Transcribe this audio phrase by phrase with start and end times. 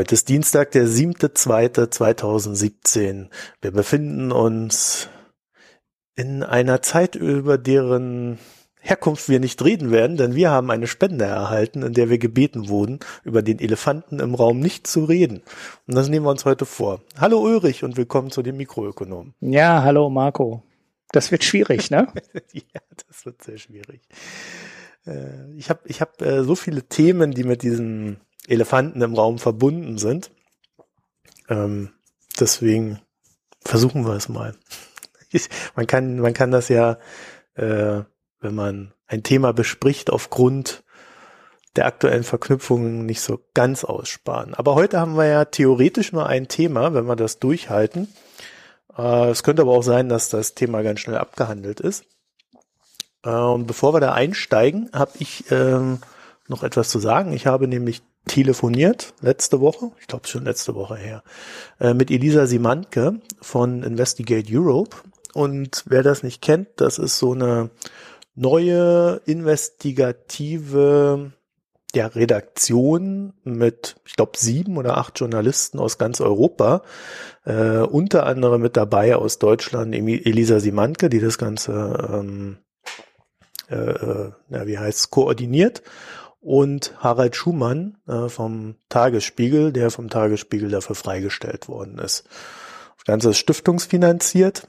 [0.00, 3.28] Heute ist Dienstag, der 7.2.2017.
[3.60, 5.10] Wir befinden uns
[6.16, 8.38] in einer Zeit, über deren
[8.80, 12.70] Herkunft wir nicht reden werden, denn wir haben eine Spende erhalten, in der wir gebeten
[12.70, 15.42] wurden, über den Elefanten im Raum nicht zu reden.
[15.86, 17.02] Und das nehmen wir uns heute vor.
[17.18, 19.34] Hallo Ulrich und willkommen zu den Mikroökonomen.
[19.40, 20.62] Ja, hallo Marco.
[21.12, 22.08] Das wird schwierig, ne?
[22.54, 24.00] ja, das wird sehr schwierig.
[25.06, 28.16] Äh, ich habe ich hab, äh, so viele Themen, die mit diesem
[28.50, 30.30] Elefanten im Raum verbunden sind.
[31.48, 31.90] Ähm,
[32.38, 33.00] deswegen
[33.64, 34.54] versuchen wir es mal.
[35.30, 36.98] Ich, man kann, man kann das ja,
[37.54, 38.02] äh,
[38.40, 40.82] wenn man ein Thema bespricht, aufgrund
[41.76, 44.54] der aktuellen Verknüpfungen nicht so ganz aussparen.
[44.54, 48.12] Aber heute haben wir ja theoretisch nur ein Thema, wenn wir das durchhalten.
[48.96, 52.04] Äh, es könnte aber auch sein, dass das Thema ganz schnell abgehandelt ist.
[53.24, 55.98] Äh, und bevor wir da einsteigen, habe ich ähm,
[56.48, 57.32] noch etwas zu sagen.
[57.32, 61.24] Ich habe nämlich telefoniert letzte Woche, ich glaube schon letzte Woche her,
[61.80, 64.98] äh, mit Elisa Simanke von Investigate Europe.
[65.34, 67.70] Und wer das nicht kennt, das ist so eine
[68.36, 71.32] neue investigative
[71.92, 76.82] ja, Redaktion mit, ich glaube, sieben oder acht Journalisten aus ganz Europa,
[77.44, 82.58] äh, unter anderem mit dabei aus Deutschland Elisa Simanke, die das Ganze, ähm,
[83.68, 85.82] äh, äh, ja, wie heißt koordiniert
[86.40, 92.24] und Harald Schumann äh, vom Tagesspiegel, der vom Tagesspiegel dafür freigestellt worden ist.
[92.96, 94.66] Das Ganze ist stiftungsfinanziert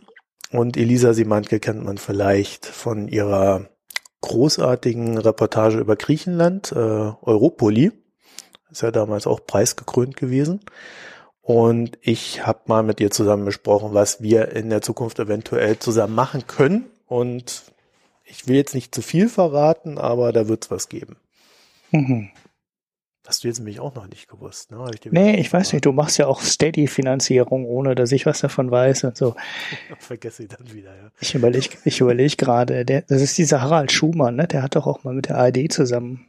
[0.52, 3.70] und Elisa Simantke kennt man vielleicht von ihrer
[4.22, 7.92] großartigen Reportage über Griechenland, äh, Europoli.
[8.70, 10.62] Ist ja damals auch preisgekrönt gewesen.
[11.42, 16.16] Und ich habe mal mit ihr zusammen besprochen, was wir in der Zukunft eventuell zusammen
[16.16, 16.86] machen können.
[17.08, 17.64] Und
[18.24, 21.18] ich will jetzt nicht zu viel verraten, aber da wird es was geben.
[21.92, 22.30] Mhm.
[23.28, 24.84] Hast du jetzt nämlich auch noch nicht gewusst, ne?
[24.94, 28.72] Ich nee, ich weiß nicht, du machst ja auch Steady-Finanzierung, ohne dass ich was davon
[28.72, 29.36] weiß und so.
[30.00, 31.12] Vergesse ich dann wieder, ja.
[31.20, 34.48] Ich überlege ich überleg gerade, das ist dieser Harald Schumann, ne?
[34.48, 36.26] Der hat doch auch mal mit der ARD zusammen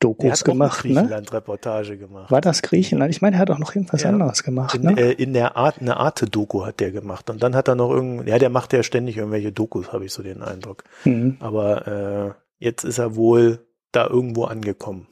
[0.00, 0.94] Dokus gemacht, ne?
[0.94, 2.30] Griechenland-Reportage gemacht.
[2.30, 3.10] War das Griechenland?
[3.10, 4.10] Ich meine, er hat auch noch irgendwas ja.
[4.10, 5.00] anderes gemacht, in, ne?
[5.00, 7.30] Äh, in der Art, eine Arte-Doku hat der gemacht.
[7.30, 10.12] Und dann hat er noch irgend, ja, der macht ja ständig irgendwelche Dokus, habe ich
[10.12, 10.84] so den Eindruck.
[11.04, 11.38] Mhm.
[11.40, 13.66] Aber äh, jetzt ist er wohl
[13.98, 15.08] da irgendwo angekommen.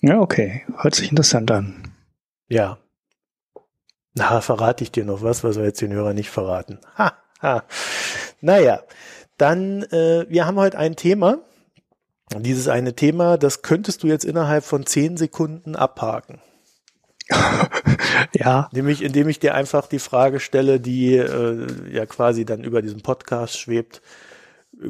[0.00, 0.64] Ja, okay.
[0.76, 1.92] Hört sich interessant an.
[2.48, 2.78] Ja.
[4.14, 6.78] Na, verrate ich dir noch was, was wir jetzt den Hörern nicht verraten.
[6.96, 7.64] Ha, ha.
[8.40, 8.80] Naja,
[9.36, 11.38] dann, äh, wir haben heute ein Thema.
[12.38, 16.40] Dieses eine Thema, das könntest du jetzt innerhalb von zehn Sekunden abhaken.
[18.32, 18.68] ja.
[18.72, 23.02] Nämlich, indem ich dir einfach die Frage stelle, die äh, ja quasi dann über diesen
[23.02, 24.00] Podcast schwebt.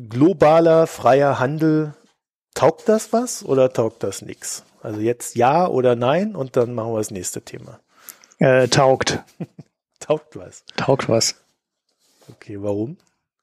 [0.09, 1.95] Globaler freier Handel
[2.55, 4.65] Taugt das was oder taugt das nichts?
[4.83, 7.81] Also jetzt ja oder nein und dann machen wir das nächste Thema.
[8.39, 9.21] Äh, taugt.
[10.01, 10.65] taugt was.
[10.77, 11.37] Taugt was.
[12.29, 12.97] Okay, warum?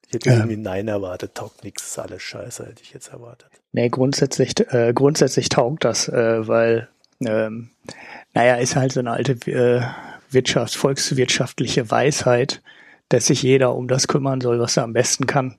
[0.08, 0.38] Ich hätte ähm.
[0.40, 1.36] irgendwie Nein erwartet.
[1.36, 3.50] Taugt nichts, ist alles scheiße, hätte ich jetzt erwartet.
[3.72, 6.90] Nee, grundsätzlich, äh, grundsätzlich taugt das, äh, weil,
[7.22, 7.70] ähm,
[8.34, 9.82] naja, ist halt so eine alte äh,
[10.30, 12.62] Wirtschaft, volkswirtschaftliche Weisheit,
[13.10, 15.58] dass sich jeder um das kümmern soll, was er am besten kann.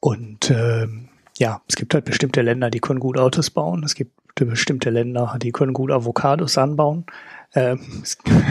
[0.00, 1.08] Und ähm,
[1.38, 3.82] ja, es gibt halt bestimmte Länder, die können gut Autos bauen.
[3.84, 7.06] Es gibt bestimmte Länder, die können gut Avocados anbauen.
[7.54, 7.80] Ähm,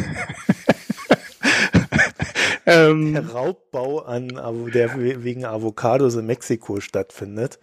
[2.65, 4.39] ähm, der Raubbau an,
[4.73, 7.59] der wegen Avocados in Mexiko stattfindet,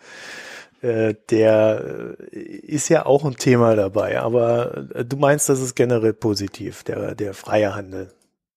[0.82, 4.20] äh, der äh, ist ja auch ein Thema dabei.
[4.20, 8.12] Aber äh, du meinst, das ist generell positiv, der, der freie Handel.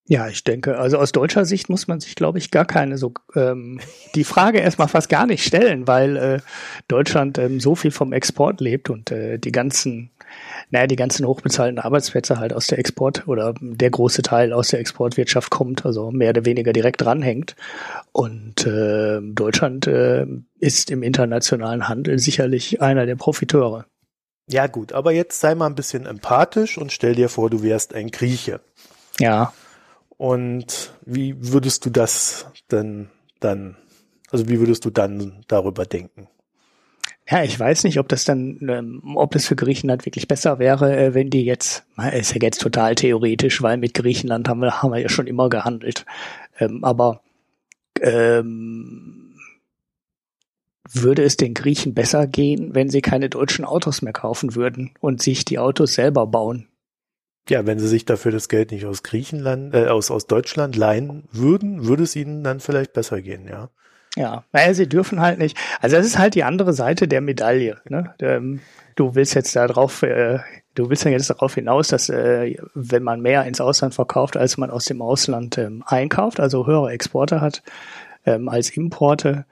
[0.05, 3.13] Ja, ich denke, also aus deutscher Sicht muss man sich, glaube ich, gar keine so
[3.35, 3.79] ähm,
[4.15, 6.39] die Frage erstmal fast gar nicht stellen, weil äh,
[6.89, 10.11] Deutschland ähm, so viel vom Export lebt und äh, die ganzen,
[10.69, 14.81] naja, die ganzen hochbezahlten Arbeitsplätze halt aus der Export oder der große Teil aus der
[14.81, 17.55] Exportwirtschaft kommt, also mehr oder weniger direkt dranhängt.
[18.11, 20.25] Und äh, Deutschland äh,
[20.59, 23.85] ist im internationalen Handel sicherlich einer der Profiteure.
[24.49, 27.93] Ja gut, aber jetzt sei mal ein bisschen empathisch und stell dir vor, du wärst
[27.93, 28.59] ein Grieche.
[29.17, 29.53] Ja.
[30.23, 33.09] Und wie würdest du das denn
[33.41, 33.75] dann,
[34.31, 36.29] also wie würdest du dann darüber denken?
[37.29, 40.95] Ja, ich weiß nicht, ob das dann, ähm, ob das für Griechenland wirklich besser wäre,
[40.95, 41.83] äh, wenn die jetzt,
[42.13, 45.49] ist ja jetzt total theoretisch, weil mit Griechenland haben wir, haben wir ja schon immer
[45.49, 46.05] gehandelt.
[46.57, 47.19] Ähm, aber
[47.99, 49.35] ähm,
[50.89, 55.21] würde es den Griechen besser gehen, wenn sie keine deutschen Autos mehr kaufen würden und
[55.21, 56.69] sich die Autos selber bauen?
[57.49, 61.23] Ja, wenn sie sich dafür das Geld nicht aus Griechenland, äh, aus, aus Deutschland leihen
[61.31, 63.69] würden, würde es ihnen dann vielleicht besser gehen, ja.
[64.15, 65.57] Ja, naja, sie dürfen halt nicht.
[65.81, 67.81] Also das ist halt die andere Seite der Medaille.
[67.89, 68.13] Ne?
[68.19, 68.59] Ähm,
[68.95, 70.37] du willst jetzt da drauf äh,
[70.75, 74.57] du willst ja jetzt darauf hinaus, dass äh, wenn man mehr ins Ausland verkauft, als
[74.57, 77.63] man aus dem Ausland ähm, einkauft, also höhere Exporte hat
[78.25, 79.45] ähm, als Importe,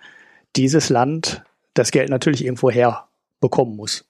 [0.55, 1.43] dieses Land
[1.73, 3.07] das Geld natürlich irgendwo her
[3.39, 4.05] bekommen muss.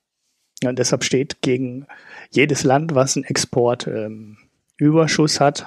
[0.62, 1.86] Ja, deshalb steht gegen
[2.30, 5.66] jedes Land, was einen Exportüberschuss ähm, hat,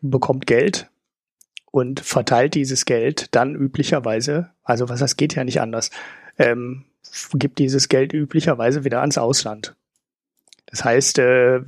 [0.00, 0.88] bekommt Geld
[1.70, 5.90] und verteilt dieses Geld dann üblicherweise, also was das geht ja nicht anders,
[6.38, 6.84] ähm,
[7.34, 9.74] gibt dieses Geld üblicherweise wieder ans Ausland.
[10.66, 11.60] Das heißt, äh,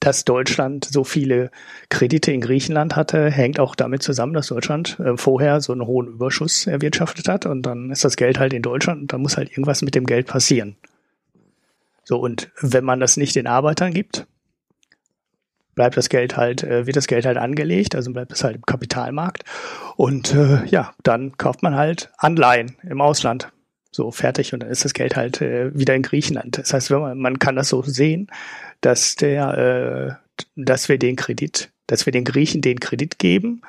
[0.00, 1.50] dass Deutschland so viele
[1.88, 6.06] Kredite in Griechenland hatte, hängt auch damit zusammen, dass Deutschland äh, vorher so einen hohen
[6.06, 9.50] Überschuss erwirtschaftet hat und dann ist das Geld halt in Deutschland und da muss halt
[9.50, 10.76] irgendwas mit dem Geld passieren.
[12.04, 14.26] So, und wenn man das nicht den Arbeitern gibt,
[15.74, 18.62] bleibt das Geld halt, äh, wird das Geld halt angelegt, also bleibt es halt im
[18.62, 19.44] Kapitalmarkt.
[19.96, 23.52] Und äh, ja, dann kauft man halt Anleihen im Ausland.
[23.90, 26.58] So fertig und dann ist das Geld halt äh, wieder in Griechenland.
[26.58, 28.28] Das heißt, wenn man, man kann das so sehen,
[28.80, 33.62] dass der, äh, dass wir den Kredit, dass wir den Griechen den Kredit geben,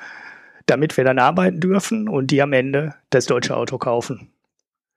[0.66, 4.30] damit wir dann arbeiten dürfen und die am Ende das deutsche Auto kaufen.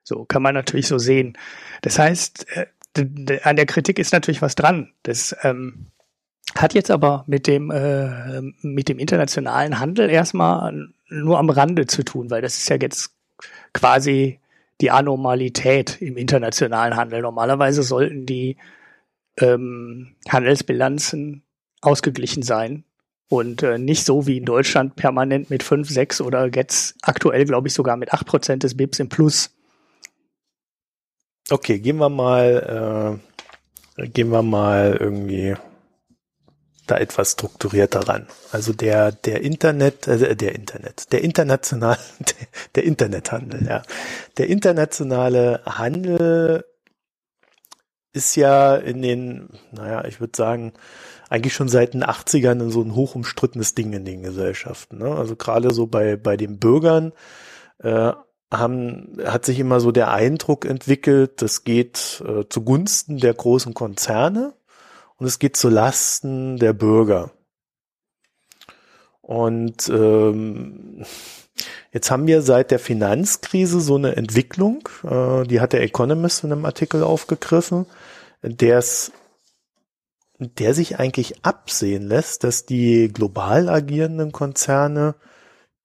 [0.04, 1.38] So kann man natürlich so sehen.
[1.82, 4.92] Das heißt, äh, an der Kritik ist natürlich was dran.
[5.04, 5.88] Das ähm,
[6.56, 12.04] hat jetzt aber mit dem äh, mit dem internationalen Handel erstmal nur am Rande zu
[12.04, 13.12] tun, weil das ist ja jetzt
[13.74, 14.40] quasi
[14.82, 17.22] die Anormalität im internationalen Handel.
[17.22, 18.58] Normalerweise sollten die
[19.40, 21.44] ähm, Handelsbilanzen
[21.82, 22.86] ausgeglichen sein
[23.30, 27.68] und äh, nicht so wie in Deutschland permanent mit 5, 6 oder jetzt aktuell, glaube
[27.68, 29.50] ich, sogar mit 8 Prozent des BIPs im Plus.
[31.50, 33.20] Okay, gehen wir mal,
[33.98, 35.56] äh, gehen wir mal irgendwie
[36.88, 38.28] da etwas strukturierter ran.
[38.52, 43.84] Also der, der Internet, äh, der Internet, der international, der, der Internethandel, ja.
[44.38, 46.66] Der internationale Handel
[48.14, 50.74] ist ja in den, naja, ich würde sagen,
[51.30, 55.00] eigentlich schon seit den 80ern so ein hoch umstrittenes Ding in den Gesellschaften.
[55.00, 55.16] Ne?
[55.16, 57.12] Also gerade so bei, bei den Bürgern
[57.80, 58.14] äh,
[58.52, 64.54] haben, hat sich immer so der Eindruck entwickelt, das geht äh, zugunsten der großen Konzerne
[65.18, 67.32] und es geht zu Lasten der Bürger.
[69.22, 71.06] Und ähm,
[71.94, 76.52] Jetzt haben wir seit der Finanzkrise so eine Entwicklung, äh, die hat der Economist in
[76.52, 77.86] einem Artikel aufgegriffen,
[78.42, 79.12] der's,
[80.40, 85.14] der sich eigentlich absehen lässt, dass die global agierenden Konzerne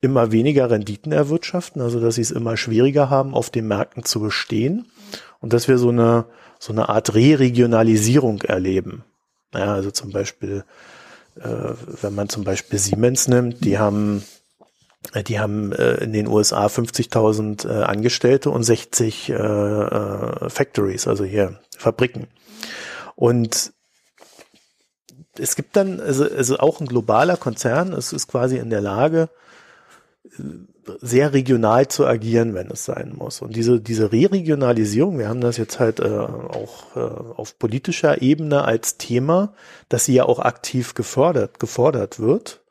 [0.00, 4.20] immer weniger Renditen erwirtschaften, also dass sie es immer schwieriger haben, auf den Märkten zu
[4.20, 4.86] bestehen
[5.40, 6.24] und dass wir so eine,
[6.58, 9.04] so eine Art Re-Regionalisierung erleben.
[9.52, 10.64] Ja, also zum Beispiel,
[11.36, 14.22] äh, wenn man zum Beispiel Siemens nimmt, die haben
[15.26, 21.24] die haben äh, in den USA 50.000 äh, Angestellte und 60 äh, äh, Factories, also
[21.24, 22.26] hier Fabriken.
[23.14, 23.72] Und
[25.38, 29.28] es gibt dann, also, also auch ein globaler Konzern, es ist quasi in der Lage,
[31.00, 33.42] sehr regional zu agieren, wenn es sein muss.
[33.42, 38.64] Und diese, diese Re-Regionalisierung, wir haben das jetzt halt äh, auch äh, auf politischer Ebene
[38.64, 39.52] als Thema,
[39.88, 42.62] dass sie ja auch aktiv gefordert, gefordert wird,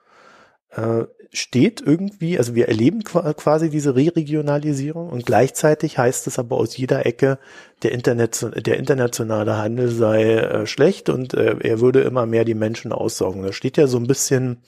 [0.72, 6.78] äh, steht irgendwie, also wir erleben quasi diese Re-Regionalisierung und gleichzeitig heißt es aber aus
[6.78, 7.40] jeder Ecke,
[7.84, 12.56] der, Internet, der internationale Handel sei äh, schlecht und äh, er würde immer mehr die
[12.56, 13.44] Menschen aussaugen.
[13.44, 14.62] Das steht ja so ein bisschen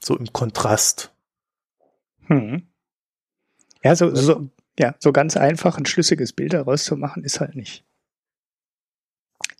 [0.00, 1.12] so im Kontrast.
[2.26, 2.62] Hm.
[3.82, 4.48] Ja, so, so,
[4.78, 7.84] ja, so ganz einfach ein schlüssiges Bild daraus zu machen, ist halt nicht.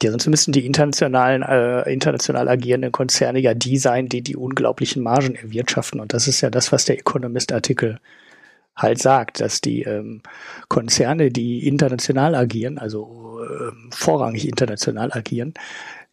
[0.02, 5.02] Ja, sonst müssten die internationalen, äh, international agierenden Konzerne ja die sein, die die unglaublichen
[5.02, 6.00] Margen erwirtschaften.
[6.00, 7.98] Und das ist ja das, was der Economist-Artikel
[8.76, 10.22] halt sagt, dass die ähm,
[10.68, 15.54] Konzerne, die international agieren, also äh, vorrangig international agieren,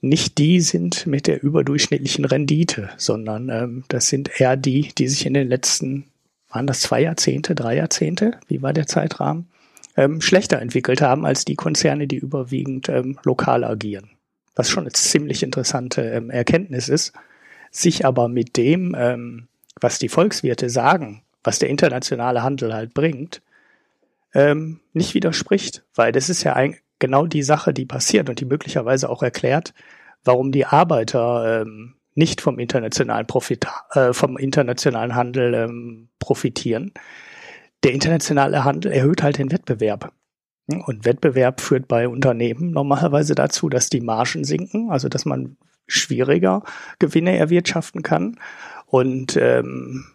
[0.02, 5.26] nicht die sind mit der überdurchschnittlichen Rendite, sondern ähm, das sind eher die, die sich
[5.26, 6.06] in den letzten,
[6.50, 9.48] waren das zwei Jahrzehnte, drei Jahrzehnte, wie war der Zeitrahmen,
[9.98, 14.10] ähm, schlechter entwickelt haben als die Konzerne, die überwiegend ähm, lokal agieren.
[14.56, 17.14] Was schon eine ziemlich interessante ähm, Erkenntnis ist,
[17.72, 19.48] sich aber mit dem, ähm,
[19.80, 23.42] was die Volkswirte sagen, was der internationale Handel halt bringt,
[24.34, 28.46] ähm, nicht widerspricht, weil das ist ja ein, genau die Sache, die passiert und die
[28.46, 29.74] möglicherweise auch erklärt,
[30.24, 36.94] warum die Arbeiter ähm, nicht vom internationalen Profit, äh, vom internationalen Handel ähm, profitieren,
[37.86, 40.12] der internationale Handel erhöht halt den Wettbewerb.
[40.68, 46.63] Und Wettbewerb führt bei Unternehmen normalerweise dazu, dass die Margen sinken, also dass man schwieriger
[46.98, 48.39] Gewinne erwirtschaften kann.
[48.88, 50.06] Und ähm,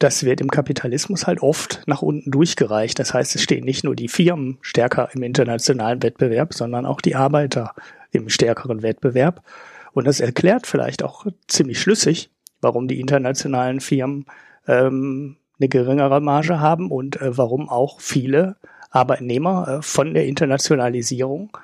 [0.00, 2.98] das wird im Kapitalismus halt oft nach unten durchgereicht.
[2.98, 7.14] Das heißt, es stehen nicht nur die Firmen stärker im internationalen Wettbewerb, sondern auch die
[7.14, 7.76] Arbeiter
[8.10, 9.44] im stärkeren Wettbewerb.
[9.92, 14.26] Und das erklärt vielleicht auch ziemlich schlüssig, warum die internationalen Firmen
[14.66, 18.56] ähm, eine geringere Marge haben und äh, warum auch viele
[18.90, 21.56] Arbeitnehmer äh, von der Internationalisierung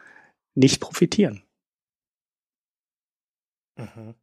[0.54, 1.42] nicht profitieren.
[3.76, 4.14] Mhm.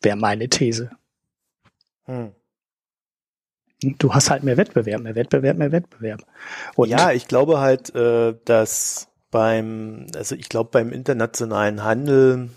[0.00, 0.90] Wäre meine These.
[2.04, 2.32] Hm.
[3.80, 6.24] Du hast halt mehr Wettbewerb, mehr Wettbewerb, mehr Wettbewerb.
[6.74, 12.50] Und ja, ich glaube halt, äh, dass beim, also ich glaube beim internationalen Handel,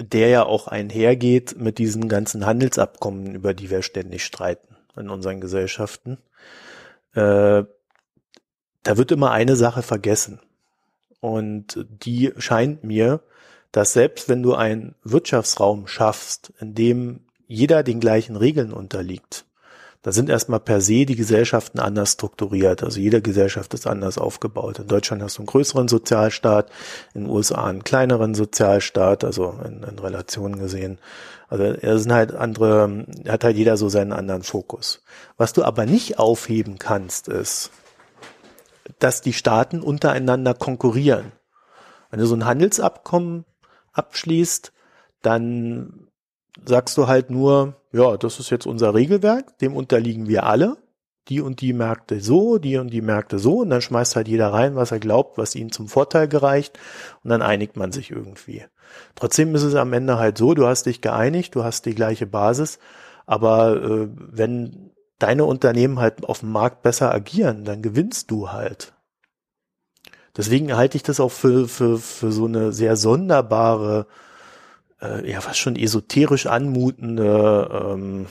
[0.00, 5.40] der ja auch einhergeht mit diesen ganzen Handelsabkommen, über die wir ständig streiten in unseren
[5.40, 6.18] Gesellschaften,
[7.14, 7.64] äh,
[8.84, 10.40] da wird immer eine Sache vergessen.
[11.20, 13.20] Und die scheint mir,
[13.70, 19.44] dass selbst wenn du einen Wirtschaftsraum schaffst, in dem jeder den gleichen Regeln unterliegt,
[20.02, 22.82] da sind erstmal per se die Gesellschaften anders strukturiert.
[22.82, 24.80] Also jede Gesellschaft ist anders aufgebaut.
[24.80, 26.70] In Deutschland hast du einen größeren Sozialstaat,
[27.14, 30.98] in den USA einen kleineren Sozialstaat, also in, in Relationen gesehen.
[31.48, 35.02] Also es sind halt andere, hat halt jeder so seinen anderen Fokus.
[35.36, 37.70] Was du aber nicht aufheben kannst, ist,
[38.98, 41.30] dass die Staaten untereinander konkurrieren.
[42.10, 43.44] Wenn du so ein Handelsabkommen
[43.92, 44.72] abschließt,
[45.22, 46.08] dann
[46.64, 50.76] sagst du halt nur, ja, das ist jetzt unser Regelwerk, dem unterliegen wir alle.
[51.28, 54.52] Die und die Märkte so, die und die Märkte so, und dann schmeißt halt jeder
[54.52, 56.80] rein, was er glaubt, was ihm zum Vorteil gereicht,
[57.22, 58.64] und dann einigt man sich irgendwie.
[59.14, 62.26] Trotzdem ist es am Ende halt so, du hast dich geeinigt, du hast die gleiche
[62.26, 62.80] Basis,
[63.24, 64.90] aber äh, wenn
[65.20, 68.92] deine Unternehmen halt auf dem Markt besser agieren, dann gewinnst du halt.
[70.36, 74.06] Deswegen halte ich das auch für, für, für so eine sehr sonderbare
[75.02, 78.26] äh, ja was schon esoterisch anmutende ähm,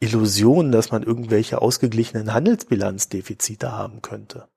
[0.00, 4.48] Illusion, dass man irgendwelche ausgeglichenen Handelsbilanzdefizite haben könnte.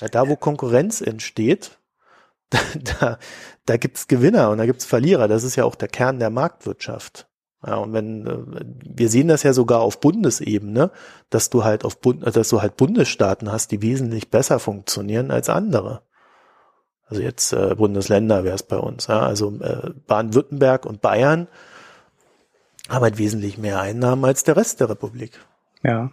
[0.00, 1.78] Ja, da, wo Konkurrenz entsteht,
[2.50, 3.18] da, da,
[3.64, 5.28] da gibt's Gewinner und da gibt's Verlierer.
[5.28, 7.28] Das ist ja auch der Kern der Marktwirtschaft.
[7.66, 8.64] Ja, und wenn äh,
[8.96, 10.90] wir sehen das ja sogar auf Bundesebene,
[11.28, 15.48] dass du halt auf Bund, dass du halt Bundesstaaten hast, die wesentlich besser funktionieren als
[15.48, 16.02] andere.
[17.10, 19.08] Also jetzt äh, Bundesländer wäre es bei uns.
[19.08, 19.20] Ja?
[19.20, 21.48] Also äh, Baden-Württemberg und Bayern
[22.88, 25.38] haben halt wesentlich mehr Einnahmen als der Rest der Republik.
[25.82, 26.12] Ja.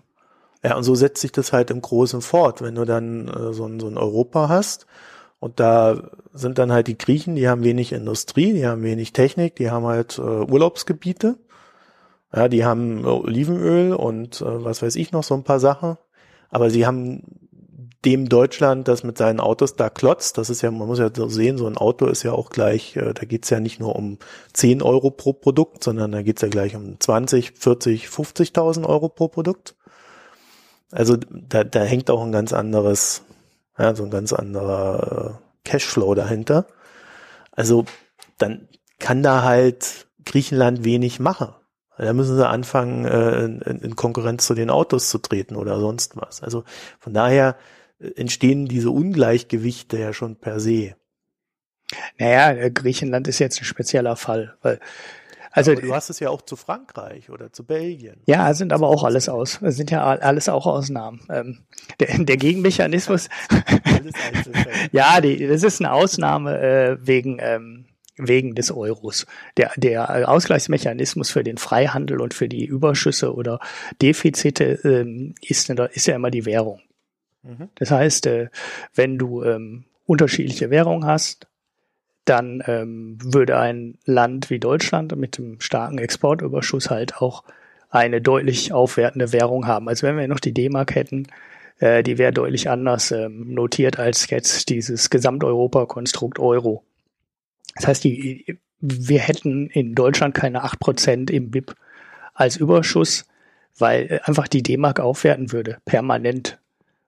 [0.64, 2.62] Ja, und so setzt sich das halt im Großen fort.
[2.62, 4.88] Wenn du dann äh, so, ein, so ein Europa hast
[5.40, 9.56] und da sind dann halt die Griechen, die haben wenig Industrie, die haben wenig Technik,
[9.56, 11.38] die haben halt äh, Urlaubsgebiete.
[12.36, 15.98] Ja, die haben Olivenöl und äh, was weiß ich noch, so ein paar Sachen.
[16.50, 17.47] Aber sie haben
[18.06, 21.28] dem Deutschland, das mit seinen Autos da klotzt, das ist ja, man muss ja so
[21.30, 24.18] sehen, so ein Auto ist ja auch gleich, äh, da geht's ja nicht nur um
[24.54, 29.28] 10 Euro pro Produkt, sondern da geht's ja gleich um 20, 40, 50.000 Euro pro
[29.28, 29.76] Produkt.
[30.92, 33.24] Also da, da hängt auch ein ganz anderes,
[33.78, 36.68] ja, so ein ganz anderer äh, Cashflow dahinter.
[37.52, 37.86] Also
[38.38, 41.50] dann kann da halt Griechenland wenig machen.
[41.98, 46.16] Da müssen sie anfangen, äh, in, in Konkurrenz zu den Autos zu treten oder sonst
[46.16, 46.44] was.
[46.44, 46.64] Also
[47.00, 47.56] von daher
[48.00, 50.96] entstehen diese Ungleichgewichte ja schon per se.
[52.18, 54.80] Naja, äh, Griechenland ist jetzt ein spezieller Fall, weil
[55.52, 58.22] also aber du hast es ja auch zu Frankreich oder zu Belgien.
[58.28, 61.22] Ja, sind aber auch alles aus, sind ja alles auch Ausnahmen.
[61.32, 61.60] Ähm,
[62.00, 63.28] der, der Gegenmechanismus.
[64.92, 67.86] ja, die, das ist eine Ausnahme äh, wegen ähm,
[68.18, 69.26] wegen des Euros.
[69.58, 73.60] Der, der Ausgleichsmechanismus für den Freihandel und für die Überschüsse oder
[74.02, 76.82] Defizite ähm, ist, ist ja immer die Währung.
[77.48, 77.70] Mhm.
[77.76, 78.50] Das heißt, äh,
[78.94, 81.48] wenn du ähm, unterschiedliche Währungen hast,
[82.26, 87.44] dann ähm, würde ein Land wie Deutschland mit dem starken Exportüberschuss halt auch
[87.90, 89.88] eine deutlich aufwertende Währung haben.
[89.88, 91.28] Also wenn wir noch die D-Mark hätten,
[91.80, 96.84] äh, die wäre deutlich anders ähm, notiert als jetzt dieses Gesamteuropa-Konstrukt Euro.
[97.76, 101.76] Das heißt, die, wir hätten in Deutschland keine acht Prozent im BIP
[102.34, 103.26] als Überschuss,
[103.78, 106.60] weil einfach die D-Mark aufwerten würde, permanent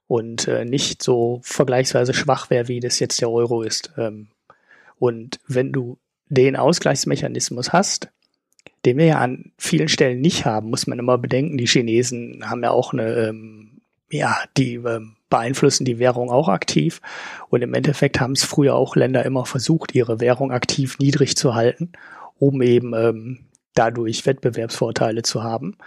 [0.09, 3.91] und äh, nicht so vergleichsweise schwach wäre, wie das jetzt der Euro ist.
[3.95, 4.29] Ähm,
[4.97, 5.99] und wenn du
[6.29, 8.09] den Ausgleichsmechanismus hast,
[8.85, 12.63] den wir ja an vielen Stellen nicht haben, muss man immer bedenken, die Chinesen haben
[12.63, 17.01] ja auch eine, ähm, ja, die ähm, beeinflussen die Währung auch aktiv.
[17.49, 21.53] Und im Endeffekt haben es früher auch Länder immer versucht, ihre Währung aktiv niedrig zu
[21.53, 21.91] halten,
[22.39, 25.77] um eben ähm, dadurch Wettbewerbsvorteile zu haben.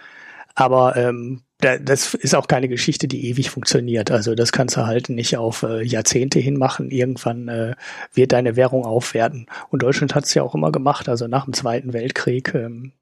[0.54, 4.10] Aber ähm, das ist auch keine Geschichte, die ewig funktioniert.
[4.10, 6.90] Also das kannst du halt nicht auf äh, Jahrzehnte hinmachen.
[6.90, 7.74] Irgendwann äh,
[8.12, 9.46] wird deine Währung aufwerten.
[9.70, 11.08] Und Deutschland hat es ja auch immer gemacht.
[11.08, 12.92] Also nach dem Zweiten Weltkrieg ähm,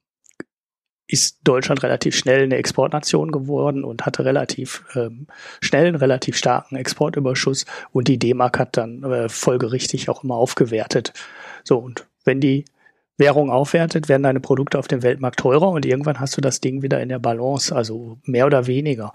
[1.07, 5.27] ist Deutschland relativ schnell eine Exportnation geworden und hatte relativ ähm,
[5.61, 11.13] schnell einen relativ starken Exportüberschuss und die D-Mark hat dann äh, folgerichtig auch immer aufgewertet.
[11.65, 12.65] So, und wenn die
[13.21, 16.83] Währung aufwertet, werden deine Produkte auf dem Weltmarkt teurer und irgendwann hast du das Ding
[16.83, 19.13] wieder in der Balance, also mehr oder weniger.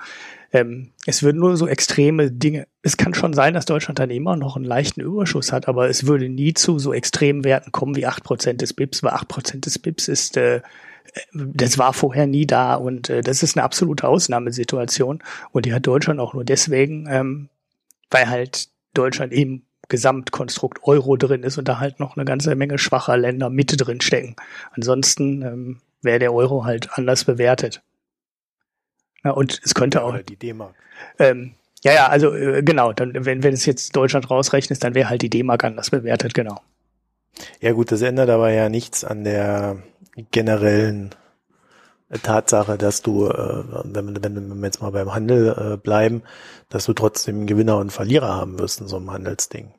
[0.53, 4.37] Ähm, es würden nur so extreme Dinge, es kann schon sein, dass Deutschland dann immer
[4.37, 8.05] noch einen leichten Überschuss hat, aber es würde nie zu so extremen Werten kommen wie
[8.05, 10.61] acht Prozent des BIPs, weil acht Prozent des BIPs ist äh,
[11.33, 15.87] das war vorher nie da und äh, das ist eine absolute Ausnahmesituation und die hat
[15.87, 17.49] Deutschland auch nur deswegen, ähm,
[18.09, 22.77] weil halt Deutschland im Gesamtkonstrukt Euro drin ist und da halt noch eine ganze Menge
[22.77, 24.35] schwacher Länder Mitte drin stecken.
[24.71, 27.81] Ansonsten ähm, wäre der Euro halt anders bewertet.
[29.23, 30.17] Ja, und es könnte auch.
[30.19, 30.75] die D-Mark.
[31.19, 35.09] Ähm, ja, ja, also äh, genau, dann, wenn, wenn es jetzt Deutschland rausrechnet, dann wäre
[35.09, 36.61] halt die D-Mark anders bewertet, genau.
[37.59, 39.77] Ja gut, das ändert aber ja nichts an der
[40.31, 41.13] generellen
[42.21, 46.23] Tatsache, dass du, äh, wenn, wenn wir jetzt mal beim Handel äh, bleiben,
[46.69, 49.73] dass du trotzdem Gewinner und Verlierer haben wirst in so einem Handelsding.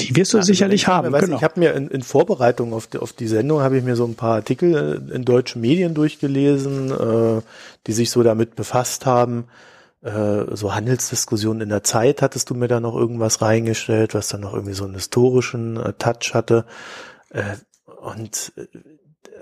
[0.00, 1.12] Die wirst du ja, sicherlich also haben.
[1.12, 1.36] Weiß, genau.
[1.36, 4.04] Ich habe mir in, in Vorbereitung auf die, auf die Sendung habe ich mir so
[4.04, 7.42] ein paar Artikel in deutschen Medien durchgelesen, äh,
[7.86, 9.46] die sich so damit befasst haben.
[10.02, 14.40] Äh, so Handelsdiskussionen in der Zeit hattest du mir da noch irgendwas reingestellt, was dann
[14.40, 16.64] noch irgendwie so einen historischen äh, Touch hatte.
[17.30, 17.56] Äh,
[18.00, 18.66] und äh,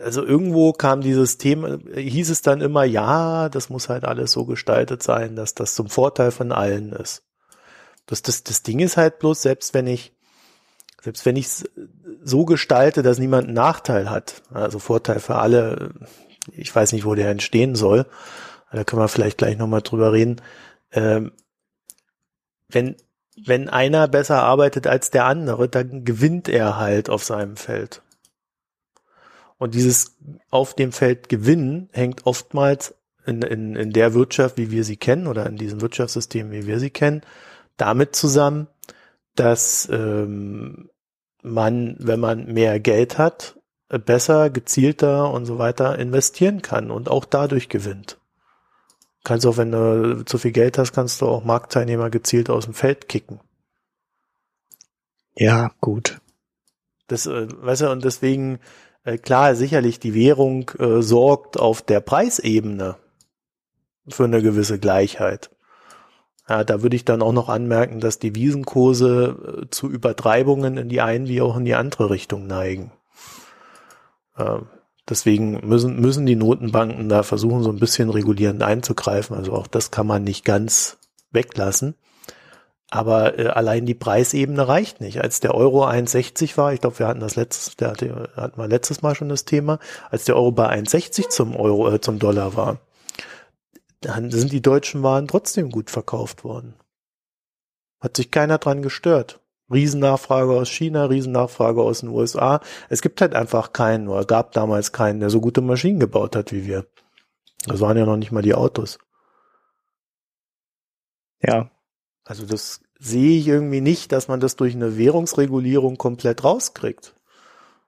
[0.02, 4.44] also irgendwo kam dieses Thema, hieß es dann immer, ja, das muss halt alles so
[4.44, 7.22] gestaltet sein, dass das zum Vorteil von allen ist.
[8.06, 10.12] Das, das, das Ding ist halt bloß, selbst wenn ich,
[11.02, 11.70] selbst wenn ich es
[12.22, 15.90] so gestalte, dass niemand einen Nachteil hat, also Vorteil für alle,
[16.52, 18.06] ich weiß nicht, wo der entstehen soll,
[18.72, 20.40] da können wir vielleicht gleich nochmal drüber reden,
[20.92, 21.32] ähm,
[22.68, 22.96] wenn,
[23.46, 28.02] wenn einer besser arbeitet als der andere, dann gewinnt er halt auf seinem Feld.
[29.58, 30.16] Und dieses
[30.50, 32.94] auf dem Feld gewinnen hängt oftmals
[33.26, 36.78] in, in, in der Wirtschaft, wie wir sie kennen, oder in diesem Wirtschaftssystem, wie wir
[36.78, 37.22] sie kennen,
[37.76, 38.68] damit zusammen,
[39.34, 40.88] dass ähm,
[41.42, 47.24] man, wenn man mehr Geld hat, besser, gezielter und so weiter investieren kann und auch
[47.24, 48.18] dadurch gewinnt.
[49.24, 52.74] Kannst auch, wenn du zu viel Geld hast, kannst du auch Marktteilnehmer gezielt aus dem
[52.74, 53.40] Feld kicken.
[55.36, 56.20] Ja, gut.
[57.06, 58.58] Das, äh, weißt du, und deswegen
[59.16, 62.96] klar, sicherlich die Währung äh, sorgt auf der Preisebene
[64.08, 65.50] für eine gewisse Gleichheit.
[66.48, 70.88] Ja, da würde ich dann auch noch anmerken, dass die Wiesenkurse äh, zu Übertreibungen in
[70.88, 72.90] die eine wie auch in die andere Richtung neigen.
[74.36, 74.58] Äh,
[75.08, 79.36] deswegen müssen, müssen die Notenbanken da versuchen, so ein bisschen regulierend einzugreifen.
[79.36, 80.98] Also auch das kann man nicht ganz
[81.30, 81.94] weglassen.
[82.90, 85.20] Aber äh, allein die Preisebene reicht nicht.
[85.20, 88.68] Als der Euro 1,60 war, ich glaube, wir hatten das letztes, der hatte, hatten wir
[88.68, 89.78] letztes Mal schon das Thema,
[90.10, 92.78] als der Euro bei 1,60 zum Euro, äh, zum Dollar war,
[94.00, 96.74] dann sind die deutschen Waren trotzdem gut verkauft worden.
[98.00, 99.40] Hat sich keiner dran gestört.
[99.70, 102.60] Riesennachfrage aus China, Riesennachfrage aus den USA.
[102.88, 106.52] Es gibt halt einfach keinen oder gab damals keinen, der so gute Maschinen gebaut hat
[106.52, 106.86] wie wir.
[107.66, 108.98] Das waren ja noch nicht mal die Autos.
[111.42, 111.70] Ja,
[112.28, 117.14] also das sehe ich irgendwie nicht, dass man das durch eine Währungsregulierung komplett rauskriegt.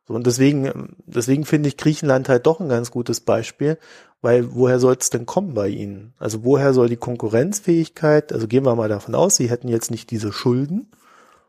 [0.09, 3.79] So, und deswegen, deswegen finde ich Griechenland halt doch ein ganz gutes Beispiel,
[4.23, 6.15] weil woher soll es denn kommen bei ihnen?
[6.19, 10.11] Also woher soll die Konkurrenzfähigkeit, also gehen wir mal davon aus, sie hätten jetzt nicht
[10.11, 10.91] diese Schulden,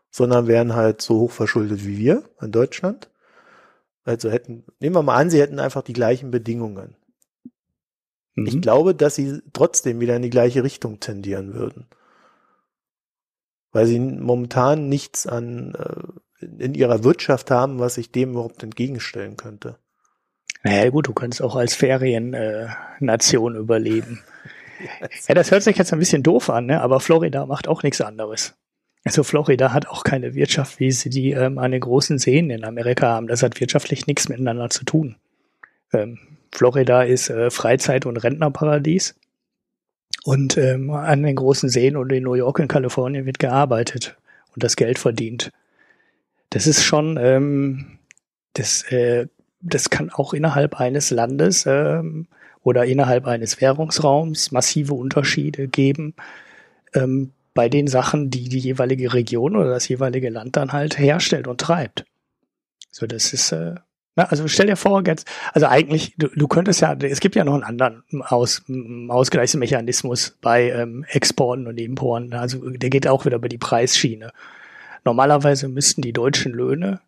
[0.09, 3.09] sondern wären halt so hoch verschuldet wie wir in Deutschland.
[4.03, 6.97] Also hätten, nehmen wir mal an, sie hätten einfach die gleichen Bedingungen.
[8.35, 8.47] Mhm.
[8.47, 11.87] Ich glaube, dass sie trotzdem wieder in die gleiche Richtung tendieren würden
[13.71, 19.37] weil sie momentan nichts an äh, in ihrer Wirtschaft haben, was sich dem überhaupt entgegenstellen
[19.37, 19.77] könnte.
[20.63, 24.23] Naja gut, du könntest auch als Feriennation äh, überleben.
[25.27, 26.81] ja, das hört sich jetzt ein bisschen doof an, ne?
[26.81, 28.55] aber Florida macht auch nichts anderes.
[29.03, 32.63] Also Florida hat auch keine Wirtschaft, wie sie die ähm, an den großen Seen in
[32.63, 33.27] Amerika haben.
[33.27, 35.15] Das hat wirtschaftlich nichts miteinander zu tun.
[35.91, 36.19] Ähm,
[36.51, 39.15] Florida ist äh, Freizeit- und Rentnerparadies.
[40.23, 44.17] Und ähm, an den großen Seen und in New York und Kalifornien wird gearbeitet
[44.53, 45.51] und das Geld verdient.
[46.51, 47.97] Das ist schon, ähm,
[48.53, 49.27] das, äh,
[49.61, 52.27] das kann auch innerhalb eines Landes ähm,
[52.63, 56.13] oder innerhalb eines Währungsraums massive Unterschiede geben
[56.93, 61.47] ähm, bei den Sachen, die die jeweilige Region oder das jeweilige Land dann halt herstellt
[61.47, 62.05] und treibt.
[62.91, 63.75] So, das ist äh,
[64.15, 67.45] na, also stell dir vor, jetzt, also eigentlich, du, du könntest ja, es gibt ja
[67.45, 68.63] noch einen anderen Aus,
[69.07, 72.33] Ausgleichsmechanismus bei ähm, Exporten und Importen.
[72.33, 74.31] Also der geht auch wieder über die Preisschiene.
[75.05, 76.99] Normalerweise müssten die deutschen Löhne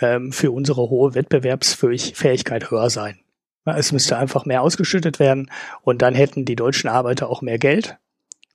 [0.00, 3.18] ähm, für unsere hohe Wettbewerbsfähigkeit höher sein.
[3.64, 5.50] Es müsste einfach mehr ausgeschüttet werden
[5.82, 7.96] und dann hätten die deutschen Arbeiter auch mehr Geld.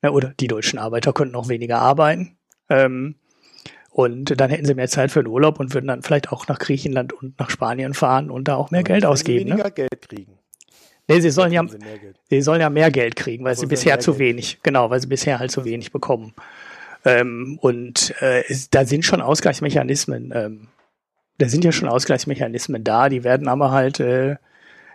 [0.03, 2.37] Oder die deutschen Arbeiter könnten auch weniger arbeiten.
[2.69, 3.15] Ähm,
[3.97, 6.59] und dann hätten sie mehr Zeit für den Urlaub und würden dann vielleicht auch nach
[6.59, 9.49] Griechenland und nach Spanien fahren und da auch mehr Geld ausgeben.
[9.49, 9.71] Weniger ne?
[9.71, 10.37] Geld kriegen.
[11.07, 11.79] Nee, sie sollen ja, sie,
[12.29, 14.61] sie, sollen ja mehr Geld kriegen, weil sie bisher zu wenig, kriegen.
[14.61, 16.35] genau, weil sie bisher halt zu wenig bekommen.
[17.05, 20.67] Ähm, und äh, da sind schon Ausgleichsmechanismen, ähm,
[21.39, 24.35] da sind ja schon Ausgleichsmechanismen da, die werden aber halt, äh,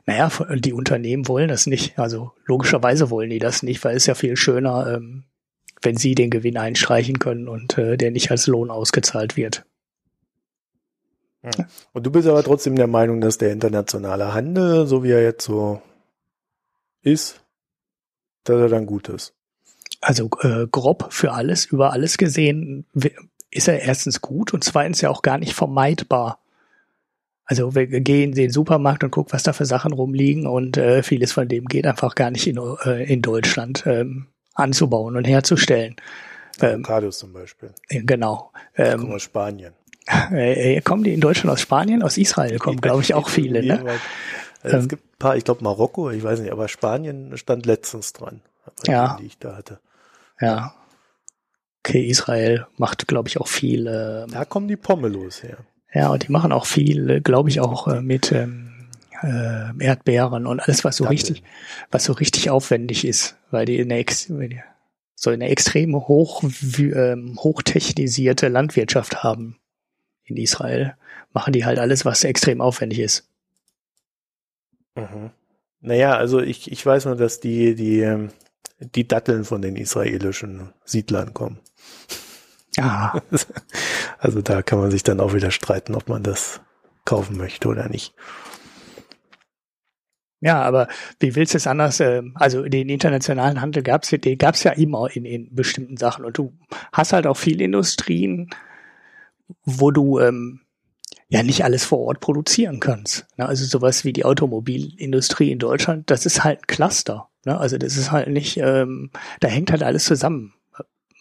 [0.07, 1.99] naja, die Unternehmen wollen das nicht.
[1.99, 5.25] Also logischerweise wollen die das nicht, weil es ja viel schöner, ähm,
[5.83, 9.65] wenn sie den Gewinn einstreichen können und äh, der nicht als Lohn ausgezahlt wird.
[11.93, 15.45] Und du bist aber trotzdem der Meinung, dass der internationale Handel, so wie er jetzt
[15.45, 15.83] so
[17.03, 17.45] ist,
[18.45, 19.35] dass er dann gut ist.
[20.01, 22.87] Also äh, grob für alles, über alles gesehen,
[23.51, 26.39] ist er erstens gut und zweitens ja auch gar nicht vermeidbar.
[27.45, 31.03] Also wir gehen in den Supermarkt und gucken, was da für Sachen rumliegen und äh,
[31.03, 33.85] vieles von dem geht einfach gar nicht in, äh, in Deutschland.
[33.87, 35.97] Ähm, anzubauen und herzustellen.
[36.61, 37.71] Ähm, Avocados zum Beispiel.
[37.89, 38.53] Genau.
[38.77, 39.73] Ähm, kommen aus Spanien.
[40.33, 42.03] Äh, kommen die in Deutschland aus Spanien?
[42.03, 43.65] Aus Israel kommen, glaube ich, auch viele.
[43.65, 43.79] Ne?
[44.63, 47.67] Also es ähm, gibt ein paar, ich glaube Marokko, ich weiß nicht, aber Spanien stand
[47.67, 48.41] letztens dran,
[48.85, 49.17] ja.
[49.21, 49.79] die ich da hatte.
[50.41, 50.75] Ja.
[51.85, 53.87] Okay, Israel macht, glaube ich, auch viel.
[53.87, 55.59] Äh, da kommen die Pommelos her.
[55.93, 58.62] Ja, und die machen auch viel, glaube ich, auch äh, mit ähm,
[59.23, 61.15] äh, Erdbeeren und alles, was so Danke.
[61.15, 61.43] richtig,
[61.91, 64.05] was so richtig aufwendig ist, weil die eine,
[65.15, 66.43] so eine extrem hoch,
[66.79, 69.59] ähm, hochtechnisierte Landwirtschaft haben
[70.25, 70.97] in Israel,
[71.33, 73.29] machen die halt alles, was extrem aufwendig ist.
[74.95, 75.31] Mhm.
[75.81, 78.31] Naja, also ich, ich weiß nur, dass die, die, ähm,
[78.79, 81.59] die Datteln von den israelischen Siedlern kommen.
[82.79, 83.21] Ah.
[84.19, 86.61] Also da kann man sich dann auch wieder streiten, ob man das
[87.05, 88.15] kaufen möchte oder nicht.
[90.43, 90.89] Ja, aber
[91.21, 92.01] wie willst du es anders?
[92.01, 96.37] Äh, also den internationalen Handel gab's, den gab's ja immer in, in bestimmten Sachen und
[96.37, 96.53] du
[96.93, 98.51] hast halt auch viele Industrien,
[99.65, 100.61] wo du ähm,
[101.29, 103.25] ja nicht alles vor Ort produzieren kannst.
[103.37, 103.47] Ne?
[103.47, 107.29] Also sowas wie die Automobilindustrie in Deutschland, das ist halt ein Cluster.
[107.45, 107.57] Ne?
[107.57, 110.55] Also das ist halt nicht, ähm, da hängt halt alles zusammen.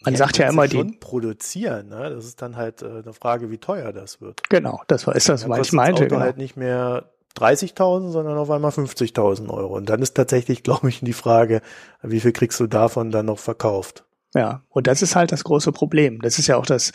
[0.04, 2.10] Man ja, sagt ja immer die produzieren, ne?
[2.10, 4.42] Das ist dann halt äh, eine Frage, wie teuer das wird.
[4.50, 5.92] Genau, das war ist das, was ich meinte.
[5.92, 6.24] Das Auto genau.
[6.24, 7.04] halt nicht mehr
[7.36, 9.76] 30.000, sondern auf einmal 50.000 Euro.
[9.76, 11.62] Und dann ist tatsächlich, glaube ich, die Frage,
[12.02, 14.04] wie viel kriegst du davon dann noch verkauft?
[14.34, 16.22] Ja, und das ist halt das große Problem.
[16.22, 16.92] Das ist ja auch das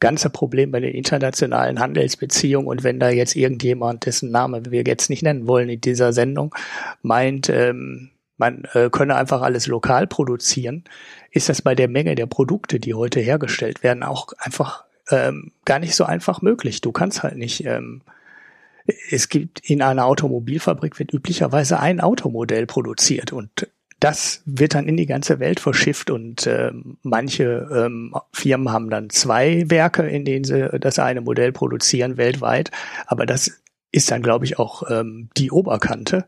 [0.00, 2.66] ganze Problem bei den internationalen Handelsbeziehungen.
[2.66, 6.52] Und wenn da jetzt irgendjemand, dessen Name wir jetzt nicht nennen wollen in dieser Sendung,
[7.02, 10.82] meint, ähm, man äh, könne einfach alles lokal produzieren,
[11.30, 15.78] ist das bei der Menge der Produkte, die heute hergestellt werden, auch einfach ähm, gar
[15.78, 16.80] nicht so einfach möglich.
[16.80, 18.00] Du kannst halt nicht ähm,
[19.10, 23.68] es gibt in einer Automobilfabrik wird üblicherweise ein Automodell produziert und
[24.00, 29.10] das wird dann in die ganze Welt verschifft und äh, manche ähm, Firmen haben dann
[29.10, 32.70] zwei Werke, in denen sie das eine Modell produzieren weltweit.
[33.06, 33.60] Aber das
[33.92, 36.24] ist dann, glaube ich, auch ähm, die Oberkante.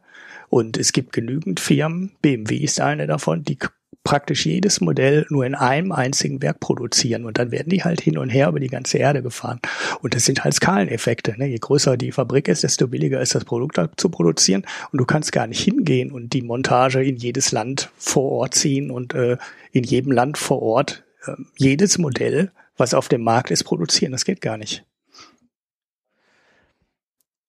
[0.51, 3.59] Und es gibt genügend Firmen, BMW ist eine davon, die
[4.05, 8.19] praktisch jedes Modell nur in einem einzigen Werk produzieren und dann werden die halt hin
[8.19, 9.61] und her über die ganze Erde gefahren.
[10.01, 11.35] Und das sind halt Skaleneffekte.
[11.39, 11.47] Ne?
[11.47, 15.33] Je größer die Fabrik ist, desto billiger ist das Produkt zu produzieren und du kannst
[15.33, 19.37] gar nicht hingehen und die Montage in jedes Land vor Ort ziehen und äh,
[19.71, 24.13] in jedem Land vor Ort äh, jedes Modell, was auf dem Markt ist, produzieren.
[24.13, 24.85] Das geht gar nicht.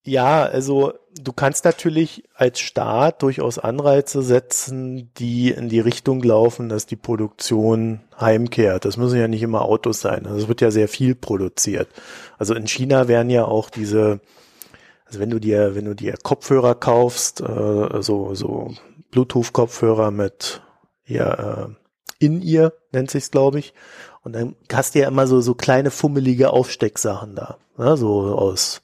[0.06, 6.68] Ja, also du kannst natürlich als Staat durchaus Anreize setzen, die in die Richtung laufen,
[6.68, 8.84] dass die Produktion heimkehrt.
[8.84, 10.26] Das müssen ja nicht immer Autos sein.
[10.26, 11.88] Also es wird ja sehr viel produziert.
[12.38, 14.20] Also in China werden ja auch diese,
[15.06, 18.74] also wenn du dir, wenn du dir Kopfhörer kaufst, äh, so, so
[19.12, 20.62] Bluetooth-Kopfhörer mit
[21.06, 21.68] ja, äh,
[22.20, 23.74] in ihr nennt sich's, glaube ich.
[24.22, 27.58] Und dann hast du ja immer so, so kleine fummelige Aufstecksachen da.
[27.78, 27.98] Ne?
[27.98, 28.83] So aus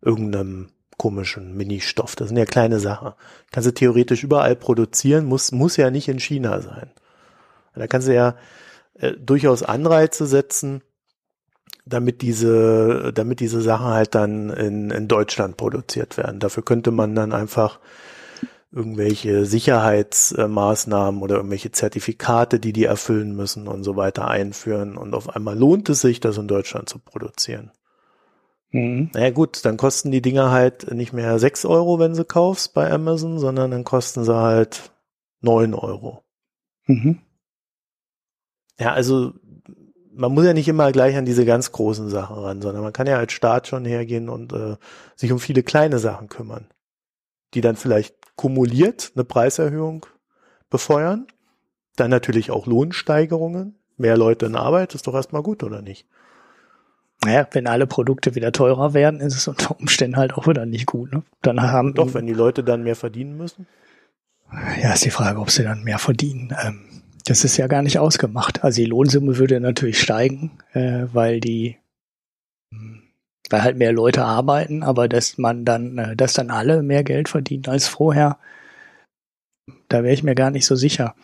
[0.00, 2.16] irgendeinem komischen Mini-Stoff.
[2.16, 3.12] Das sind ja kleine Sachen.
[3.52, 6.90] Kannst du theoretisch überall produzieren, muss, muss ja nicht in China sein.
[7.74, 8.34] Da kannst du ja
[8.94, 10.82] äh, durchaus Anreize setzen,
[11.86, 16.40] damit diese, damit diese Sachen halt dann in, in Deutschland produziert werden.
[16.40, 17.78] Dafür könnte man dann einfach
[18.70, 24.96] irgendwelche Sicherheitsmaßnahmen oder irgendwelche Zertifikate, die die erfüllen müssen und so weiter einführen.
[24.96, 27.70] Und auf einmal lohnt es sich, das in Deutschland zu produzieren.
[28.70, 29.10] Mhm.
[29.14, 32.90] Naja gut, dann kosten die Dinger halt nicht mehr sechs Euro, wenn sie kaufst bei
[32.90, 34.92] Amazon, sondern dann kosten sie halt
[35.40, 36.24] neun Euro.
[36.86, 37.20] Mhm.
[38.78, 39.32] Ja, also
[40.12, 43.06] man muss ja nicht immer gleich an diese ganz großen Sachen ran, sondern man kann
[43.06, 44.76] ja als Staat schon hergehen und äh,
[45.16, 46.68] sich um viele kleine Sachen kümmern.
[47.54, 50.06] die dann vielleicht kumuliert eine Preiserhöhung
[50.70, 51.26] befeuern.
[51.96, 53.78] Dann natürlich auch Lohnsteigerungen.
[53.96, 56.06] Mehr Leute in Arbeit ist doch erstmal gut, oder nicht?
[57.24, 60.86] Naja, wenn alle Produkte wieder teurer werden, ist es unter Umständen halt auch wieder nicht
[60.86, 61.12] gut.
[61.12, 61.22] Ne?
[61.42, 63.66] Dann haben Doch, wenn die Leute dann mehr verdienen müssen.
[64.80, 66.54] Ja, ist die Frage, ob sie dann mehr verdienen.
[66.64, 68.64] Ähm, das ist ja gar nicht ausgemacht.
[68.64, 71.76] Also die Lohnsumme würde natürlich steigen, äh, weil die,
[72.72, 73.02] hm,
[73.50, 77.28] weil halt mehr Leute arbeiten, aber dass man dann, äh, dass dann alle mehr Geld
[77.28, 78.38] verdienen als vorher,
[79.88, 81.14] da wäre ich mir gar nicht so sicher.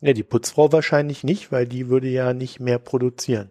[0.00, 3.50] Ja, die Putzfrau wahrscheinlich nicht, weil die würde ja nicht mehr produzieren.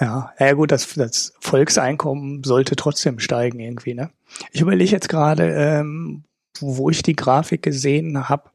[0.00, 4.10] Ja, ja gut, das, das Volkseinkommen sollte trotzdem steigen irgendwie, ne?
[4.52, 6.24] Ich überlege jetzt gerade, ähm,
[6.60, 8.50] wo ich die Grafik gesehen habe,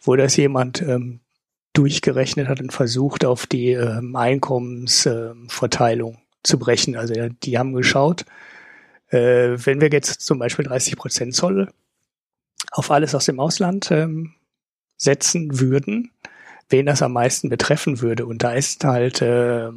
[0.00, 1.20] wo das jemand ähm,
[1.72, 6.96] durchgerechnet hat und versucht, auf die ähm, Einkommensverteilung ähm, zu brechen.
[6.96, 8.24] Also die haben geschaut,
[9.08, 11.72] äh, wenn wir jetzt zum Beispiel 30 Prozent Zoll
[12.72, 14.34] auf alles aus dem Ausland ähm,
[14.96, 16.10] setzen würden,
[16.68, 18.26] wen das am meisten betreffen würde.
[18.26, 19.70] Und da ist halt äh,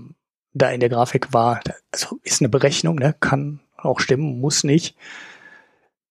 [0.54, 1.62] da in der Grafik war,
[1.92, 4.96] also ist eine Berechnung, ne, kann auch stimmen, muss nicht,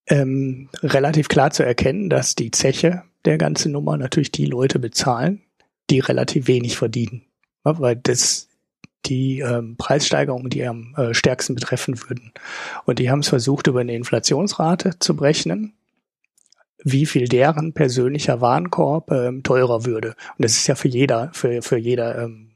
[0.08, 5.42] ähm, relativ klar zu erkennen, dass die Zeche der ganzen Nummer natürlich die Leute bezahlen,
[5.90, 7.22] die relativ wenig verdienen.
[7.64, 8.48] Ja, weil das
[9.06, 12.32] die ähm, Preissteigerungen, die am äh, stärksten betreffen würden.
[12.84, 15.74] Und die haben es versucht, über eine Inflationsrate zu berechnen,
[16.84, 20.10] wie viel deren persönlicher Warenkorb ähm, teurer würde.
[20.38, 22.51] Und das ist ja für jeder, für, für jeder ähm,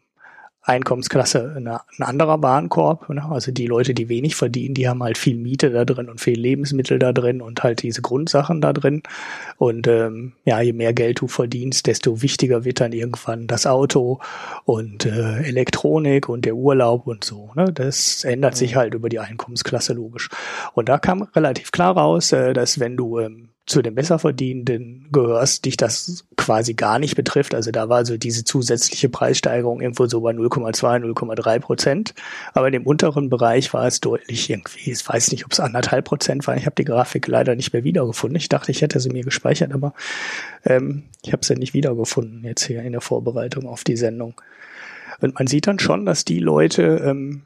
[0.66, 3.08] Einkommensklasse eine, ein anderer Warenkorb.
[3.08, 3.24] Ne?
[3.30, 6.38] Also die Leute, die wenig verdienen, die haben halt viel Miete da drin und viel
[6.38, 9.02] Lebensmittel da drin und halt diese Grundsachen da drin.
[9.58, 14.18] Und ähm, ja, je mehr Geld du verdienst, desto wichtiger wird dann irgendwann das Auto
[14.64, 17.50] und äh, Elektronik und der Urlaub und so.
[17.54, 17.72] Ne?
[17.72, 20.28] Das ändert sich halt über die Einkommensklasse logisch.
[20.74, 25.64] Und da kam relativ klar raus, äh, dass wenn du ähm, zu den Besserverdienenden gehörst,
[25.64, 27.52] dich das quasi gar nicht betrifft.
[27.52, 32.14] Also da war so diese zusätzliche Preissteigerung irgendwo so bei 0,2, 0,3 Prozent.
[32.54, 36.04] Aber in dem unteren Bereich war es deutlich irgendwie, ich weiß nicht, ob es anderthalb
[36.04, 36.56] Prozent war.
[36.56, 38.36] Ich habe die Grafik leider nicht mehr wiedergefunden.
[38.36, 39.94] Ich dachte, ich hätte sie mir gespeichert, aber
[40.64, 44.40] ähm, ich habe sie nicht wiedergefunden jetzt hier in der Vorbereitung auf die Sendung.
[45.20, 47.42] Und man sieht dann schon, dass die Leute, ähm,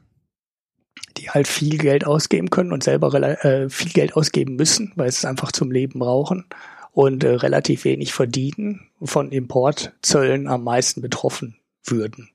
[1.17, 5.17] die halt viel Geld ausgeben können und selber äh, viel Geld ausgeben müssen, weil sie
[5.17, 6.45] es einfach zum Leben brauchen
[6.93, 12.29] und äh, relativ wenig verdienen, von Importzöllen am meisten betroffen würden.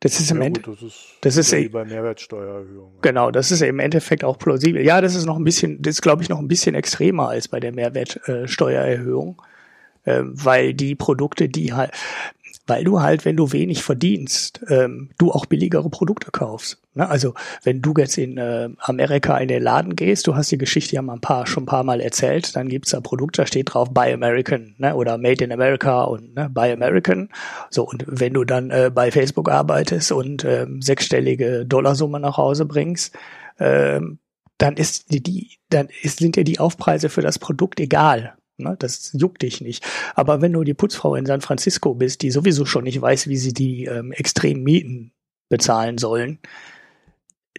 [0.00, 2.92] Das ist im ja, Endeffekt, das ist, das ist wie bei Mehrwertsteuererhöhung.
[3.00, 4.84] Genau, das ist im Endeffekt auch plausibel.
[4.84, 7.48] Ja, das ist noch ein bisschen, das ist glaube ich noch ein bisschen extremer als
[7.48, 9.40] bei der Mehrwertsteuererhöhung,
[10.04, 11.92] äh, weil die Produkte, die halt,
[12.66, 16.78] weil du halt, wenn du wenig verdienst, ähm, du auch billigere Produkte kaufst.
[16.96, 17.08] Ne?
[17.08, 20.96] Also wenn du jetzt in äh, Amerika in den Laden gehst, du hast die Geschichte
[20.96, 23.74] ja mal ein paar, schon ein paar Mal erzählt, dann gibt's da Produkte, da steht
[23.74, 24.94] drauf Buy American ne?
[24.94, 26.48] oder Made in America und ne?
[26.48, 27.28] Buy American.
[27.70, 32.64] So, und wenn du dann äh, bei Facebook arbeitest und äh, sechsstellige Dollarsumme nach Hause
[32.64, 33.14] bringst,
[33.58, 34.00] äh,
[34.58, 38.36] dann ist die, die dann ist, sind dir die Aufpreise für das Produkt egal.
[38.56, 38.74] Ne?
[38.78, 39.84] Das juckt dich nicht.
[40.14, 43.36] Aber wenn du die Putzfrau in San Francisco bist, die sowieso schon nicht weiß, wie
[43.36, 45.12] sie die ähm, extremen Mieten
[45.50, 46.38] bezahlen sollen,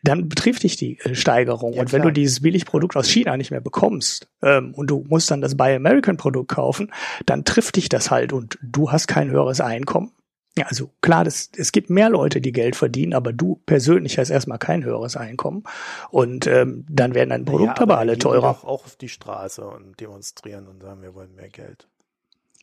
[0.04, 1.74] dann betrifft dich die äh, Steigerung.
[1.74, 2.14] Ja, und wenn klar.
[2.14, 5.76] du dieses Billigprodukt aus China nicht mehr bekommst ähm, und du musst dann das Buy
[5.76, 6.92] American Produkt kaufen,
[7.26, 10.12] dann trifft dich das halt und du hast kein höheres Einkommen
[10.58, 14.32] ja, also klar, das, es gibt mehr Leute, die Geld verdienen, aber du persönlich hast
[14.32, 15.64] erstmal kein höheres Einkommen.
[16.10, 18.50] Und ähm, dann werden deine Produkte ja, aber, aber alle teurer.
[18.50, 21.88] Auch, auch auf die Straße und demonstrieren und sagen, wir wollen mehr Geld.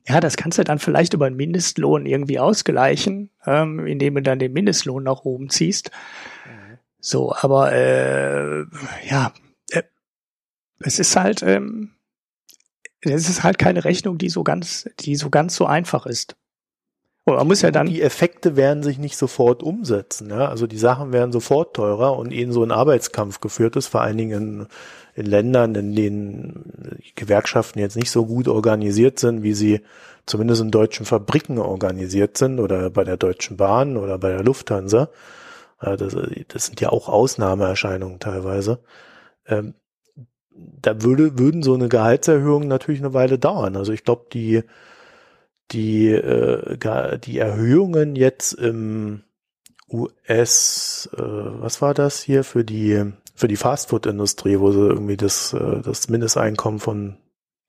[0.08, 4.40] Ja, das kannst du dann vielleicht über einen Mindestlohn irgendwie ausgleichen, ähm, indem du dann
[4.40, 5.92] den Mindestlohn nach oben ziehst.
[6.44, 6.53] Mhm.
[7.06, 8.64] So, aber äh,
[9.06, 9.34] ja,
[9.70, 9.82] äh,
[10.78, 11.90] es ist halt, ähm,
[13.02, 16.34] es ist halt keine Rechnung, die so ganz, die so ganz so einfach ist.
[17.24, 17.88] Und man muss ja dann.
[17.88, 20.30] Die Effekte werden sich nicht sofort umsetzen.
[20.30, 20.48] Ja?
[20.48, 24.16] Also die Sachen werden sofort teurer und ihnen so ein Arbeitskampf geführt ist, vor allen
[24.16, 24.66] Dingen in,
[25.14, 29.82] in Ländern, in denen Gewerkschaften jetzt nicht so gut organisiert sind, wie sie
[30.24, 35.10] zumindest in deutschen Fabriken organisiert sind oder bei der Deutschen Bahn oder bei der Lufthansa.
[35.84, 36.16] Das,
[36.48, 38.80] das sind ja auch Ausnahmeerscheinungen teilweise.
[39.46, 39.74] Ähm,
[40.50, 43.76] da würde, würden so eine Gehaltserhöhung natürlich eine Weile dauern.
[43.76, 44.62] Also ich glaube, die
[45.72, 49.22] die, äh, die Erhöhungen jetzt im
[49.90, 55.52] US, äh, was war das hier für die für die Fastfood-Industrie, wo sie irgendwie das,
[55.52, 57.16] äh, das Mindesteinkommen von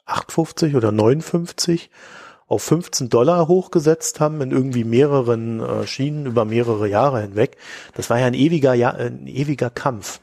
[0.05, 1.89] 8,50 oder 59
[2.47, 7.57] auf 15 Dollar hochgesetzt haben in irgendwie mehreren äh, Schienen über mehrere Jahre hinweg.
[7.95, 10.19] Das war ja ein ewiger, ja, ein ewiger Kampf.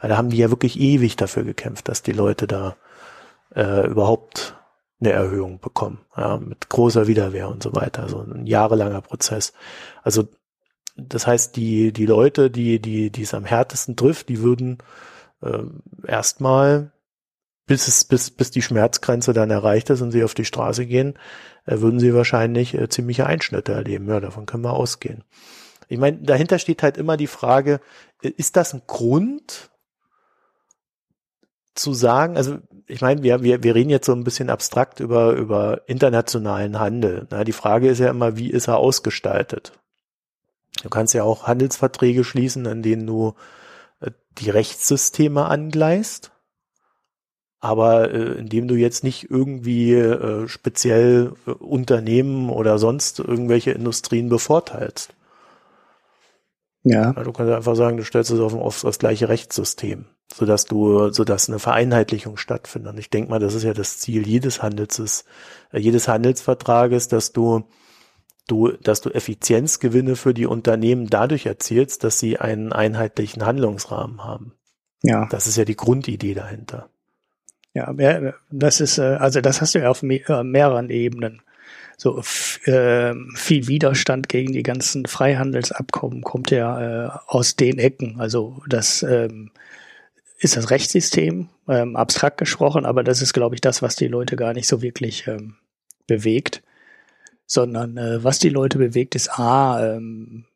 [0.00, 2.76] Weil da haben die ja wirklich ewig dafür gekämpft, dass die Leute da
[3.54, 4.56] äh, überhaupt
[5.00, 8.08] eine Erhöhung bekommen, ja, mit großer Widerwehr und so weiter.
[8.08, 9.52] So ein jahrelanger Prozess.
[10.02, 10.28] Also
[10.96, 14.78] das heißt, die, die Leute, die, die, die es am härtesten trifft, die würden
[15.40, 15.62] äh,
[16.06, 16.92] erstmal,
[17.66, 21.18] bis es, bis, bis die Schmerzgrenze dann erreicht ist und sie auf die Straße gehen,
[21.66, 24.08] äh, würden sie wahrscheinlich äh, ziemliche Einschnitte erleben.
[24.08, 25.24] Ja, davon können wir ausgehen.
[25.88, 27.80] Ich meine, dahinter steht halt immer die Frage,
[28.22, 29.70] äh, ist das ein Grund
[31.74, 35.32] zu sagen, also ich meine, wir, wir, wir reden jetzt so ein bisschen abstrakt über,
[35.32, 37.26] über internationalen Handel.
[37.30, 39.72] Na, die Frage ist ja immer, wie ist er ausgestaltet?
[40.82, 43.34] Du kannst ja auch Handelsverträge schließen, in denen du
[44.00, 46.31] äh, die Rechtssysteme angleichst,
[47.62, 54.28] aber äh, indem du jetzt nicht irgendwie äh, speziell äh, Unternehmen oder sonst irgendwelche Industrien
[54.28, 55.14] bevorteilst.
[56.82, 57.12] Ja.
[57.12, 61.48] Du kannst einfach sagen, du stellst es auf, auf das gleiche Rechtssystem, sodass du, sodass
[61.48, 62.94] eine Vereinheitlichung stattfindet.
[62.94, 65.24] Und ich denke mal, das ist ja das Ziel jedes Handels,
[65.70, 67.62] äh, jedes Handelsvertrages, dass du
[68.48, 74.54] du, dass du Effizienzgewinne für die Unternehmen dadurch erzielst, dass sie einen einheitlichen Handlungsrahmen haben.
[75.04, 75.28] Ja.
[75.30, 76.88] Das ist ja die Grundidee dahinter.
[77.74, 77.94] Ja,
[78.50, 81.42] das ist, äh, also das hast du ja auf äh, mehreren Ebenen.
[81.96, 82.18] So
[82.64, 88.20] äh, viel Widerstand gegen die ganzen Freihandelsabkommen kommt ja äh, aus den Ecken.
[88.20, 89.52] Also das ähm,
[90.38, 94.36] ist das Rechtssystem, ähm, abstrakt gesprochen, aber das ist, glaube ich, das, was die Leute
[94.36, 95.54] gar nicht so wirklich ähm,
[96.06, 96.62] bewegt
[97.52, 100.46] sondern äh, was die Leute bewegt, ist A, ähm,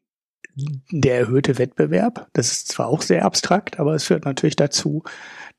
[0.91, 2.29] der erhöhte Wettbewerb.
[2.33, 5.05] Das ist zwar auch sehr abstrakt, aber es führt natürlich dazu,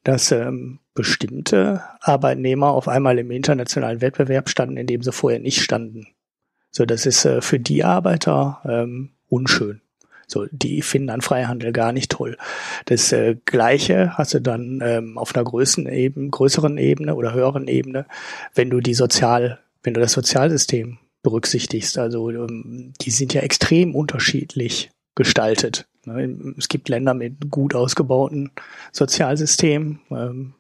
[0.04, 5.62] dass ähm, bestimmte Arbeitnehmer auf einmal im internationalen Wettbewerb standen, in dem sie vorher nicht
[5.62, 6.08] standen.
[6.72, 9.82] So, das ist äh, für die Arbeiter ähm, unschön.
[10.26, 12.36] So, die finden an Freihandel gar nicht toll.
[12.86, 17.68] Das äh, Gleiche hast du dann ähm, auf einer größeren Ebene, größeren Ebene oder höheren
[17.68, 18.08] Ebene,
[18.56, 22.00] wenn du die Sozial, wenn du das Sozialsystem berücksichtigst.
[22.00, 25.88] Also ähm, die sind ja extrem unterschiedlich gestaltet.
[26.06, 26.56] Ne?
[26.58, 28.50] Es gibt Länder mit gut ausgebauten
[28.92, 30.00] Sozialsystemen.
[30.10, 30.56] Ähm,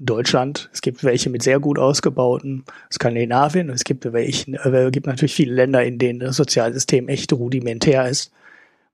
[0.00, 5.34] Deutschland, es gibt welche mit sehr gut ausgebauten, Skandinavien, es gibt welche, äh, gibt natürlich
[5.34, 8.32] viele Länder, in denen das Sozialsystem echt rudimentär ist.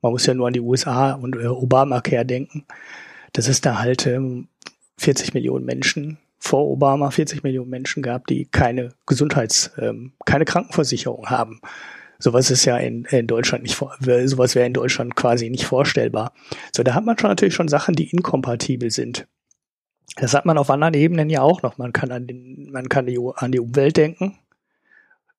[0.03, 2.67] Man muss ja nur an die USA und äh, Obamacare denken.
[3.33, 4.49] Das ist da halt ähm,
[4.99, 11.27] 40 Millionen Menschen vor Obama 40 Millionen Menschen gab, die keine Gesundheits-, ähm, keine Krankenversicherung
[11.27, 11.61] haben.
[12.19, 16.33] Sowas ist ja in, in Deutschland nicht, sowas wäre in Deutschland quasi nicht vorstellbar.
[16.75, 19.27] So, da hat man schon natürlich schon Sachen, die inkompatibel sind.
[20.15, 21.79] Das hat man auf anderen Ebenen ja auch noch.
[21.79, 24.39] Man kann an den, man kann die, an die Umwelt denken.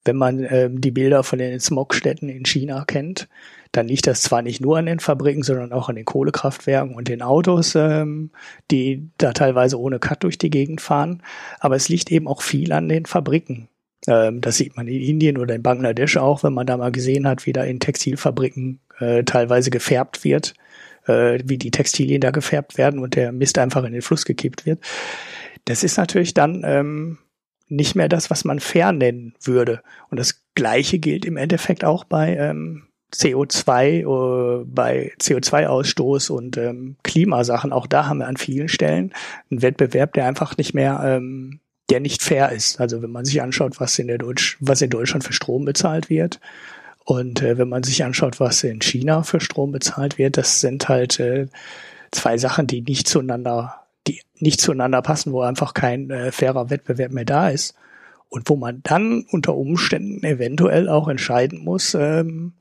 [0.03, 3.27] Wenn man ähm, die Bilder von den Smogstädten in China kennt,
[3.71, 7.07] dann liegt das zwar nicht nur an den Fabriken, sondern auch an den Kohlekraftwerken und
[7.07, 8.31] den Autos, ähm,
[8.71, 11.23] die da teilweise ohne Cut durch die Gegend fahren.
[11.59, 13.67] Aber es liegt eben auch viel an den Fabriken.
[14.07, 17.27] Ähm, das sieht man in Indien oder in Bangladesch auch, wenn man da mal gesehen
[17.27, 20.53] hat, wie da in Textilfabriken äh, teilweise gefärbt wird,
[21.07, 24.65] äh, wie die Textilien da gefärbt werden und der Mist einfach in den Fluss gekippt
[24.65, 24.79] wird.
[25.65, 27.17] Das ist natürlich dann ähm,
[27.67, 29.81] nicht mehr das, was man fair nennen würde.
[30.09, 36.57] Und das Gleiche gilt im Endeffekt auch bei ähm, CO2, uh, äh, bei CO2-Ausstoß und
[36.57, 39.13] ähm, Klimasachen, auch da haben wir an vielen Stellen
[39.49, 42.81] einen Wettbewerb, der einfach nicht mehr, ähm, der nicht fair ist.
[42.81, 46.09] Also wenn man sich anschaut, was in der Deutsch, was in Deutschland für Strom bezahlt
[46.09, 46.39] wird
[47.07, 50.89] und äh, wenn man sich anschaut, was in China für Strom bezahlt wird, das sind
[50.89, 51.47] halt äh,
[52.11, 57.13] zwei Sachen, die nicht zueinander, die nicht zueinander passen, wo einfach kein äh, fairer Wettbewerb
[57.13, 57.75] mehr da ist.
[58.27, 62.51] Und wo man dann unter Umständen eventuell auch entscheiden muss, ähm,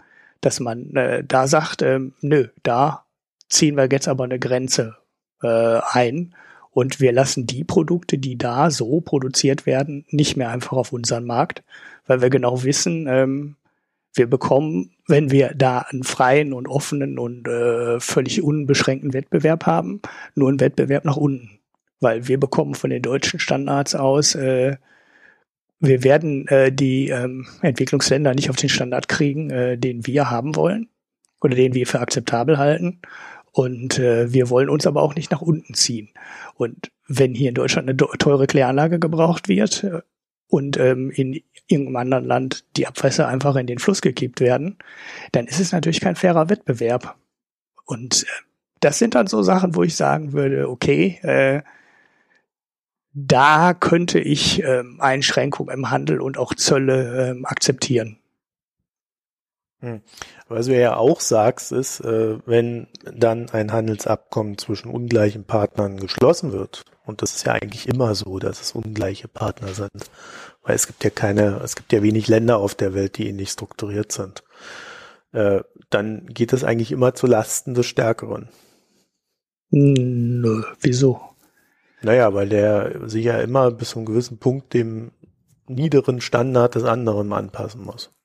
[0.43, 3.05] dass man äh, da sagt, ähm, nö, da
[3.49, 4.95] ziehen wir jetzt aber eine Grenze
[5.43, 6.37] äh, ein.
[6.71, 11.25] Und wir lassen die Produkte, die da so produziert werden, nicht mehr einfach auf unseren
[11.25, 11.65] Markt,
[12.07, 13.57] weil wir genau wissen, ähm,
[14.17, 20.01] wir bekommen, wenn wir da einen freien und offenen und äh, völlig unbeschränkten Wettbewerb haben,
[20.35, 21.59] nur einen Wettbewerb nach unten.
[22.01, 24.77] Weil wir bekommen von den deutschen Standards aus äh,
[25.81, 30.57] wir werden äh, die ähm, Entwicklungsländer nicht auf den Standard kriegen, äh, den wir haben
[30.57, 30.89] wollen
[31.41, 33.01] oder den wir für akzeptabel halten.
[33.53, 36.11] Und äh, wir wollen uns aber auch nicht nach unten ziehen.
[36.55, 40.01] Und wenn hier in Deutschland eine teure Kläranlage gebraucht wird äh,
[40.49, 44.79] und ähm, in irgendeinem anderen Land die Abwässer einfach in den Fluss gekippt werden,
[45.33, 47.17] dann ist es natürlich kein fairer Wettbewerb.
[47.85, 48.43] Und äh,
[48.81, 51.63] das sind dann so Sachen, wo ich sagen würde, okay, äh,
[53.13, 58.19] da könnte ich ähm, Einschränkungen im Handel und auch Zölle ähm, akzeptieren.
[59.81, 60.03] Hm.
[60.49, 66.53] Was du ja auch sagst, ist, äh, wenn dann ein Handelsabkommen zwischen ungleichen Partnern geschlossen
[66.53, 70.11] wird, und das ist ja eigentlich immer so, dass es ungleiche Partner sind,
[70.63, 73.51] weil es gibt ja keine, es gibt ja wenig Länder auf der Welt, die ähnlich
[73.51, 74.45] strukturiert sind,
[75.33, 78.49] äh, dann geht es eigentlich immer zu Lasten des Stärkeren.
[79.71, 81.21] Nö, wieso?
[82.03, 85.11] Naja, weil der sich ja immer bis zu einem gewissen Punkt dem
[85.67, 88.16] niederen Standard des anderen anpassen muss.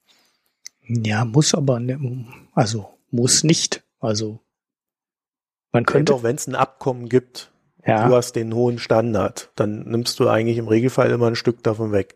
[0.94, 3.84] Ja, muss aber, ne, also muss nicht.
[4.00, 4.40] Also
[5.72, 6.12] man könnte.
[6.12, 7.52] Doch, wenn es ein Abkommen gibt,
[7.86, 8.08] ja.
[8.08, 11.92] du hast den hohen Standard, dann nimmst du eigentlich im Regelfall immer ein Stück davon
[11.92, 12.16] weg.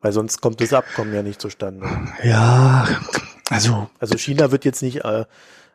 [0.00, 1.86] Weil sonst kommt das Abkommen ja nicht zustande.
[2.22, 2.86] Ja,
[3.48, 3.88] also.
[3.98, 5.24] Also China wird jetzt nicht äh,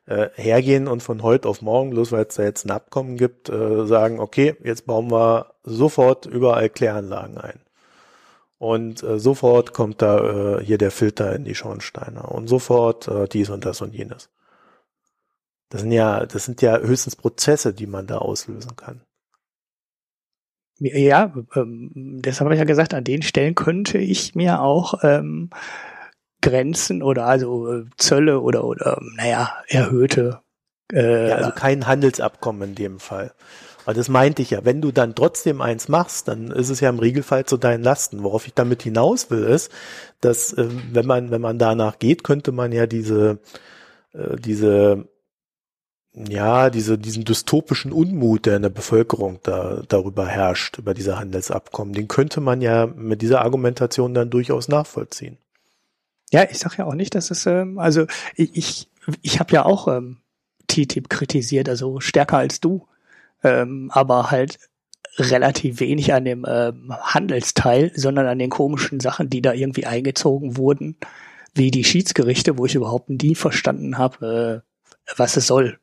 [0.06, 3.50] äh, hergehen und von heute auf morgen, bloß weil es da jetzt ein Abkommen gibt,
[3.50, 7.60] äh, sagen, okay, jetzt bauen wir sofort überall Kläranlagen ein.
[8.60, 13.28] Und äh, sofort kommt da äh, hier der Filter in die Schornsteine und sofort äh,
[13.28, 14.30] dies und das und jenes.
[15.70, 19.02] Das sind ja, das sind ja höchstens Prozesse, die man da auslösen kann.
[20.80, 25.50] Ja, ähm, deshalb habe ich ja gesagt, an den Stellen könnte ich mir auch ähm,
[26.42, 30.42] Grenzen oder also äh, Zölle oder oder naja erhöhte.
[30.92, 33.34] Äh, ja, also kein Handelsabkommen in dem Fall.
[33.90, 34.64] Aber das meinte ich ja.
[34.66, 38.22] Wenn du dann trotzdem eins machst, dann ist es ja im Regelfall zu deinen Lasten.
[38.22, 39.72] Worauf ich damit hinaus will, ist,
[40.22, 43.40] dass äh, wenn man wenn man danach geht, könnte man ja diese
[44.14, 45.10] äh, diese
[46.14, 51.96] ja, diese, diesen dystopischen Unmut, der in der Bevölkerung da, darüber herrscht, über diese Handelsabkommen,
[51.96, 55.40] den könnte man ja mit dieser Argumentation dann durchaus nachvollziehen.
[56.32, 58.88] Ja, ich sage ja auch nicht, dass es, ähm, also ich,
[59.24, 60.18] ich, habe ja auch ähm,
[60.68, 62.86] TTIP kritisiert, also stärker als du,
[63.44, 64.60] ähm, aber halt
[65.18, 70.58] relativ wenig an dem ähm, Handelsteil, sondern an den komischen Sachen, die da irgendwie eingezogen
[70.58, 70.98] wurden,
[71.54, 74.64] wie die Schiedsgerichte, wo ich überhaupt nie verstanden habe,
[75.06, 75.80] äh, was es soll.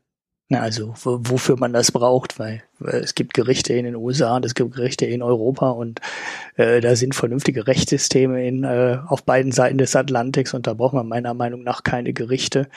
[0.48, 4.44] Na, also wofür man das braucht, weil, weil es gibt Gerichte in den USA und
[4.44, 6.00] es gibt Gerichte in Europa und
[6.54, 10.94] äh, da sind vernünftige Rechtssysteme in, äh, auf beiden Seiten des Atlantiks und da braucht
[10.94, 12.68] man meiner Meinung nach keine Gerichte,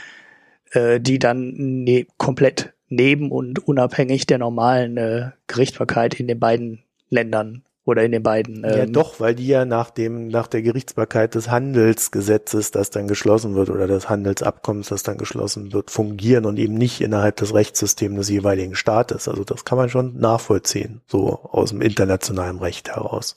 [0.71, 6.83] äh, die dann ne komplett neben und unabhängig der normalen äh, Gerichtsbarkeit in den beiden
[7.09, 8.63] Ländern oder in den beiden.
[8.63, 13.07] Ähm, ja, doch, weil die ja nach dem, nach der Gerichtsbarkeit des Handelsgesetzes, das dann
[13.07, 17.53] geschlossen wird, oder des Handelsabkommens, das dann geschlossen wird, fungieren und eben nicht innerhalb des
[17.53, 19.27] Rechtssystems des jeweiligen Staates.
[19.27, 23.35] Also das kann man schon nachvollziehen, so aus dem internationalen Recht heraus.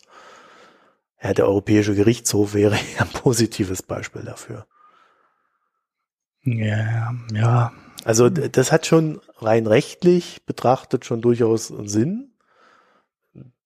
[1.22, 4.66] Ja, der Europäische Gerichtshof wäre ja ein positives Beispiel dafür.
[6.44, 7.72] Ja, ja.
[8.04, 12.32] Also das hat schon rein rechtlich betrachtet schon durchaus Sinn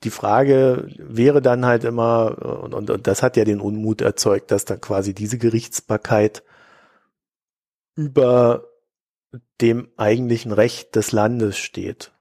[0.03, 4.51] die Frage wäre dann halt immer, und, und, und das hat ja den Unmut erzeugt,
[4.51, 6.43] dass da quasi diese Gerichtsbarkeit
[7.95, 8.69] über
[9.61, 12.13] dem eigentlichen Recht des Landes steht.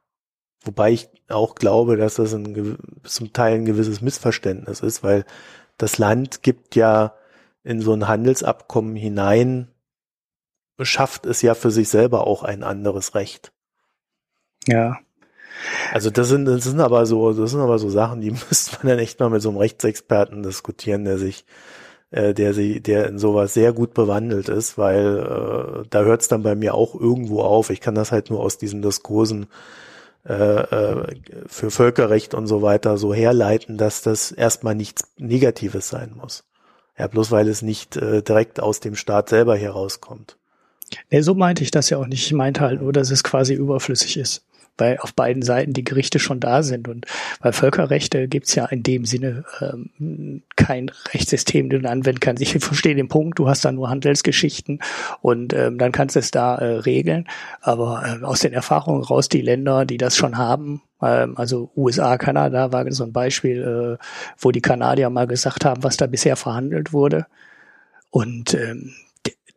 [0.63, 5.25] Wobei ich auch glaube, dass das ein, zum Teil ein gewisses Missverständnis ist, weil
[5.77, 7.13] das Land gibt ja
[7.63, 9.67] in so ein Handelsabkommen hinein,
[10.81, 13.51] schafft es ja für sich selber auch ein anderes Recht.
[14.67, 14.97] Ja.
[15.93, 18.89] Also das sind, das sind aber so, das sind aber so Sachen, die müsste man
[18.89, 21.45] dann echt mal mit so einem Rechtsexperten diskutieren, der sich,
[22.11, 26.27] äh, der sie, der in sowas sehr gut bewandelt ist, weil äh, da hört es
[26.27, 27.69] dann bei mir auch irgendwo auf.
[27.69, 29.47] Ich kann das halt nur aus diesen Diskursen
[30.27, 31.15] äh, äh,
[31.47, 36.43] für Völkerrecht und so weiter so herleiten, dass das erstmal nichts Negatives sein muss.
[36.97, 40.37] Ja, bloß weil es nicht äh, direkt aus dem Staat selber herauskommt.
[41.09, 42.25] Nee, so meinte ich das ja auch nicht.
[42.25, 44.45] Ich meinte halt nur, dass es quasi überflüssig ist
[44.77, 46.87] weil auf beiden Seiten die Gerichte schon da sind.
[46.87, 47.05] Und
[47.41, 52.41] bei Völkerrechte gibt's ja in dem Sinne ähm, kein Rechtssystem, den du anwenden kannst.
[52.41, 54.79] Ich verstehe den Punkt, du hast da nur Handelsgeschichten
[55.21, 57.27] und ähm, dann kannst du es da äh, regeln.
[57.61, 62.17] Aber äh, aus den Erfahrungen raus, die Länder, die das schon haben, ähm, also USA,
[62.17, 64.05] Kanada war so ein Beispiel, äh,
[64.37, 67.27] wo die Kanadier mal gesagt haben, was da bisher verhandelt wurde.
[68.11, 68.93] Und ähm,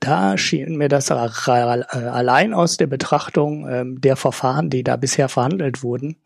[0.01, 5.83] da schien mir das allein aus der Betrachtung ähm, der Verfahren, die da bisher verhandelt
[5.83, 6.17] wurden,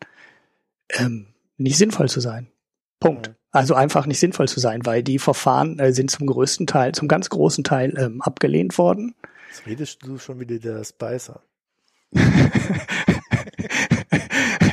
[0.91, 2.47] ähm, nicht sinnvoll zu sein.
[2.99, 3.33] Punkt.
[3.51, 7.07] Also einfach nicht sinnvoll zu sein, weil die Verfahren äh, sind zum größten Teil, zum
[7.07, 9.15] ganz großen Teil ähm, abgelehnt worden.
[9.49, 11.41] Jetzt redest du schon wieder der Spicer.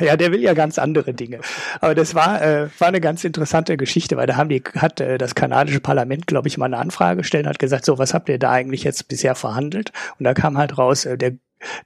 [0.05, 1.39] ja, der will ja ganz andere Dinge.
[1.79, 5.17] Aber das war, äh, war eine ganz interessante Geschichte, weil da haben die, hat äh,
[5.17, 8.29] das kanadische Parlament, glaube ich, mal eine Anfrage gestellt und hat gesagt, so, was habt
[8.29, 9.91] ihr da eigentlich jetzt bisher verhandelt?
[10.19, 11.33] Und da kam halt raus, äh, der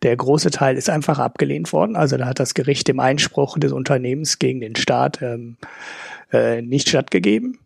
[0.03, 1.97] der große Teil ist einfach abgelehnt worden.
[1.97, 5.57] Also da hat das Gericht dem Einspruch des Unternehmens gegen den Staat ähm,
[6.32, 7.59] äh, nicht stattgegeben.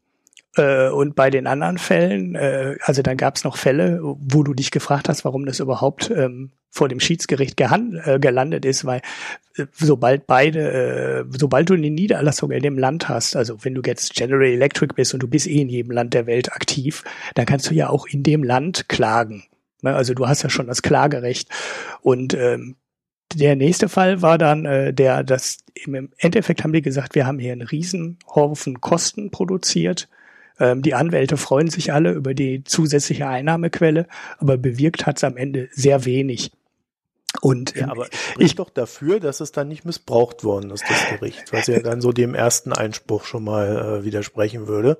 [0.59, 4.53] Äh, und bei den anderen Fällen, äh, also dann gab es noch Fälle, wo du
[4.53, 9.01] dich gefragt hast, warum das überhaupt ähm, vor dem Schiedsgericht äh, gelandet ist, weil
[9.55, 13.81] äh, sobald beide, äh, sobald du eine Niederlassung in dem Land hast, also wenn du
[13.85, 17.03] jetzt General Electric bist und du bist eh in jedem Land der Welt aktiv,
[17.35, 19.45] dann kannst du ja auch in dem Land klagen.
[19.81, 19.95] Ne?
[19.95, 21.49] Also du hast ja schon das Klagerecht.
[22.01, 22.75] Und ähm,
[23.33, 27.39] der nächste Fall war dann äh, der, das im Endeffekt haben die gesagt, wir haben
[27.39, 30.09] hier einen Riesenhaufen Kosten produziert.
[30.59, 34.07] Ähm, die Anwälte freuen sich alle über die zusätzliche Einnahmequelle,
[34.37, 36.51] aber bewirkt hat es am Ende sehr wenig.
[37.41, 38.07] Und ja, aber
[38.39, 42.01] ich doch dafür, dass es dann nicht missbraucht worden ist, das Gericht, was ja dann
[42.01, 44.97] so dem ersten Einspruch schon mal äh, widersprechen würde.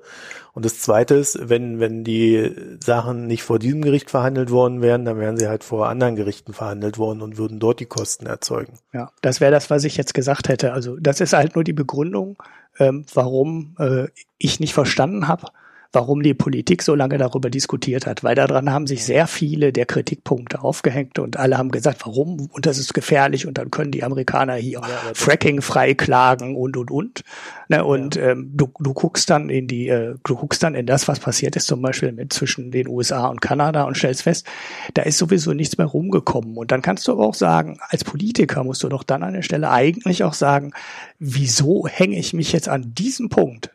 [0.52, 5.04] Und das zweite ist, wenn, wenn die Sachen nicht vor diesem Gericht verhandelt worden wären,
[5.04, 8.78] dann wären sie halt vor anderen Gerichten verhandelt worden und würden dort die Kosten erzeugen.
[8.92, 10.72] Ja, das wäre das, was ich jetzt gesagt hätte.
[10.72, 12.36] Also das ist halt nur die Begründung,
[12.80, 14.08] ähm, warum äh,
[14.38, 15.46] ich nicht verstanden habe,
[15.92, 19.86] warum die Politik so lange darüber diskutiert hat, weil daran haben sich sehr viele der
[19.86, 24.04] Kritikpunkte aufgehängt und alle haben gesagt, warum und das ist gefährlich und dann können die
[24.04, 27.24] Amerikaner hier ja, Fracking freiklagen und und und.
[27.68, 28.30] Ne, und ja.
[28.30, 31.56] ähm, du, du guckst dann in die, äh, du guckst dann in das, was passiert
[31.56, 34.46] ist, zum Beispiel mit zwischen den USA und Kanada und stellst fest,
[34.94, 36.56] da ist sowieso nichts mehr rumgekommen.
[36.56, 39.42] Und dann kannst du aber auch sagen, als Politiker musst du doch dann an der
[39.42, 40.72] Stelle eigentlich auch sagen,
[41.18, 43.70] wieso hänge ich mich jetzt an diesem Punkt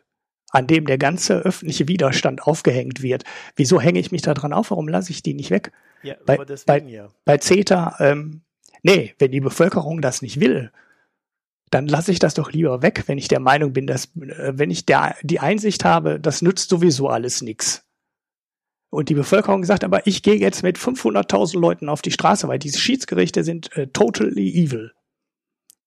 [0.50, 3.24] an dem der ganze öffentliche Widerstand aufgehängt wird.
[3.56, 4.70] Wieso hänge ich mich da dran auf?
[4.70, 5.72] Warum lasse ich die nicht weg?
[6.02, 7.08] Ja, bei, bei, ja.
[7.24, 8.42] bei CETA, ähm,
[8.82, 10.70] nee, wenn die Bevölkerung das nicht will,
[11.70, 14.70] dann lasse ich das doch lieber weg, wenn ich der Meinung bin, dass, äh, wenn
[14.70, 17.84] ich der, die Einsicht habe, das nützt sowieso alles nichts.
[18.88, 22.60] Und die Bevölkerung sagt aber, ich gehe jetzt mit 500.000 Leuten auf die Straße, weil
[22.60, 24.92] diese Schiedsgerichte sind äh, totally evil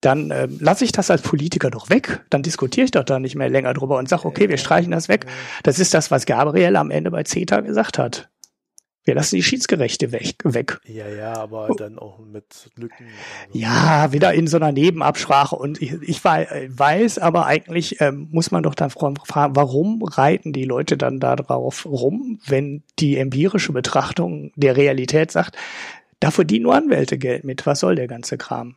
[0.00, 2.24] dann äh, lasse ich das als Politiker doch weg.
[2.30, 5.08] Dann diskutiere ich doch da nicht mehr länger drüber und sage, okay, wir streichen das
[5.08, 5.26] weg.
[5.62, 8.30] Das ist das, was Gabriel am Ende bei CETA gesagt hat.
[9.04, 10.36] Wir lassen die Schiedsgerechte weg.
[10.44, 10.78] weg.
[10.84, 13.06] Ja, ja, aber dann auch mit Lücken.
[13.46, 13.58] Also.
[13.58, 15.56] Ja, wieder in so einer Nebenabsprache.
[15.56, 19.16] Und ich, ich weiß, aber eigentlich ähm, muss man doch dann fragen,
[19.56, 25.56] warum reiten die Leute dann da drauf rum, wenn die empirische Betrachtung der Realität sagt,
[26.20, 27.64] da verdienen nur Anwälte Geld mit.
[27.64, 28.76] Was soll der ganze Kram?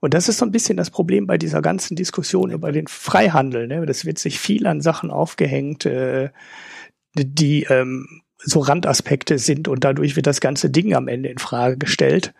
[0.00, 3.66] Und das ist so ein bisschen das Problem bei dieser ganzen Diskussion über den Freihandel.
[3.66, 3.84] Ne?
[3.86, 6.30] Das wird sich viel an Sachen aufgehängt, äh,
[7.14, 11.76] die ähm, so Randaspekte sind und dadurch wird das ganze Ding am Ende in Frage
[11.76, 12.32] gestellt.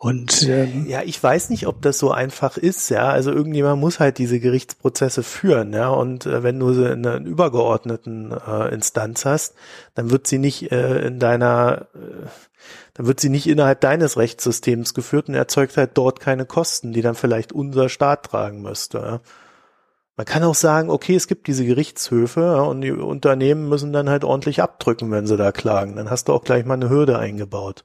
[0.00, 3.08] Und ähm, ja, ich weiß nicht, ob das so einfach ist, ja.
[3.08, 5.88] Also irgendjemand muss halt diese Gerichtsprozesse führen, ja.
[5.88, 9.56] Und äh, wenn du sie in einer übergeordneten äh, Instanz hast,
[9.96, 12.28] dann wird sie nicht äh, in deiner äh,
[12.98, 17.00] dann wird sie nicht innerhalb deines Rechtssystems geführt und erzeugt halt dort keine Kosten, die
[17.00, 19.20] dann vielleicht unser Staat tragen müsste.
[20.16, 24.24] Man kann auch sagen, okay, es gibt diese Gerichtshöfe und die Unternehmen müssen dann halt
[24.24, 25.94] ordentlich abdrücken, wenn sie da klagen.
[25.94, 27.84] Dann hast du auch gleich mal eine Hürde eingebaut.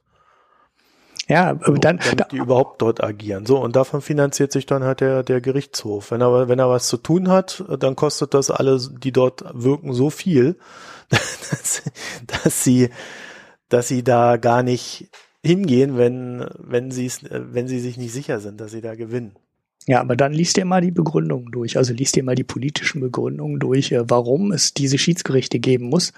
[1.28, 3.46] Ja, dann, damit die überhaupt dort agieren.
[3.46, 6.10] So und davon finanziert sich dann halt der der Gerichtshof.
[6.10, 9.92] Wenn er wenn er was zu tun hat, dann kostet das alle, die dort wirken,
[9.94, 10.56] so viel,
[11.08, 11.82] dass,
[12.42, 12.90] dass sie
[13.68, 15.08] dass sie da gar nicht
[15.42, 19.36] hingehen, wenn, wenn sie es, wenn sie sich nicht sicher sind, dass sie da gewinnen.
[19.86, 21.76] Ja, aber dann liest ihr mal die Begründungen durch.
[21.76, 26.12] Also liest ihr mal die politischen Begründungen durch, äh, warum es diese Schiedsgerichte geben muss.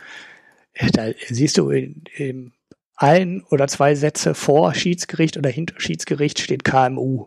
[0.73, 2.53] Äh, da siehst du in, in
[2.95, 7.27] ein oder zwei Sätze vor Schiedsgericht oder hinter Schiedsgericht steht KMU.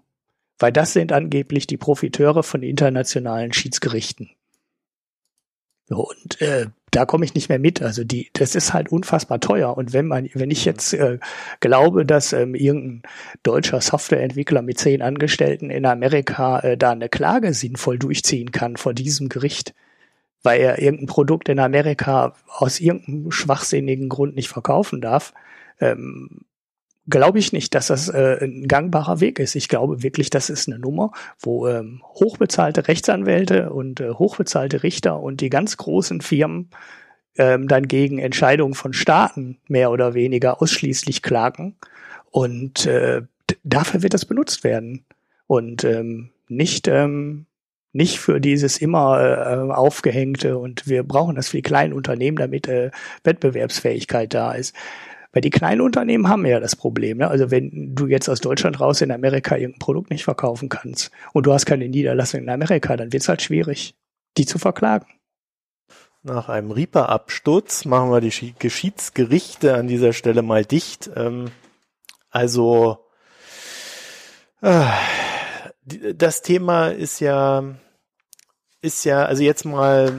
[0.58, 4.30] Weil das sind angeblich die Profiteure von internationalen Schiedsgerichten.
[5.90, 7.82] Und äh, da komme ich nicht mehr mit.
[7.82, 9.78] Also die, das ist halt unfassbar teuer.
[9.78, 11.20] Und wenn man, wenn ich jetzt äh,
[11.60, 13.04] glaube, dass ähm, irgendein
[13.44, 18.94] deutscher Softwareentwickler mit zehn Angestellten in Amerika äh, da eine Klage sinnvoll durchziehen kann vor
[18.94, 19.74] diesem Gericht,
[20.44, 25.34] weil er irgendein Produkt in Amerika aus irgendeinem schwachsinnigen Grund nicht verkaufen darf,
[25.80, 26.42] ähm,
[27.10, 29.56] glaube ich nicht, dass das äh, ein gangbarer Weg ist.
[29.56, 35.20] Ich glaube wirklich, das ist eine Nummer, wo ähm, hochbezahlte Rechtsanwälte und äh, hochbezahlte Richter
[35.20, 36.70] und die ganz großen Firmen
[37.38, 41.76] ähm, dann gegen Entscheidungen von Staaten mehr oder weniger ausschließlich klagen.
[42.32, 43.22] Und äh,
[43.64, 45.06] dafür wird das benutzt werden.
[45.48, 47.46] Und ähm, nicht, ähm,
[47.92, 52.68] nicht für dieses immer äh, aufgehängte und wir brauchen das für die kleinen Unternehmen, damit
[52.68, 52.92] äh,
[53.24, 54.76] Wettbewerbsfähigkeit da ist.
[55.32, 57.20] Weil die kleinen Unternehmen haben ja das Problem.
[57.20, 57.28] Ne?
[57.28, 61.46] Also wenn du jetzt aus Deutschland raus in Amerika irgendein Produkt nicht verkaufen kannst und
[61.46, 63.96] du hast keine Niederlassung in Amerika, dann wird es halt schwierig,
[64.38, 65.06] die zu verklagen.
[66.24, 71.10] Nach einem Reaper-Absturz machen wir die Geschiedsgerichte an dieser Stelle mal dicht.
[71.16, 71.46] Ähm,
[72.30, 73.06] also
[74.62, 74.86] äh,
[76.14, 77.64] das Thema ist ja
[78.82, 80.14] ist ja also jetzt mal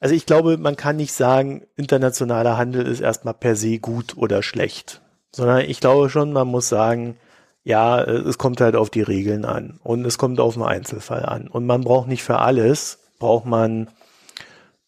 [0.00, 4.42] Also ich glaube, man kann nicht sagen, internationaler Handel ist erstmal per se gut oder
[4.42, 7.18] schlecht, sondern ich glaube schon, man muss sagen,
[7.62, 9.78] ja, es kommt halt auf die Regeln an.
[9.82, 11.46] Und es kommt auf den Einzelfall an.
[11.46, 13.88] Und man braucht nicht für alles, braucht man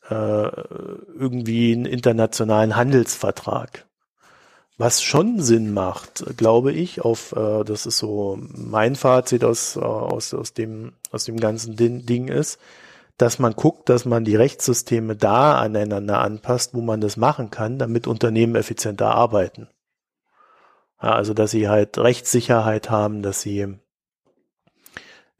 [0.08, 3.86] äh, irgendwie einen internationalen Handelsvertrag.
[4.78, 9.80] Was schon Sinn macht, glaube ich, auf äh, das ist so mein Fazit aus, äh,
[9.80, 12.58] aus, aus, dem, aus dem ganzen Ding ist,
[13.18, 17.78] dass man guckt, dass man die Rechtssysteme da aneinander anpasst, wo man das machen kann,
[17.78, 19.68] damit Unternehmen effizienter arbeiten.
[21.02, 23.76] Ja, also dass sie halt Rechtssicherheit haben, dass sie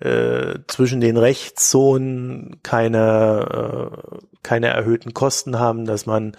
[0.03, 6.37] äh, zwischen den Rechtszonen keine, äh, keine erhöhten Kosten haben, dass man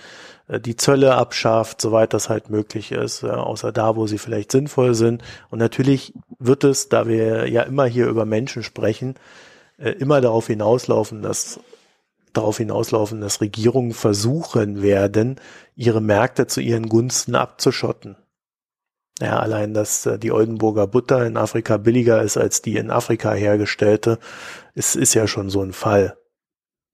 [0.50, 4.96] äh, die Zölle abschafft, soweit das halt möglich ist, außer da, wo sie vielleicht sinnvoll
[4.96, 5.24] sind.
[5.50, 9.16] Und natürlich wird es, da wir ja immer hier über Menschen sprechen,
[9.84, 11.60] äh, immer darauf hinauslaufen, dass
[12.32, 15.40] darauf hinauslaufen, dass Regierungen versuchen werden,
[15.76, 18.16] ihre Märkte zu ihren Gunsten abzuschotten.
[19.22, 24.18] Ja, allein, dass die Oldenburger Butter in Afrika billiger ist als die in Afrika hergestellte,
[24.74, 26.18] ist, ist ja schon so ein Fall.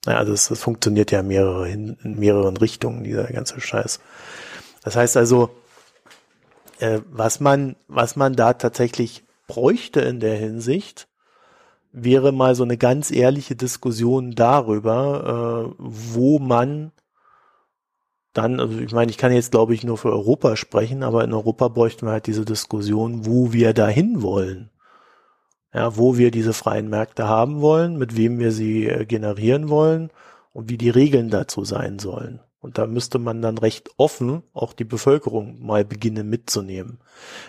[0.05, 4.01] Ja, also es, es funktioniert ja mehrere in mehreren Richtungen, dieser ganze Scheiß.
[4.83, 5.49] Das heißt also,
[6.79, 11.09] äh, was man, was man da tatsächlich bräuchte in der Hinsicht,
[11.91, 16.91] wäre mal so eine ganz ehrliche Diskussion darüber, äh, wo man
[18.33, 21.33] dann, also ich meine, ich kann jetzt glaube ich nur für Europa sprechen, aber in
[21.33, 24.69] Europa bräuchten wir halt diese Diskussion, wo wir dahin wollen
[25.73, 30.09] ja, wo wir diese freien Märkte haben wollen, mit wem wir sie äh, generieren wollen
[30.53, 32.39] und wie die Regeln dazu sein sollen.
[32.62, 36.99] Und da müsste man dann recht offen auch die Bevölkerung mal beginnen mitzunehmen.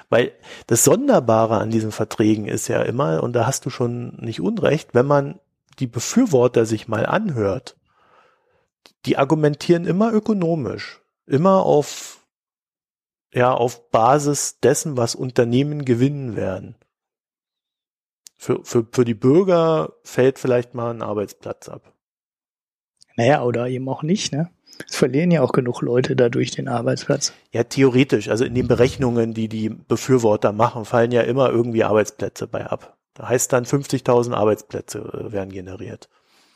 [0.08, 0.32] Weil
[0.66, 4.94] das Sonderbare an diesen Verträgen ist ja immer, und da hast du schon nicht unrecht,
[4.94, 5.40] wenn man
[5.78, 7.76] die Befürworter sich mal anhört,
[9.06, 12.24] die argumentieren immer ökonomisch, immer auf,
[13.32, 16.76] ja, auf Basis dessen, was Unternehmen gewinnen werden
[18.40, 21.92] für, für, für die Bürger fällt vielleicht mal ein Arbeitsplatz ab.
[23.16, 24.50] Naja, oder eben auch nicht, ne?
[24.88, 27.32] Es verlieren ja auch genug Leute dadurch den Arbeitsplatz.
[27.52, 28.28] Ja, theoretisch.
[28.28, 32.96] Also in den Berechnungen, die die Befürworter machen, fallen ja immer irgendwie Arbeitsplätze bei ab.
[33.14, 36.08] Da heißt dann 50.000 Arbeitsplätze äh, werden generiert.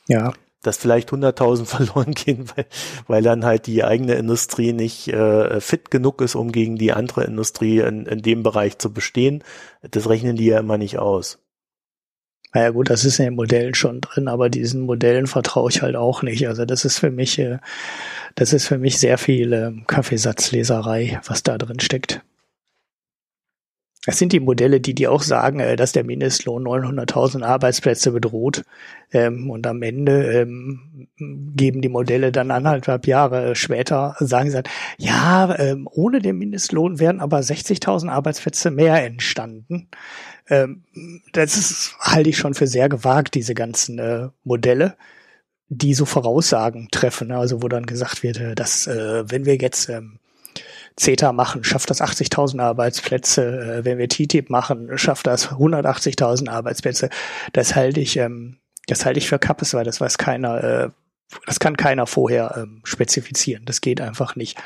[0.09, 0.33] Ja.
[0.63, 2.67] Dass vielleicht 100.000 verloren gehen, weil,
[3.07, 7.25] weil dann halt die eigene Industrie nicht äh, fit genug ist, um gegen die andere
[7.25, 9.45] Industrie in, in dem Bereich zu bestehen.
[9.83, 11.44] Das rechnen die ja immer nicht aus.
[12.55, 15.97] Naja gut, das ist in den Modellen schon drin, aber diesen Modellen vertraue ich halt
[15.97, 16.47] auch nicht.
[16.47, 17.59] Also das ist für mich, äh,
[18.37, 22.23] das ist für mich sehr viel ähm, Kaffeesatzleserei, was da drin steckt.
[24.07, 28.65] Es sind die Modelle, die die auch sagen, äh, dass der Mindestlohn 900.000 Arbeitsplätze bedroht.
[29.13, 34.73] Ähm, und am Ende ähm, geben die Modelle dann anderthalb Jahre später, sagen sie dann,
[34.99, 35.57] ja,
[35.93, 39.89] ohne den Mindestlohn wären aber 60.000 Arbeitsplätze mehr entstanden.
[40.49, 40.85] Ähm,
[41.33, 44.97] das halte ich schon für sehr gewagt, diese ganzen äh, Modelle,
[45.69, 47.29] die so Voraussagen treffen.
[47.29, 47.39] Ne?
[47.39, 50.19] Also wo dann gesagt wird, äh, dass wenn wir jetzt ähm,
[50.97, 53.79] CETA machen, schafft das 80.000 Arbeitsplätze.
[53.79, 57.11] Äh, wenn wir TTIP machen, schafft das 180.000 Arbeitsplätze.
[57.53, 60.91] Das halte ich, ähm, das halte ich für Kappes, weil das weiß keiner, äh,
[61.47, 63.65] das kann keiner vorher ähm, spezifizieren.
[63.65, 64.57] Das geht einfach nicht.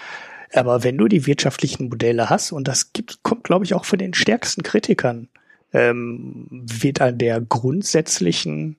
[0.52, 3.98] Aber wenn du die wirtschaftlichen Modelle hast, und das gibt, kommt, glaube ich, auch von
[3.98, 5.28] den stärksten Kritikern
[5.72, 8.76] ähm, wird an der grundsätzlichen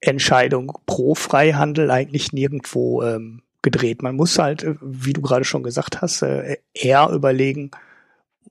[0.00, 4.02] Entscheidung pro Freihandel eigentlich nirgendwo ähm, gedreht.
[4.02, 7.70] Man muss halt, äh, wie du gerade schon gesagt hast, äh, eher überlegen,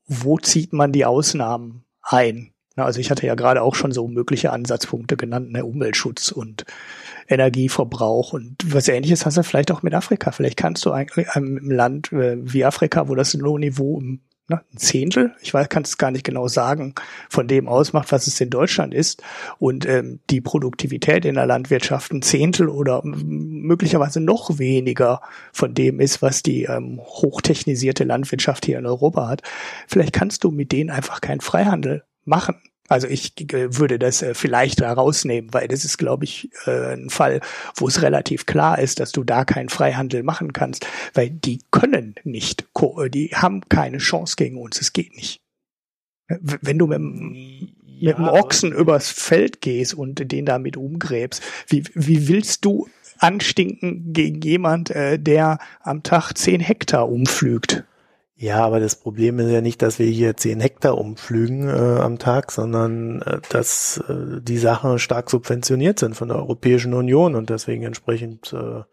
[0.07, 2.51] wo zieht man die Ausnahmen ein.
[2.75, 5.65] Also ich hatte ja gerade auch schon so mögliche Ansatzpunkte genannt, ne?
[5.65, 6.65] Umweltschutz und
[7.27, 10.31] Energieverbrauch und was ähnliches hast du vielleicht auch mit Afrika.
[10.31, 14.77] Vielleicht kannst du eigentlich im Land äh, wie Afrika, wo das Lohnniveau im ne, ein
[14.77, 16.95] Zehntel, ich weiß, kann es gar nicht genau sagen,
[17.29, 19.23] von dem ausmacht, was es in Deutschland ist
[19.59, 25.21] und ähm, die Produktivität in der Landwirtschaft ein Zehntel oder möglicherweise noch weniger
[25.51, 29.41] von dem ist, was die ähm, hochtechnisierte Landwirtschaft hier in Europa hat.
[29.87, 32.61] Vielleicht kannst du mit denen einfach keinen Freihandel machen.
[32.87, 36.93] Also ich äh, würde das äh, vielleicht da rausnehmen, weil das ist, glaube ich, äh,
[36.93, 37.41] ein Fall,
[37.75, 42.15] wo es relativ klar ist, dass du da keinen Freihandel machen kannst, weil die können
[42.23, 42.65] nicht,
[43.11, 45.41] die haben keine Chance gegen uns, es geht nicht.
[46.27, 46.99] Wenn du mit,
[47.85, 52.87] ja, mit dem Ochsen übers Feld gehst und den damit umgräbst, wie, wie willst du
[53.17, 57.85] anstinken gegen jemand, der am Tag zehn Hektar umflügt?
[58.39, 62.19] Ja, aber das Problem ist ja nicht, dass wir hier zehn Hektar umflügen äh, am
[62.19, 67.49] Tag, sondern äh, dass äh, die Sachen stark subventioniert sind von der Europäischen Union und
[67.49, 68.83] deswegen entsprechend äh,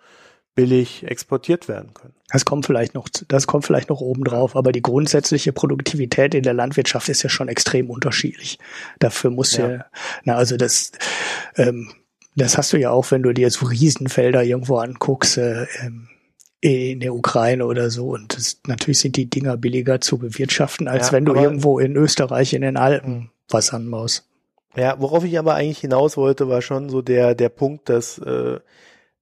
[0.54, 2.14] billig exportiert werden können.
[2.30, 6.42] Das kommt vielleicht noch, das kommt vielleicht noch oben drauf, aber die grundsätzliche Produktivität in
[6.42, 8.58] der Landwirtschaft ist ja schon extrem unterschiedlich.
[8.98, 9.84] Dafür muss ja, ja
[10.24, 10.92] na, also das,
[11.56, 11.92] ähm,
[12.34, 16.08] das hast du ja auch, wenn du dir so Riesenfelder irgendwo anguckst, äh, ähm,
[16.64, 18.08] in der Ukraine oder so.
[18.08, 21.94] Und das, natürlich sind die Dinger billiger zu bewirtschaften, als ja, wenn du irgendwo in
[21.94, 24.26] Österreich in den Alpen was anbaust.
[24.74, 28.60] Ja, worauf ich aber eigentlich hinaus wollte, war schon so der, der Punkt, dass äh,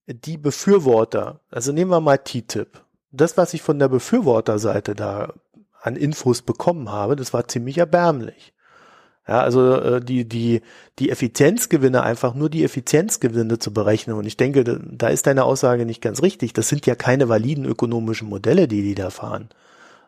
[0.06, 2.80] die Befürworter, also nehmen wir mal TTIP,
[3.10, 5.34] das, was ich von der Befürworterseite da
[5.80, 8.54] an Infos bekommen habe, das war ziemlich erbärmlich.
[9.26, 10.62] Ja, also äh, die, die,
[10.98, 14.16] die Effizienzgewinne, einfach nur die Effizienzgewinne zu berechnen.
[14.16, 16.52] Und ich denke, da, ist deine Aussage nicht ganz richtig.
[16.52, 19.48] Das sind ja keine validen ökonomischen Modelle, die die da fahren,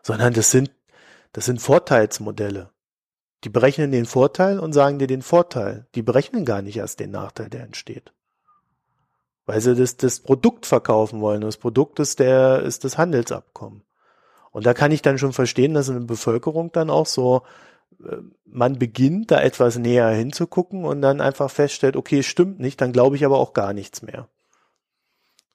[0.03, 0.69] sondern das sind,
[1.31, 2.71] das sind Vorteilsmodelle.
[3.45, 5.87] Die berechnen den Vorteil und sagen dir den Vorteil.
[5.95, 8.11] Die berechnen gar nicht erst den Nachteil, der entsteht
[9.45, 11.41] weil sie das, das Produkt verkaufen wollen.
[11.41, 13.83] Das Produkt ist der, ist das Handelsabkommen.
[14.51, 17.43] Und da kann ich dann schon verstehen, dass eine Bevölkerung dann auch so,
[18.45, 23.15] man beginnt da etwas näher hinzugucken und dann einfach feststellt, okay, stimmt nicht, dann glaube
[23.15, 24.27] ich aber auch gar nichts mehr.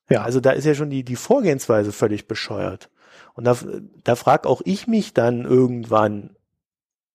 [0.08, 0.22] Ja.
[0.22, 2.90] Also da ist ja schon die, die Vorgehensweise völlig bescheuert.
[3.34, 3.56] Und da,
[4.04, 6.36] da frag auch ich mich dann irgendwann,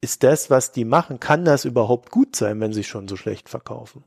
[0.01, 3.49] ist das, was die machen, kann das überhaupt gut sein, wenn sie schon so schlecht
[3.49, 4.03] verkaufen?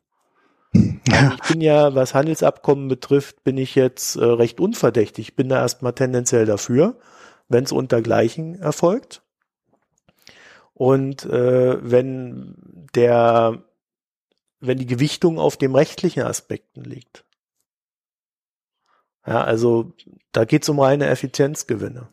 [0.73, 1.37] Ja.
[1.43, 5.29] Ich bin ja, was Handelsabkommen betrifft, bin ich jetzt äh, recht unverdächtig.
[5.29, 6.97] Ich bin da erstmal tendenziell dafür,
[7.49, 9.23] wenn es untergleichen erfolgt.
[10.79, 13.62] Und äh, wenn der,
[14.61, 17.24] wenn die Gewichtung auf dem rechtlichen Aspekten liegt.
[19.26, 19.93] Ja, also
[20.33, 22.09] da geht's um reine Effizienzgewinne.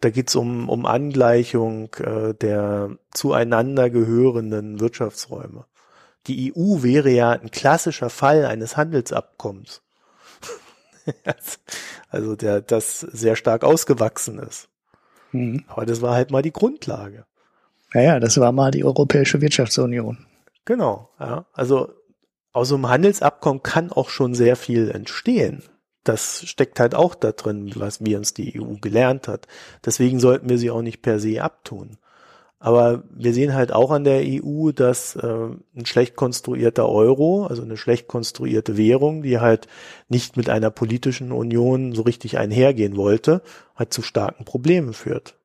[0.00, 5.64] Da geht's um, um Angleichung äh, der zueinander gehörenden Wirtschaftsräume
[6.26, 9.82] die EU wäre ja ein klassischer Fall eines Handelsabkommens.
[12.08, 14.68] also der, das sehr stark ausgewachsen ist.
[15.32, 15.64] Mhm.
[15.68, 17.26] Aber das war halt mal die Grundlage.
[17.94, 20.26] Naja, das war mal die Europäische Wirtschaftsunion.
[20.64, 21.46] Genau, ja.
[21.52, 21.90] Also
[22.52, 25.62] aus einem Handelsabkommen kann auch schon sehr viel entstehen.
[26.02, 29.46] Das steckt halt auch da drin, was wir uns die EU gelernt hat.
[29.84, 31.96] Deswegen sollten wir sie auch nicht per se abtun.
[32.58, 37.62] Aber wir sehen halt auch an der EU, dass äh, ein schlecht konstruierter Euro, also
[37.62, 39.68] eine schlecht konstruierte Währung, die halt
[40.08, 43.42] nicht mit einer politischen Union so richtig einhergehen wollte,
[43.76, 45.36] halt zu starken Problemen führt.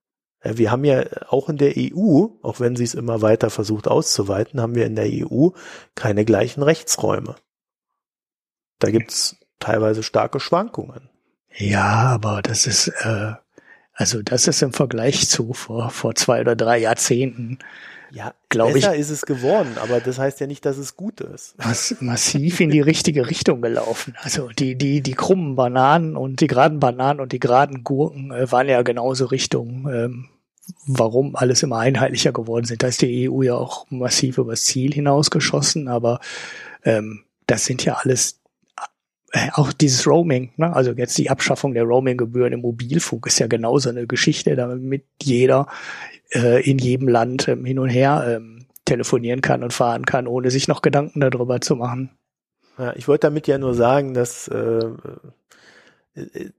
[0.43, 3.87] Ja, wir haben ja auch in der EU, auch wenn sie es immer weiter versucht
[3.87, 5.49] auszuweiten, haben wir in der EU
[5.95, 7.35] keine gleichen Rechtsräume.
[8.79, 11.09] Da gibt's teilweise starke Schwankungen.
[11.57, 13.33] Ja, aber das ist äh,
[13.99, 17.59] also das ist im Vergleich zu vor, vor zwei oder drei Jahrzehnten.
[18.11, 18.85] Ja, glaube ich.
[18.85, 21.57] Besser ist es geworden, aber das heißt ja nicht, dass es gut ist.
[21.57, 24.15] Mass massiv in die richtige Richtung gelaufen.
[24.21, 28.51] Also die, die, die krummen Bananen und die geraden Bananen und die geraden Gurken äh,
[28.51, 30.29] waren ja genauso Richtung, ähm,
[30.85, 32.83] warum alles immer einheitlicher geworden sind.
[32.83, 36.19] Da ist die EU ja auch massiv übers Ziel hinausgeschossen, aber
[36.83, 38.38] ähm, das sind ja alles
[39.53, 40.75] auch dieses Roaming, ne?
[40.75, 45.67] also jetzt die Abschaffung der Roaminggebühren im Mobilfunk ist ja genauso eine Geschichte, damit jeder
[46.33, 50.51] äh, in jedem Land ähm, hin und her ähm, telefonieren kann und fahren kann, ohne
[50.51, 52.11] sich noch Gedanken darüber zu machen.
[52.77, 54.85] Ja, ich wollte damit ja nur sagen, dass äh,
[56.15, 56.49] äh,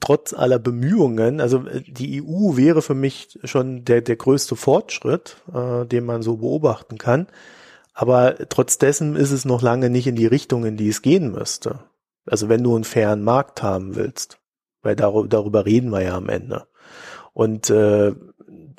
[0.00, 5.36] trotz aller Bemühungen, also äh, die EU wäre für mich schon der, der größte Fortschritt,
[5.52, 7.26] äh, den man so beobachten kann.
[7.94, 11.30] Aber trotz dessen ist es noch lange nicht in die Richtung, in die es gehen
[11.30, 11.80] müsste.
[12.26, 14.38] Also wenn du einen fairen Markt haben willst,
[14.82, 16.66] weil darüber, darüber reden wir ja am Ende.
[17.32, 18.14] Und äh,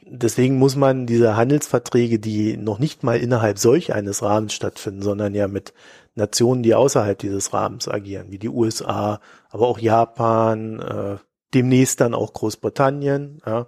[0.06, 5.34] deswegen muss man diese Handelsverträge, die noch nicht mal innerhalb solch eines Rahmens stattfinden, sondern
[5.34, 5.74] ja mit
[6.16, 9.20] Nationen, die außerhalb dieses Rahmens agieren, wie die USA,
[9.50, 11.18] aber auch Japan, äh,
[11.54, 13.68] demnächst dann auch Großbritannien, ja,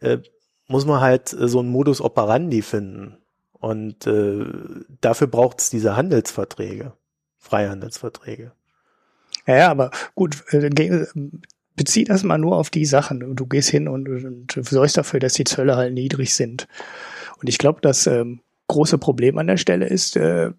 [0.00, 0.18] äh,
[0.68, 3.16] muss man halt so einen Modus operandi finden.
[3.52, 4.44] Und äh,
[5.00, 6.92] dafür braucht es diese Handelsverträge,
[7.38, 8.52] Freihandelsverträge.
[9.46, 11.06] Ja, ja aber gut, äh,
[11.76, 13.36] bezieh das mal nur auf die Sachen.
[13.36, 16.66] Du gehst hin und, und sorgst dafür, dass die Zölle halt niedrig sind.
[17.40, 20.50] Und ich glaube, das ähm, große Problem an der Stelle ist, äh,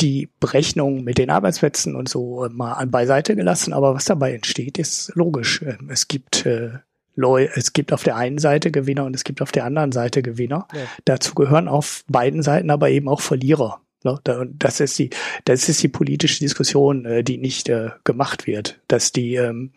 [0.00, 4.78] die Berechnung mit den Arbeitsplätzen und so mal an beiseite gelassen, aber was dabei entsteht,
[4.78, 5.62] ist logisch.
[5.62, 6.70] Ähm, es gibt äh,
[7.16, 10.20] Leu es gibt auf der einen Seite Gewinner und es gibt auf der anderen Seite
[10.22, 10.66] Gewinner.
[10.72, 10.80] Ja.
[11.04, 13.80] Dazu gehören auf beiden Seiten aber eben auch Verlierer.
[14.04, 14.20] Ne?
[14.58, 15.10] Das ist die,
[15.44, 19.72] das ist die politische Diskussion, äh, die nicht äh, gemacht wird, dass die, ähm,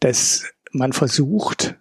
[0.00, 1.76] dass man versucht,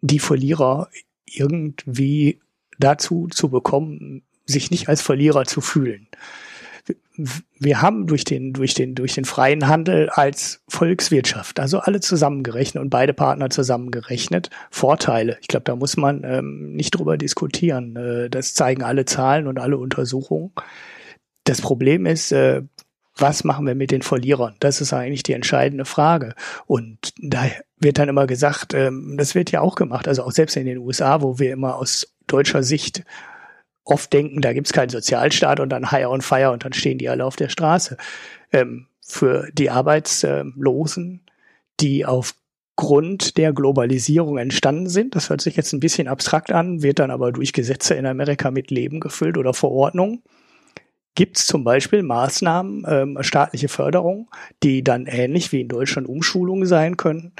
[0.00, 0.88] die Verlierer
[1.26, 2.40] irgendwie
[2.78, 6.08] dazu zu bekommen, sich nicht als Verlierer zu fühlen.
[7.58, 12.82] wir haben durch den, durch den, durch den freien Handel als Volkswirtschaft, also alle zusammengerechnet
[12.82, 15.38] und beide Partner zusammengerechnet, Vorteile.
[15.40, 17.94] Ich glaube, da muss man ähm, nicht drüber diskutieren.
[17.96, 20.52] Äh, das zeigen alle Zahlen und alle Untersuchungen.
[21.44, 22.62] Das Problem ist, äh,
[23.16, 24.56] was machen wir mit den Verlierern?
[24.60, 26.34] Das ist eigentlich die entscheidende Frage.
[26.66, 27.44] Und da
[27.78, 30.78] wird dann immer gesagt, ähm, das wird ja auch gemacht, also auch selbst in den
[30.78, 33.04] USA, wo wir immer aus deutscher Sicht
[33.84, 37.08] oft denken, da gibt's keinen Sozialstaat und dann Hire on Fire und dann stehen die
[37.08, 37.96] alle auf der Straße.
[38.52, 41.20] Ähm, für die Arbeitslosen,
[41.80, 47.00] die aufgrund der Globalisierung entstanden sind, das hört sich jetzt ein bisschen abstrakt an, wird
[47.00, 50.22] dann aber durch Gesetze in Amerika mit Leben gefüllt oder Verordnungen
[51.14, 54.30] gibt es zum Beispiel Maßnahmen, ähm, staatliche Förderung,
[54.62, 57.32] die dann ähnlich wie in Deutschland Umschulungen sein können,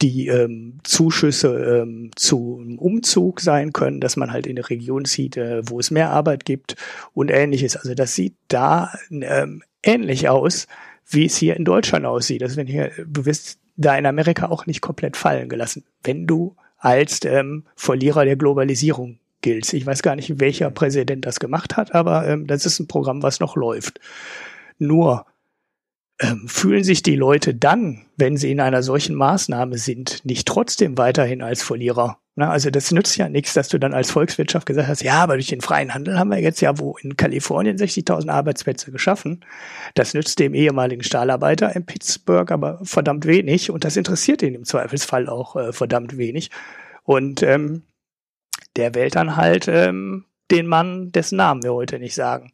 [0.00, 5.36] die ähm, Zuschüsse ähm, zum Umzug sein können, dass man halt in eine Region zieht,
[5.36, 6.76] äh, wo es mehr Arbeit gibt
[7.14, 7.76] und ähnliches.
[7.76, 10.66] Also das sieht da ähm, ähnlich aus,
[11.06, 12.42] wie es hier in Deutschland aussieht.
[12.42, 16.56] Also wenn hier, du wirst da in Amerika auch nicht komplett fallen gelassen, wenn du
[16.78, 19.72] als ähm, Verlierer der Globalisierung gilt.
[19.72, 23.22] Ich weiß gar nicht, welcher Präsident das gemacht hat, aber ähm, das ist ein Programm,
[23.22, 24.00] was noch läuft.
[24.78, 25.26] Nur
[26.20, 30.98] ähm, fühlen sich die Leute dann, wenn sie in einer solchen Maßnahme sind, nicht trotzdem
[30.98, 32.18] weiterhin als Verlierer.
[32.34, 35.34] Na, also das nützt ja nichts, dass du dann als Volkswirtschaft gesagt hast, ja, aber
[35.34, 39.44] durch den freien Handel haben wir jetzt ja wo in Kalifornien 60.000 Arbeitsplätze geschaffen.
[39.94, 44.64] Das nützt dem ehemaligen Stahlarbeiter in Pittsburgh aber verdammt wenig und das interessiert ihn im
[44.64, 46.50] Zweifelsfall auch äh, verdammt wenig.
[47.02, 47.82] Und ähm,
[48.76, 52.50] der wählt dann halt ähm, den Mann, dessen Namen wir heute nicht sagen.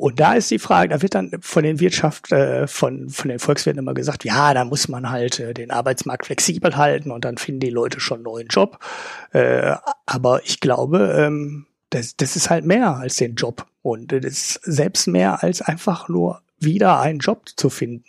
[0.00, 3.38] Und da ist die Frage, da wird dann von den Wirtschaft, äh, von, von den
[3.38, 7.36] Volkswirten immer gesagt, ja, da muss man halt äh, den Arbeitsmarkt flexibel halten und dann
[7.36, 8.78] finden die Leute schon einen neuen Job.
[9.32, 9.74] Äh,
[10.06, 13.66] aber ich glaube, ähm, das, das ist halt mehr als den Job.
[13.82, 18.04] Und das ist selbst mehr als einfach nur wieder einen Job zu finden.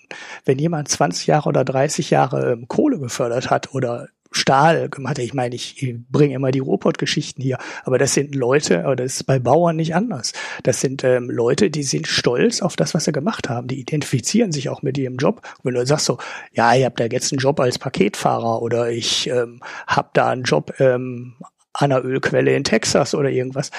[0.45, 5.19] Wenn jemand 20 Jahre oder 30 Jahre ähm, Kohle gefördert hat oder Stahl gemacht.
[5.19, 9.23] Ich meine, ich bringe immer die Ruhrpott-Geschichten hier, aber das sind Leute, oder das ist
[9.25, 10.33] bei Bauern nicht anders.
[10.63, 13.67] Das sind ähm, Leute, die sind stolz auf das, was sie gemacht haben.
[13.67, 15.41] Die identifizieren sich auch mit ihrem Job.
[15.57, 16.17] Und wenn du sagst so,
[16.53, 20.43] ja, ich habe da jetzt einen Job als Paketfahrer oder ich ähm, habe da einen
[20.43, 21.35] Job ähm,
[21.73, 23.71] an einer Ölquelle in Texas oder irgendwas,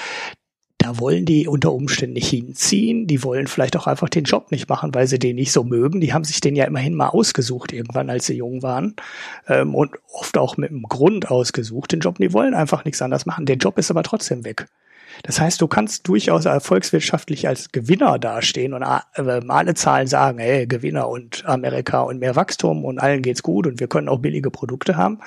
[0.83, 3.07] da wollen die unter Umständen nicht hinziehen.
[3.07, 6.01] Die wollen vielleicht auch einfach den Job nicht machen, weil sie den nicht so mögen.
[6.01, 8.95] Die haben sich den ja immerhin mal ausgesucht irgendwann, als sie jung waren.
[9.47, 12.17] Ähm, und oft auch mit einem Grund ausgesucht, den Job.
[12.17, 13.45] Die wollen einfach nichts anderes machen.
[13.45, 14.67] Der Job ist aber trotzdem weg.
[15.21, 20.67] Das heißt, du kannst durchaus erfolgswirtschaftlich als Gewinner dastehen und äh, alle Zahlen sagen, hey,
[20.67, 24.49] Gewinner und Amerika und mehr Wachstum und allen geht's gut und wir können auch billige
[24.51, 25.19] Produkte haben.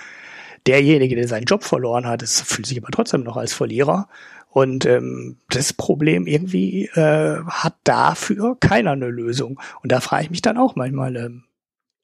[0.67, 4.09] Derjenige, der seinen Job verloren hat, ist, fühlt sich aber trotzdem noch als Verlierer
[4.57, 9.61] und ähm, das Problem irgendwie äh, hat dafür keiner eine Lösung.
[9.83, 11.45] Und da frage ich mich dann auch manchmal, ähm,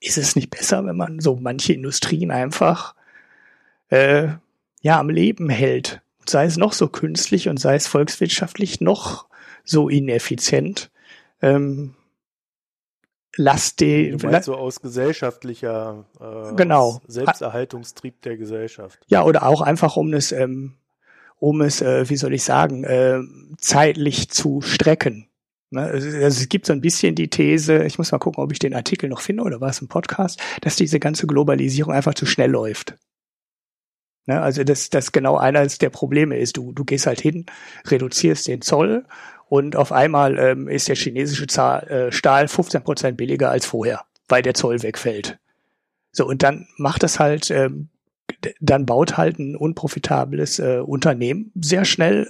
[0.01, 2.95] ist es nicht besser, wenn man so manche Industrien einfach
[3.89, 4.29] äh,
[4.83, 6.03] ja am Leben hält?
[6.27, 9.29] Sei es noch so künstlich und sei es volkswirtschaftlich noch
[9.65, 10.91] so ineffizient.
[11.41, 11.95] Ähm,
[13.35, 14.11] lass die.
[14.11, 17.01] Du meinst so aus gesellschaftlicher äh, genau.
[17.07, 18.99] Selbsterhaltungstrieb der Gesellschaft.
[19.07, 20.75] Ja, oder auch einfach um es ähm,
[21.43, 23.19] um es, äh, wie soll ich sagen, äh,
[23.59, 25.27] zeitlich zu strecken.
[25.71, 25.83] Ne?
[25.83, 28.77] Also, es gibt so ein bisschen die These, ich muss mal gucken, ob ich den
[28.77, 32.51] Artikel noch finde oder war es ein Podcast, dass diese ganze Globalisierung einfach zu schnell
[32.51, 32.95] läuft.
[34.27, 34.41] Ne?
[34.41, 36.57] Also dass das genau eines der Probleme ist.
[36.57, 37.47] Du, du gehst halt hin,
[37.89, 39.05] reduzierst den Zoll
[39.49, 44.05] und auf einmal ähm, ist der chinesische Zahl, äh, Stahl 15 Prozent billiger als vorher,
[44.29, 45.41] weil der Zoll wegfällt.
[46.13, 47.89] So, und dann macht das halt ähm,
[48.61, 52.29] dann baut halt ein unprofitables äh, Unternehmen sehr schnell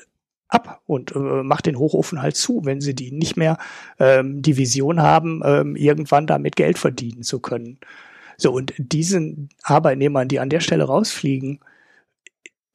[0.48, 3.58] ab und äh, macht den Hochofen halt zu, wenn sie die nicht mehr
[3.98, 7.78] ähm, die Vision haben, ähm, irgendwann damit Geld verdienen zu können.
[8.36, 11.60] So, und diesen Arbeitnehmern, die an der Stelle rausfliegen,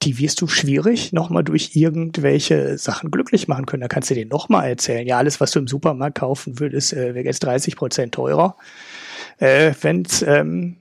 [0.04, 3.82] die wirst du schwierig nochmal durch irgendwelche Sachen glücklich machen können.
[3.82, 7.16] Da kannst du denen nochmal erzählen, ja, alles, was du im Supermarkt kaufen würdest, äh,
[7.16, 8.56] wäre jetzt 30 Prozent teurer.
[9.40, 10.78] Äh, Wenn es ähm,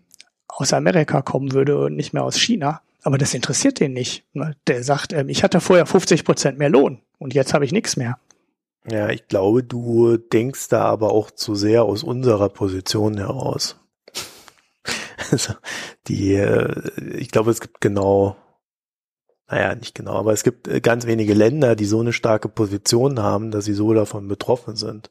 [0.48, 2.82] aus Amerika kommen würde und nicht mehr aus China.
[3.02, 4.24] Aber das interessiert den nicht.
[4.32, 4.56] Ne?
[4.66, 7.96] Der sagt, ähm, ich hatte vorher 50 Prozent mehr Lohn und jetzt habe ich nichts
[7.96, 8.18] mehr.
[8.88, 13.76] Ja, ich glaube, du denkst da aber auch zu sehr aus unserer Position heraus.
[15.30, 15.54] Also
[16.06, 18.36] die, äh, ich glaube, es gibt genau,
[19.48, 23.20] naja, nicht genau, aber es gibt äh, ganz wenige Länder, die so eine starke Position
[23.20, 25.10] haben, dass sie so davon betroffen sind.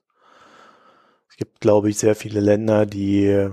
[1.28, 3.50] Es gibt, glaube ich, sehr viele Länder, die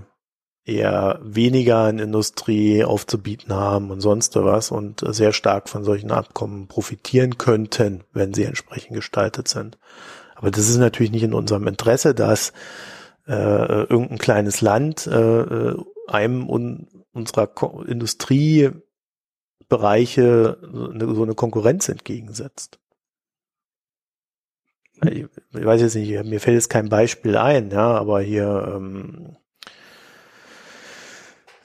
[0.64, 6.68] eher weniger in Industrie aufzubieten haben und sonst was und sehr stark von solchen Abkommen
[6.68, 9.78] profitieren könnten, wenn sie entsprechend gestaltet sind.
[10.36, 12.52] Aber das ist natürlich nicht in unserem Interesse, dass
[13.26, 15.76] äh, irgendein kleines Land äh, äh
[16.08, 18.82] einem un unserer Ko Industriebereiche
[20.60, 22.80] so eine, so eine Konkurrenz entgegensetzt.
[25.04, 29.36] Ich, ich weiß jetzt nicht, mir fällt jetzt kein Beispiel ein, ja, aber hier ähm,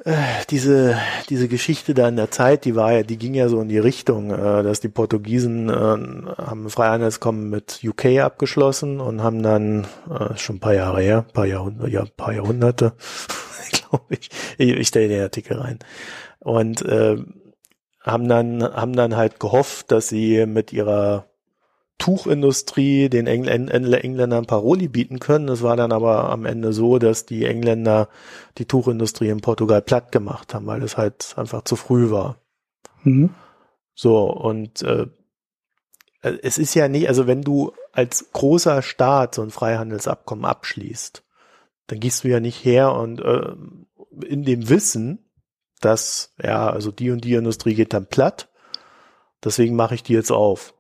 [0.08, 0.97] äh, diese,
[1.30, 3.78] diese Geschichte da in der Zeit, die war ja, die ging ja so in die
[3.78, 10.38] Richtung, äh, dass die Portugiesen äh, haben Freihandelskommen mit UK abgeschlossen und haben dann, äh,
[10.38, 12.93] schon ein paar Jahre her, paar Jahrhunderte, ja, paar Jahrhunderte,
[13.72, 15.80] glaube ich, ich, ich stelle den Artikel rein.
[16.39, 17.18] Und äh,
[18.01, 21.26] haben dann, haben dann halt gehofft, dass sie mit ihrer
[21.98, 25.50] Tuchindustrie den Engl Engländern Paroli bieten können.
[25.50, 28.10] Es war dann aber am Ende so, dass die Engländer
[28.58, 32.38] die Tuchindustrie in Portugal platt gemacht haben, weil es halt einfach zu früh war.
[33.04, 33.32] Mhm.
[33.95, 35.08] So, und äh,
[36.22, 41.24] es ist ja nicht, also wenn du als großer Staat so ein Freihandelsabkommen abschließt,
[41.88, 43.54] dann gehst du ja nicht her und äh,
[44.26, 45.32] in dem Wissen,
[45.80, 48.50] dass, ja, also die und die Industrie geht dann platt,
[49.43, 50.74] deswegen mache ich die jetzt auf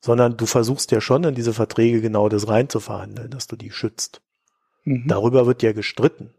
[0.00, 4.22] sondern du versuchst ja schon in diese Verträge genau das reinzuverhandeln, dass du die schützt.
[4.84, 5.04] Mhm.
[5.08, 6.30] Darüber wird ja gestritten.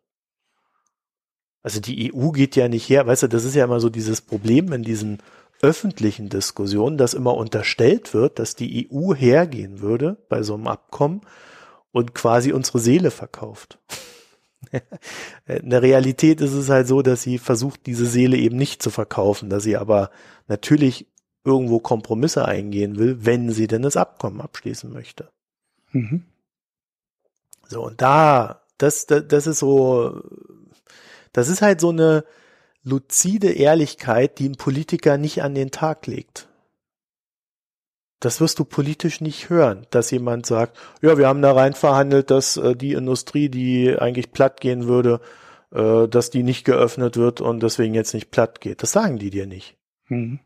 [1.61, 4.21] Also die EU geht ja nicht her, weißt du, das ist ja immer so dieses
[4.21, 5.21] Problem in diesen
[5.61, 11.21] öffentlichen Diskussionen, dass immer unterstellt wird, dass die EU hergehen würde bei so einem Abkommen
[11.91, 13.77] und quasi unsere Seele verkauft.
[15.47, 18.89] In der Realität ist es halt so, dass sie versucht, diese Seele eben nicht zu
[18.89, 20.11] verkaufen, dass sie aber
[20.47, 21.07] natürlich
[21.43, 25.29] irgendwo Kompromisse eingehen will, wenn sie denn das Abkommen abschließen möchte.
[25.91, 26.25] Mhm.
[27.67, 30.21] So, und da, das, das, das ist so,
[31.33, 32.25] das ist halt so eine
[32.83, 36.47] luzide Ehrlichkeit, die ein Politiker nicht an den Tag legt.
[38.19, 42.31] Das wirst du politisch nicht hören, dass jemand sagt, ja, wir haben da rein verhandelt,
[42.31, 45.21] dass äh, die Industrie, die eigentlich platt gehen würde,
[45.71, 48.83] äh, dass die nicht geöffnet wird und deswegen jetzt nicht platt geht.
[48.83, 49.77] Das sagen die dir nicht.
[50.09, 50.39] Mhm.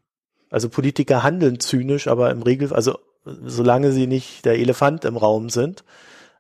[0.54, 5.50] Also Politiker handeln zynisch, aber im Regel, also solange sie nicht der Elefant im Raum
[5.50, 5.84] sind,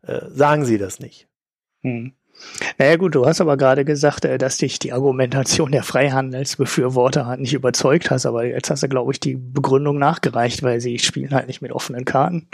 [0.03, 1.27] äh, sagen sie das nicht.
[1.81, 2.13] Hm.
[2.77, 7.55] Naja gut, du hast aber gerade gesagt, äh, dass dich die Argumentation der Freihandelsbefürworter nicht
[7.55, 11.47] überzeugt hast, aber jetzt hast du, glaube ich, die Begründung nachgereicht, weil sie spielen halt
[11.47, 12.49] nicht mit offenen Karten.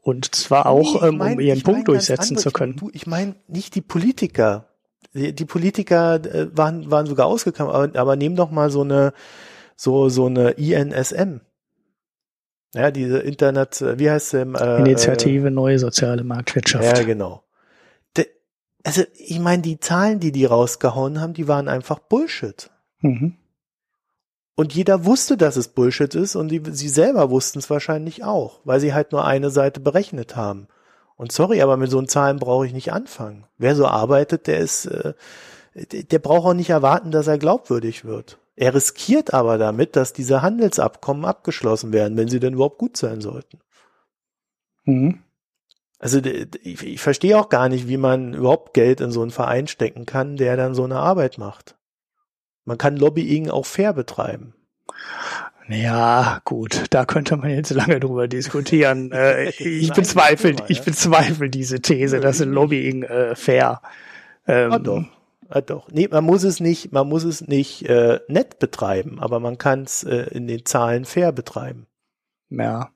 [0.00, 2.76] Und zwar auch, nee, ähm, mein, um ihren Punkt mein durchsetzen zu können.
[2.92, 4.70] Ich, ich meine nicht die Politiker.
[5.12, 9.12] Die, die Politiker äh, waren, waren sogar ausgekommen, aber, aber nehmen doch mal so eine
[9.76, 11.40] so, so eine INSM.
[12.74, 14.42] Ja, diese Internet, wie heißt sie?
[14.42, 16.98] Äh, Initiative Neue Soziale Marktwirtschaft.
[16.98, 17.44] Ja, genau.
[18.16, 18.26] De,
[18.82, 22.70] also, ich meine, die Zahlen, die die rausgehauen haben, die waren einfach Bullshit.
[23.00, 23.36] Mhm.
[24.56, 28.60] Und jeder wusste, dass es Bullshit ist und die, sie selber wussten es wahrscheinlich auch,
[28.64, 30.68] weil sie halt nur eine Seite berechnet haben.
[31.16, 33.46] Und sorry, aber mit so einen Zahlen brauche ich nicht anfangen.
[33.56, 35.14] Wer so arbeitet, der ist, äh,
[35.74, 38.38] der braucht auch nicht erwarten, dass er glaubwürdig wird.
[38.56, 43.20] Er riskiert aber damit, dass diese Handelsabkommen abgeschlossen werden, wenn sie denn überhaupt gut sein
[43.20, 43.58] sollten.
[44.84, 45.20] Mhm.
[45.98, 49.66] Also ich, ich verstehe auch gar nicht, wie man überhaupt Geld in so einen Verein
[49.66, 51.76] stecken kann, der dann so eine Arbeit macht.
[52.64, 54.54] Man kann Lobbying auch fair betreiben.
[55.68, 59.12] Ja, gut, da könnte man jetzt lange drüber diskutieren.
[59.12, 63.80] äh, ich Nein, bezweifle, ich bezweifle diese These, dass Lobbying äh, fair.
[64.46, 65.04] Ähm, ah.
[65.54, 65.86] Ah, doch.
[65.92, 69.84] Nee, man muss es nicht, man muss es nicht äh, nett betreiben, aber man kann
[69.84, 71.86] es äh, in den Zahlen fair betreiben.
[72.50, 72.90] Ja.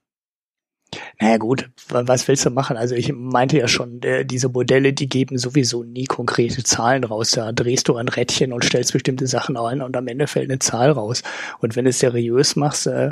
[1.20, 2.76] Naja gut, was willst du machen?
[2.76, 7.30] Also ich meinte ja schon, äh, diese Modelle, die geben sowieso nie konkrete Zahlen raus.
[7.30, 10.58] Da drehst du ein Rädchen und stellst bestimmte Sachen ein und am Ende fällt eine
[10.58, 11.22] Zahl raus.
[11.60, 13.10] Und wenn du es seriös machst, äh,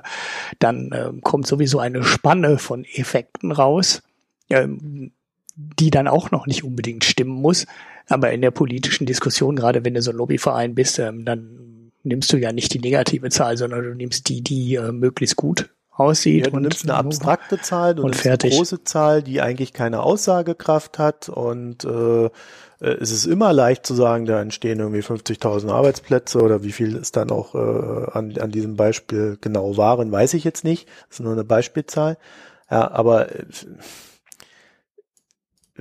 [0.59, 4.03] dann äh, kommt sowieso eine Spanne von Effekten raus,
[4.51, 5.13] ähm,
[5.55, 7.67] die dann auch noch nicht unbedingt stimmen muss.
[8.09, 12.33] Aber in der politischen Diskussion, gerade wenn du so ein Lobbyverein bist, ähm, dann nimmst
[12.33, 16.45] du ja nicht die negative Zahl, sondern du nimmst die, die äh, möglichst gut aussieht.
[16.45, 18.53] Ja, du und, nimmst eine abstrakte Zahl, du nimmst fertig.
[18.53, 22.31] eine große Zahl, die eigentlich keine Aussagekraft hat und äh,
[22.79, 27.11] es ist immer leicht zu sagen, da entstehen irgendwie 50.000 Arbeitsplätze oder wie viel es
[27.11, 30.87] dann auch äh, an, an diesem Beispiel genau waren, weiß ich jetzt nicht.
[31.09, 32.19] Das ist nur eine Beispielzahl.
[32.71, 33.45] Ja, aber äh,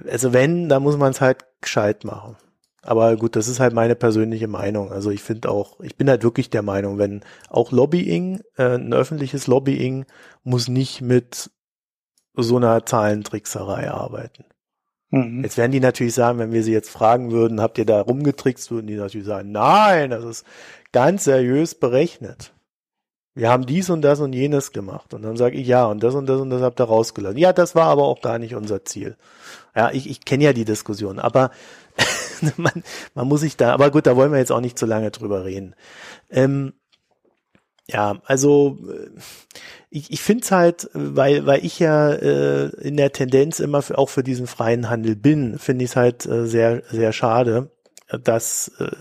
[0.10, 2.36] also wenn, dann muss man es halt gescheit machen.
[2.82, 4.92] Aber gut, das ist halt meine persönliche Meinung.
[4.92, 8.94] Also ich finde auch, ich bin halt wirklich der Meinung, wenn auch Lobbying, äh, ein
[8.94, 10.06] öffentliches Lobbying
[10.44, 11.50] muss nicht mit
[12.36, 14.46] so einer Zahlentrickserei arbeiten.
[15.10, 15.44] Mhm.
[15.44, 18.70] Jetzt werden die natürlich sagen, wenn wir sie jetzt fragen würden, habt ihr da rumgetrickst,
[18.70, 20.46] würden die natürlich sagen, nein, das ist
[20.92, 22.54] ganz seriös berechnet.
[23.36, 25.14] Wir haben dies und das und jenes gemacht.
[25.14, 27.38] Und dann sage ich, ja, und das und das und das habt ihr rausgelassen.
[27.38, 29.18] Ja, das war aber auch gar nicht unser Ziel.
[29.76, 31.52] Ja, ich, ich kenne ja die Diskussion, aber
[32.58, 32.84] man,
[33.14, 35.44] man muss sich da, aber gut, da wollen wir jetzt auch nicht zu lange drüber
[35.44, 35.76] reden.
[36.30, 36.74] Ähm,
[37.88, 39.10] ja, also äh,
[39.90, 43.98] ich, ich finde es halt, weil, weil ich ja äh, in der Tendenz immer für,
[43.98, 47.70] auch für diesen freien Handel bin, finde ich es halt äh, sehr, sehr schade,
[48.24, 48.92] dass äh,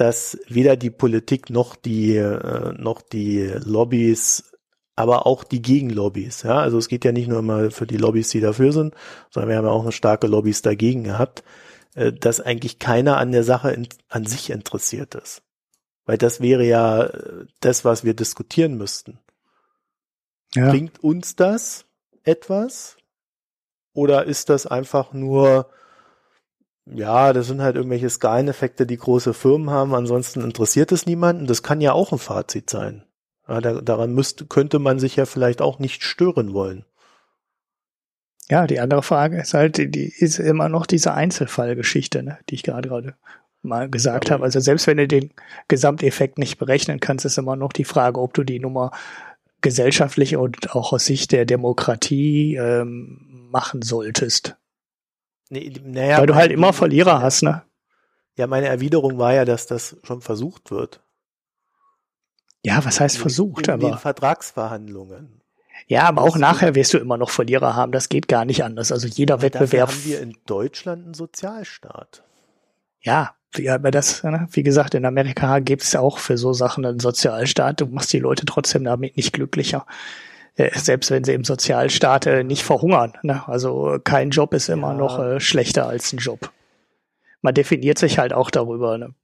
[0.00, 4.54] dass weder die Politik noch die äh, noch die Lobbys,
[4.96, 8.30] aber auch die Gegenlobbys, ja, also es geht ja nicht nur immer für die Lobbys,
[8.30, 8.94] die dafür sind,
[9.28, 11.44] sondern wir haben ja auch eine starke Lobbys dagegen gehabt,
[11.94, 15.42] äh, dass eigentlich keiner an der Sache in, an sich interessiert ist,
[16.06, 19.18] weil das wäre ja äh, das, was wir diskutieren müssten.
[20.54, 20.70] Ja.
[20.70, 21.84] Bringt uns das
[22.24, 22.96] etwas?
[23.92, 25.68] Oder ist das einfach nur
[26.94, 29.94] ja, das sind halt irgendwelche Skaleneffekte, die große Firmen haben.
[29.94, 31.46] Ansonsten interessiert es niemanden.
[31.46, 33.04] Das kann ja auch ein Fazit sein.
[33.48, 36.84] Ja, da, daran müsste, könnte man sich ja vielleicht auch nicht stören wollen.
[38.48, 42.62] Ja, die andere Frage ist halt, die ist immer noch diese Einzelfallgeschichte, ne, die ich
[42.64, 43.14] gerade gerade
[43.62, 44.44] mal gesagt ja, habe.
[44.44, 45.30] Also selbst wenn du den
[45.68, 48.90] Gesamteffekt nicht berechnen kannst, ist immer noch die Frage, ob du die Nummer
[49.60, 54.56] gesellschaftlich und auch aus Sicht der Demokratie ähm, machen solltest.
[55.50, 57.62] Nee, naja, Weil du halt immer Verlierer hast, ne?
[58.36, 61.02] Ja, meine Erwiderung war ja, dass das schon versucht wird.
[62.64, 63.66] Ja, was heißt versucht?
[63.66, 65.42] In, in aber den Vertragsverhandlungen.
[65.88, 67.90] Ja, aber auch nachher wirst du immer noch Verlierer haben.
[67.90, 68.92] Das geht gar nicht anders.
[68.92, 69.90] Also jeder aber Wettbewerb.
[69.90, 72.22] haben wir in Deutschland einen Sozialstaat.
[73.00, 73.34] Ja,
[73.68, 74.46] aber das, ne?
[74.52, 77.80] wie gesagt, in Amerika gibt es auch für so Sachen einen Sozialstaat.
[77.80, 79.86] Du machst die Leute trotzdem damit nicht glücklicher.
[80.56, 83.14] Äh, selbst wenn sie im Sozialstaat äh, nicht verhungern.
[83.22, 83.42] Ne?
[83.46, 84.94] Also kein Job ist immer ja.
[84.94, 86.50] noch äh, schlechter als ein Job.
[87.42, 88.98] Man definiert sich halt auch darüber.
[88.98, 89.14] Ne?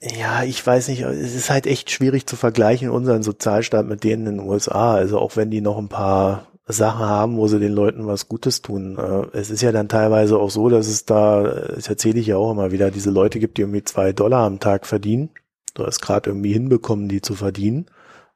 [0.00, 4.26] Ja, ich weiß nicht, es ist halt echt schwierig zu vergleichen, unseren Sozialstaat mit denen
[4.26, 4.94] in den USA.
[4.94, 8.60] Also auch wenn die noch ein paar Sachen haben, wo sie den Leuten was Gutes
[8.60, 8.98] tun.
[9.32, 12.50] Es ist ja dann teilweise auch so, dass es da, das erzähle ich ja auch
[12.50, 15.30] immer wieder, diese Leute gibt, die irgendwie zwei Dollar am Tag verdienen.
[15.74, 17.86] Du hast gerade irgendwie hinbekommen, die zu verdienen.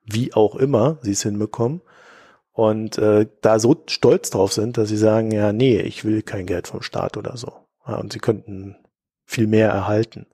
[0.05, 1.81] Wie auch immer sie es hinbekommen
[2.53, 6.47] und äh, da so stolz drauf sind, dass sie sagen, ja, nee, ich will kein
[6.47, 7.53] Geld vom Staat oder so.
[7.87, 8.77] Ja, und sie könnten
[9.25, 10.27] viel mehr erhalten.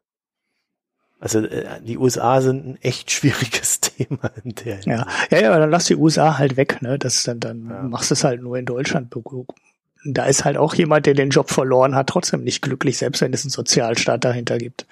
[1.18, 4.80] Also äh, die USA sind ein echt schwieriges Thema in der.
[4.80, 6.98] Ja, ja, ja, dann lass die USA halt weg, ne?
[6.98, 7.82] Das dann, dann ja.
[7.82, 9.14] machst du es halt nur in Deutschland.
[10.04, 13.32] Da ist halt auch jemand, der den Job verloren hat, trotzdem nicht glücklich, selbst wenn
[13.32, 14.86] es einen Sozialstaat dahinter gibt.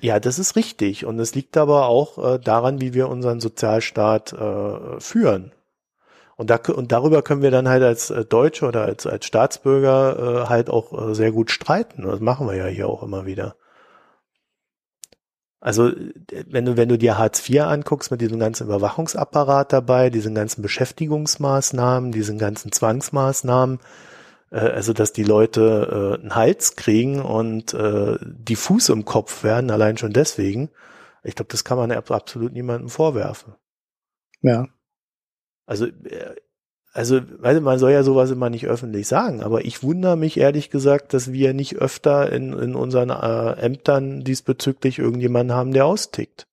[0.00, 1.04] Ja, das ist richtig.
[1.04, 5.52] Und es liegt aber auch äh, daran, wie wir unseren Sozialstaat äh, führen.
[6.36, 10.44] Und, da, und darüber können wir dann halt als äh, Deutsche oder als, als Staatsbürger
[10.44, 12.02] äh, halt auch äh, sehr gut streiten.
[12.02, 13.56] Das machen wir ja hier auch immer wieder.
[15.60, 15.90] Also
[16.28, 20.62] wenn du, wenn du dir Hartz IV anguckst mit diesem ganzen Überwachungsapparat dabei, diesen ganzen
[20.62, 23.80] Beschäftigungsmaßnahmen, diesen ganzen Zwangsmaßnahmen,
[24.50, 29.42] äh, also dass die Leute äh, einen Hals kriegen und äh, die Fuß im Kopf
[29.42, 30.70] werden, allein schon deswegen,
[31.24, 33.54] ich glaube, das kann man absolut niemandem vorwerfen.
[34.42, 34.66] Ja.
[35.66, 36.34] Also, äh,
[36.92, 40.70] also, du, man soll ja sowas immer nicht öffentlich sagen, aber ich wundere mich ehrlich
[40.70, 46.46] gesagt, dass wir nicht öfter in, in unseren äh, Ämtern diesbezüglich irgendjemanden haben, der austickt.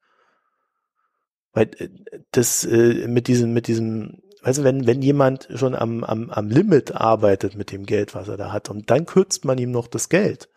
[1.53, 1.87] Weil äh,
[2.31, 6.49] das äh, mit diesem, mit diesem, weißt du, wenn, wenn jemand schon am, am, am
[6.49, 9.87] Limit arbeitet mit dem Geld, was er da hat, und dann kürzt man ihm noch
[9.87, 10.49] das Geld.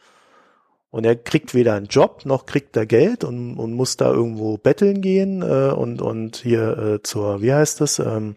[0.97, 4.57] Und er kriegt weder einen Job noch kriegt er Geld und, und muss da irgendwo
[4.57, 8.37] betteln gehen äh, und, und hier äh, zur, wie heißt das, ähm,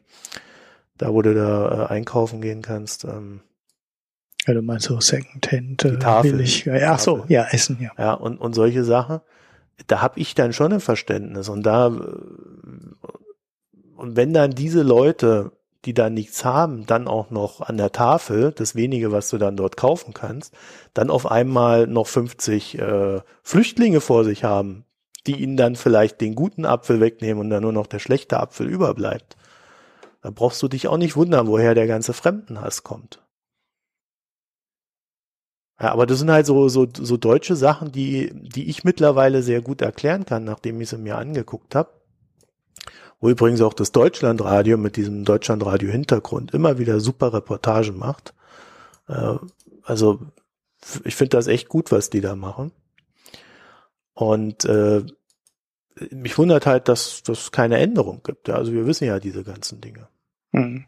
[0.98, 3.06] da wo du da äh, einkaufen gehen kannst.
[3.06, 3.40] Ähm,
[4.46, 6.66] ja, du meinst so Secondhand, äh, Tafel, billig.
[6.66, 7.92] Ja, ach so, ja, Essen, ja.
[7.98, 9.22] Ja, und, und solche Sachen,
[9.88, 11.48] da habe ich dann schon ein Verständnis.
[11.48, 11.86] Und da,
[13.96, 15.54] und wenn dann diese Leute
[15.86, 19.56] die da nichts haben, dann auch noch an der Tafel, das wenige, was du dann
[19.56, 20.54] dort kaufen kannst,
[20.94, 24.86] dann auf einmal noch 50 äh, Flüchtlinge vor sich haben,
[25.26, 28.68] die ihnen dann vielleicht den guten Apfel wegnehmen und dann nur noch der schlechte Apfel
[28.68, 29.38] überbleibt.
[30.22, 33.24] Da brauchst du dich auch nicht wundern, woher der ganze Fremdenhass kommt.
[35.82, 39.62] Ja, aber das sind halt so, so, so deutsche Sachen, die, die ich mittlerweile sehr
[39.62, 41.90] gut erklären kann, nachdem ich sie mir angeguckt habe
[43.20, 48.34] wo übrigens auch das Deutschlandradio mit diesem Deutschlandradio-Hintergrund immer wieder super Reportagen macht.
[49.08, 49.36] Äh,
[49.84, 50.20] also
[51.04, 52.72] ich finde das echt gut, was die da machen.
[54.14, 55.04] Und äh,
[56.12, 58.50] mich wundert halt, dass es keine Änderung gibt.
[58.50, 60.08] Also wir wissen ja diese ganzen Dinge.
[60.52, 60.86] Hm.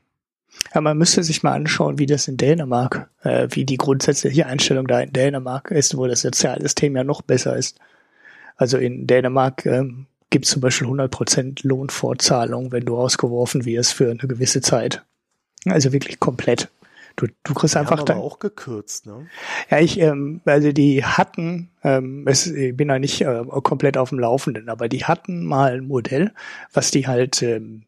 [0.73, 4.85] Ja, man müsste sich mal anschauen, wie das in Dänemark, äh, wie die grundsätzliche Einstellung
[4.87, 7.79] da in Dänemark ist, wo das Sozialsystem ja noch besser ist.
[8.57, 14.17] Also in Dänemark ähm, gibt zum Beispiel 100% Lohnfortzahlung, wenn du ausgeworfen wirst für eine
[14.17, 15.03] gewisse Zeit.
[15.65, 16.69] Also wirklich komplett.
[17.17, 18.17] Du, du kriegst Die einfach haben dann.
[18.17, 19.27] aber auch gekürzt, ne?
[19.69, 24.09] Ja, ich, ähm, also die hatten, ähm, es, ich bin da nicht äh, komplett auf
[24.09, 26.31] dem Laufenden, aber die hatten mal ein Modell,
[26.73, 27.83] was die halt ähm,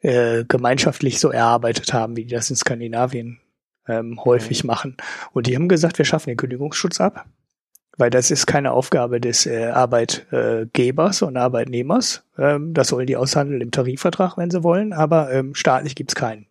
[0.00, 3.40] äh, gemeinschaftlich so erarbeitet haben, wie die das in Skandinavien
[3.86, 4.96] ähm, häufig machen.
[5.32, 7.26] Und die haben gesagt, wir schaffen den Kündigungsschutz ab,
[8.00, 12.24] weil das ist keine Aufgabe des äh, Arbeitgebers und Arbeitnehmers.
[12.38, 16.46] Ähm, das sollen die aushandeln im Tarifvertrag, wenn sie wollen, aber ähm, staatlich gibt's keinen.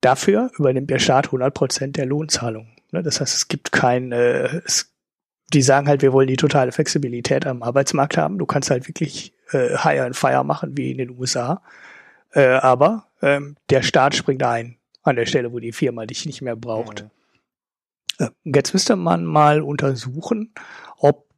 [0.00, 2.68] Dafür übernimmt der Staat 100 Prozent der Lohnzahlung.
[2.92, 3.02] Ne?
[3.02, 4.90] Das heißt, es gibt kein, äh, es,
[5.52, 8.38] die sagen halt, wir wollen die totale Flexibilität am Arbeitsmarkt haben.
[8.38, 11.60] Du kannst halt wirklich äh, Hire and Fire machen wie in den USA.
[12.32, 16.42] Äh, aber ähm, der Staat springt ein an der Stelle, wo die Firma dich nicht
[16.42, 17.00] mehr braucht.
[17.00, 17.17] Äh,
[18.44, 20.52] Jetzt müsste man mal untersuchen,
[20.96, 21.28] ob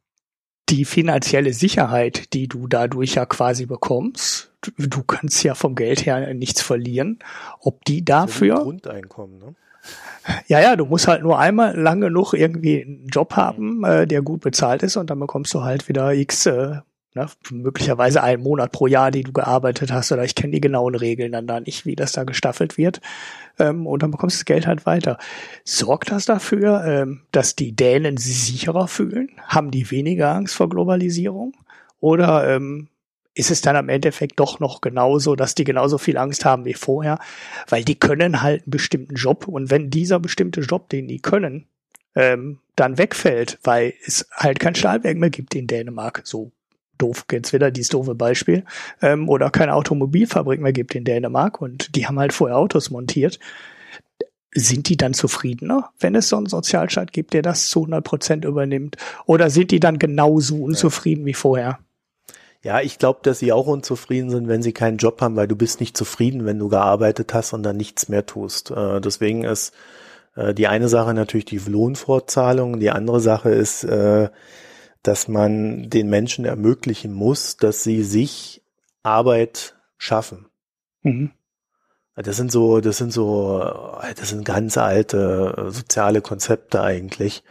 [0.69, 6.05] die finanzielle Sicherheit, die du dadurch ja quasi bekommst, du, du kannst ja vom Geld
[6.05, 7.19] her nichts verlieren,
[7.59, 9.55] ob die dafür, Grundeinkommen, ne?
[10.47, 14.21] ja, ja, du musst halt nur einmal lang genug irgendwie einen Job haben, äh, der
[14.21, 16.77] gut bezahlt ist und dann bekommst du halt wieder x, äh,
[17.13, 20.95] ne, möglicherweise einen Monat pro Jahr, die du gearbeitet hast oder ich kenne die genauen
[20.95, 23.01] Regeln dann da nicht, wie das da gestaffelt wird
[23.59, 25.17] ähm, und dann bekommst du das Geld halt weiter.
[25.63, 29.29] Sorgt das dafür, ähm, dass die Dänen sich sicherer fühlen?
[29.45, 31.53] Haben die weniger Angst vor Globalisierung?
[31.99, 32.87] Oder ähm,
[33.33, 36.73] ist es dann am Endeffekt doch noch genauso, dass die genauso viel Angst haben wie
[36.73, 37.19] vorher?
[37.69, 41.67] Weil die können halt einen bestimmten Job und wenn dieser bestimmte Job, den die können,
[42.15, 46.51] ähm, dann wegfällt, weil es halt kein Stahlwerk mehr gibt in Dänemark, so
[47.01, 48.63] doof jetzt wieder dieses doofe Beispiel,
[49.01, 53.39] ähm, oder keine Automobilfabrik mehr gibt in Dänemark und die haben halt vorher Autos montiert,
[54.53, 58.45] sind die dann zufriedener, wenn es so einen Sozialstaat gibt, der das zu 100 Prozent
[58.45, 58.97] übernimmt?
[59.25, 61.79] Oder sind die dann genauso unzufrieden wie vorher?
[62.63, 65.55] Ja, ich glaube, dass sie auch unzufrieden sind, wenn sie keinen Job haben, weil du
[65.55, 68.71] bist nicht zufrieden, wenn du gearbeitet hast und dann nichts mehr tust.
[68.71, 69.73] Äh, deswegen ist
[70.35, 74.29] äh, die eine Sache natürlich die Lohnfortzahlung, die andere Sache ist, äh,
[75.03, 78.61] dass man den Menschen ermöglichen muss, dass sie sich
[79.03, 80.47] Arbeit schaffen.
[81.03, 81.31] Mhm.
[82.15, 83.63] Das sind so, das sind so,
[84.17, 87.43] das sind ganz alte soziale Konzepte eigentlich.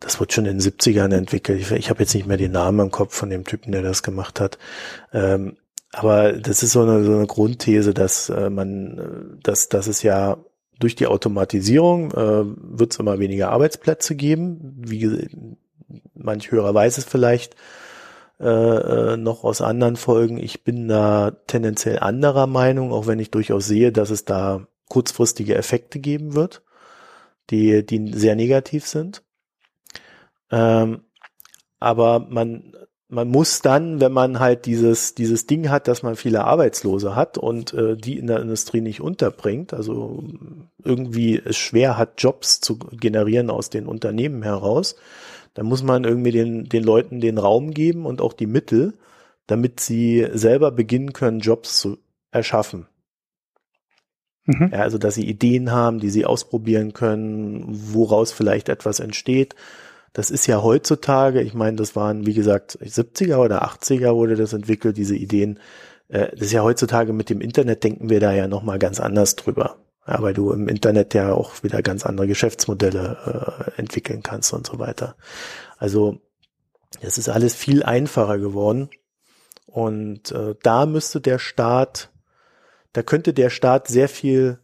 [0.00, 1.60] Das wurde schon in den 70ern entwickelt.
[1.60, 4.02] Ich, ich habe jetzt nicht mehr den Namen im Kopf von dem Typen, der das
[4.02, 4.58] gemacht hat.
[5.12, 5.56] Ähm,
[5.92, 10.02] aber das ist so eine, so eine Grundthese, dass äh, man, äh, dass, dass es
[10.02, 10.38] ja
[10.78, 14.74] durch die Automatisierung äh, wird es immer weniger Arbeitsplätze geben.
[14.76, 15.56] Wie
[16.14, 17.56] manch Hörer weiß es vielleicht
[18.38, 20.36] äh, äh, noch aus anderen Folgen.
[20.36, 25.54] Ich bin da tendenziell anderer Meinung, auch wenn ich durchaus sehe, dass es da kurzfristige
[25.54, 26.62] Effekte geben wird,
[27.50, 29.22] die, die sehr negativ sind.
[30.50, 31.02] Ähm,
[31.80, 32.74] aber man,
[33.08, 37.38] man muss dann, wenn man halt dieses, dieses Ding hat, dass man viele Arbeitslose hat
[37.38, 40.24] und äh, die in der Industrie nicht unterbringt, also
[40.82, 44.96] irgendwie es schwer hat, Jobs zu generieren aus den Unternehmen heraus,
[45.56, 48.92] dann muss man irgendwie den, den Leuten den Raum geben und auch die Mittel,
[49.46, 51.96] damit sie selber beginnen können, Jobs zu
[52.30, 52.86] erschaffen.
[54.44, 54.68] Mhm.
[54.70, 59.54] Ja, also, dass sie Ideen haben, die sie ausprobieren können, woraus vielleicht etwas entsteht.
[60.12, 64.52] Das ist ja heutzutage, ich meine, das waren, wie gesagt, 70er oder 80er wurde das
[64.52, 65.58] entwickelt, diese Ideen.
[66.08, 69.36] Äh, Das ist ja heutzutage mit dem Internet denken wir da ja nochmal ganz anders
[69.36, 69.78] drüber.
[70.06, 74.66] Ja, weil du im Internet ja auch wieder ganz andere Geschäftsmodelle äh, entwickeln kannst und
[74.66, 75.16] so weiter.
[75.78, 76.20] Also,
[77.00, 78.88] es ist alles viel einfacher geworden.
[79.66, 82.10] Und äh, da müsste der Staat,
[82.92, 84.58] da könnte der Staat sehr viel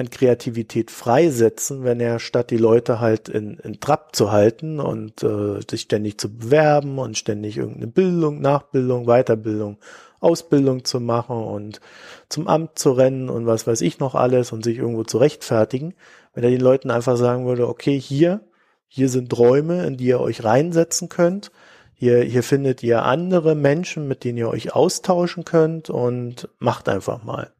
[0.00, 5.22] an Kreativität freisetzen, wenn er statt die Leute halt in, in Trab zu halten und
[5.22, 9.76] äh, sich ständig zu bewerben und ständig irgendeine Bildung, Nachbildung, Weiterbildung,
[10.20, 11.80] Ausbildung zu machen und
[12.28, 15.94] zum Amt zu rennen und was weiß ich noch alles und sich irgendwo zu rechtfertigen,
[16.34, 18.40] wenn er den Leuten einfach sagen würde, okay, hier,
[18.86, 21.50] hier sind Räume, in die ihr euch reinsetzen könnt,
[21.94, 27.24] hier, hier findet ihr andere Menschen, mit denen ihr euch austauschen könnt und macht einfach
[27.24, 27.52] mal.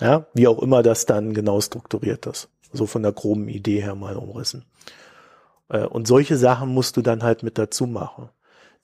[0.00, 2.48] Ja, wie auch immer das dann genau strukturiert ist.
[2.72, 4.64] So von der groben Idee her mal umrissen.
[5.68, 8.30] Äh, Und solche Sachen musst du dann halt mit dazu machen.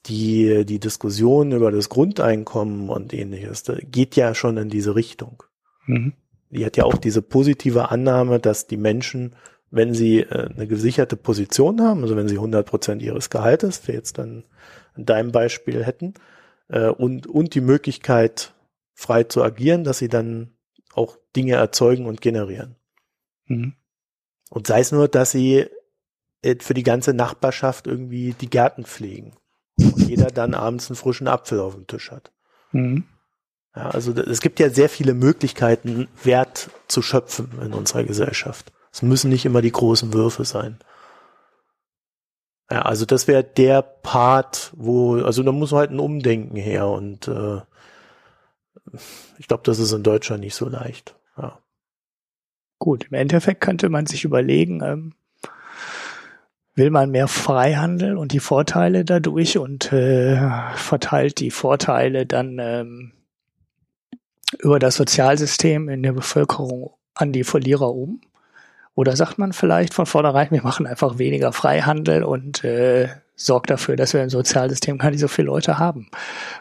[0.07, 5.43] Die, die Diskussion über das Grundeinkommen und ähnliches, geht ja schon in diese Richtung.
[5.87, 6.15] Mhm.
[6.51, 9.37] Die hat ja auch diese positive Annahme, dass die Menschen,
[9.71, 13.95] wenn sie äh, eine gesicherte Position haben, also wenn sie 100 Prozent ihres Gehaltes, wir
[13.95, 14.45] jetzt dann
[14.97, 16.15] in deinem Beispiel hätten,
[16.69, 18.55] äh, und, und die Möglichkeit,
[18.95, 20.53] frei zu agieren, dass sie dann
[20.93, 22.77] auch Dinge erzeugen und generieren.
[23.47, 23.75] Mhm.
[24.51, 25.67] Und sei es nur, dass sie
[26.43, 29.33] äh, für die ganze Nachbarschaft irgendwie die Gärten pflegen.
[29.89, 32.33] Und jeder dann abends einen frischen Apfel auf dem Tisch hat.
[32.73, 33.05] Mhm.
[33.75, 38.73] Ja, also es gibt ja sehr viele Möglichkeiten, Wert zu schöpfen in unserer Gesellschaft.
[38.93, 40.79] Es müssen nicht immer die großen Würfe sein.
[42.71, 47.27] Ja, also das wäre der Part, wo, also da muss halt ein Umdenken her und
[47.29, 47.61] äh,
[49.39, 51.17] ich glaube, das ist in Deutschland nicht so leicht.
[51.37, 51.59] Ja.
[52.79, 55.15] Gut, im Endeffekt könnte man sich überlegen, ähm,
[56.75, 60.41] will man mehr Freihandel und die Vorteile dadurch und äh,
[60.75, 63.13] verteilt die Vorteile dann ähm,
[64.59, 68.21] über das Sozialsystem in der Bevölkerung an die Verlierer um?
[68.95, 73.97] Oder sagt man vielleicht von vornherein, wir machen einfach weniger Freihandel und äh, sorgt dafür,
[73.97, 76.11] dass wir ein Sozialsystem gar nicht so viele Leute haben.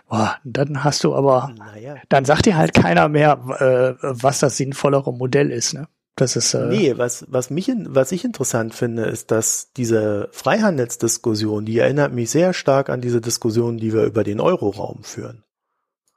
[0.07, 1.95] Boah, dann hast du aber, naja.
[2.07, 5.73] dann sagt dir halt keiner mehr, äh, was das sinnvollere Modell ist.
[5.73, 5.88] Ne?
[6.20, 11.64] Das ist, äh nee, was, was, mich, was ich interessant finde, ist, dass diese Freihandelsdiskussion,
[11.64, 15.46] die erinnert mich sehr stark an diese Diskussion, die wir über den Euroraum führen.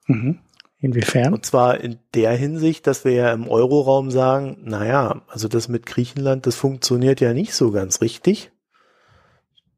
[0.08, 0.40] Mhm.
[0.80, 1.32] Inwiefern?
[1.32, 5.86] Und zwar in der Hinsicht, dass wir ja im Euroraum sagen, naja, also das mit
[5.86, 8.50] Griechenland, das funktioniert ja nicht so ganz richtig.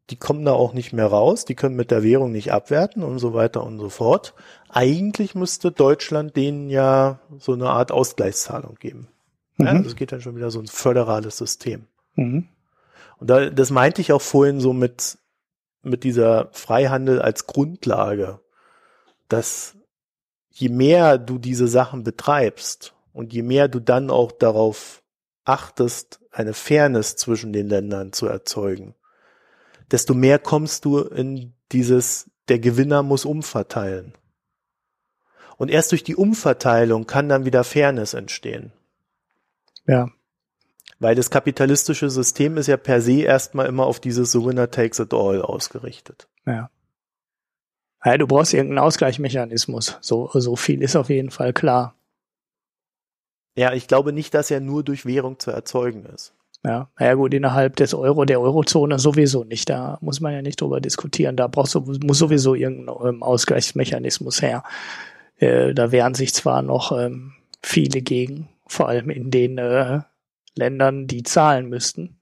[0.09, 3.19] Die kommen da auch nicht mehr raus, die können mit der Währung nicht abwerten und
[3.19, 4.33] so weiter und so fort.
[4.71, 9.09] Eigentlich müsste Deutschland denen ja so eine Art Ausgleichszahlung geben.
[9.57, 9.67] Mhm.
[9.67, 11.87] Ja, also es geht dann schon wieder so ein föderales System.
[12.15, 12.49] Mhm.
[13.19, 15.19] Und da, das meinte ich auch vorhin so mit,
[15.83, 18.41] mit dieser Freihandel als Grundlage,
[19.29, 19.77] dass
[20.51, 25.03] je mehr du diese Sachen betreibst und je mehr du dann auch darauf
[25.45, 28.95] achtest, eine Fairness zwischen den Ländern zu erzeugen,
[29.91, 34.15] desto mehr kommst du in dieses, der Gewinner muss umverteilen.
[35.57, 38.73] Und erst durch die Umverteilung kann dann wieder Fairness entstehen.
[39.87, 40.11] Ja.
[40.99, 44.99] Weil das kapitalistische System ist ja per se erstmal immer auf dieses The Winner takes
[44.99, 46.29] it all ausgerichtet.
[46.47, 46.71] Ja.
[48.05, 49.99] Ja, du brauchst irgendeinen Ausgleichsmechanismus.
[50.01, 51.95] So, so viel ist auf jeden Fall klar.
[53.57, 56.35] Ja, ich glaube nicht, dass er nur durch Währung zu erzeugen ist.
[56.65, 59.69] Ja, naja gut, innerhalb des Euro, der Eurozone sowieso nicht.
[59.69, 61.37] Da muss man ja nicht drüber diskutieren.
[61.37, 64.65] Da brauchst du, muss sowieso irgendein ähm, Ausgleichsmechanismus her.
[65.37, 70.01] Äh, da wehren sich zwar noch ähm, viele gegen, vor allem in den äh,
[70.55, 72.21] Ländern, die zahlen müssten.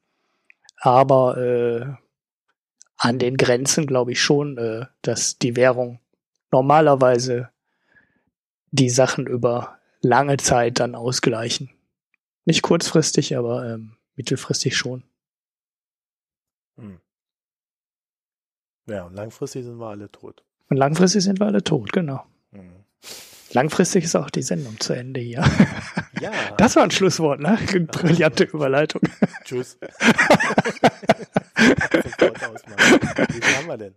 [0.76, 1.86] Aber äh,
[2.96, 6.00] an den Grenzen glaube ich schon, äh, dass die Währung
[6.50, 7.50] normalerweise
[8.70, 11.70] die Sachen über lange Zeit dann ausgleichen.
[12.44, 15.04] Nicht kurzfristig, aber ähm, mittelfristig schon.
[16.76, 17.00] Hm.
[18.86, 20.42] Ja, und langfristig sind wir alle tot.
[20.68, 22.24] Und langfristig sind wir alle tot, genau.
[22.50, 22.84] Hm.
[23.52, 25.44] Langfristig ist auch die Sendung zu Ende hier.
[26.20, 26.30] Ja.
[26.56, 27.58] Das war ein Schlusswort, ne?
[27.90, 29.02] Brillante Überleitung.
[29.44, 29.76] Tschüss.
[31.56, 33.94] Wie viel haben wir denn?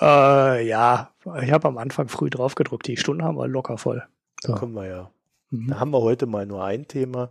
[0.00, 1.10] Äh, ja,
[1.42, 2.86] ich habe am Anfang früh drauf gedruckt.
[2.86, 4.06] Die Stunden haben wir locker voll.
[4.42, 4.52] So.
[4.52, 5.10] Da kommen wir ja.
[5.50, 5.68] Mhm.
[5.68, 7.30] Da haben wir heute mal nur ein Thema.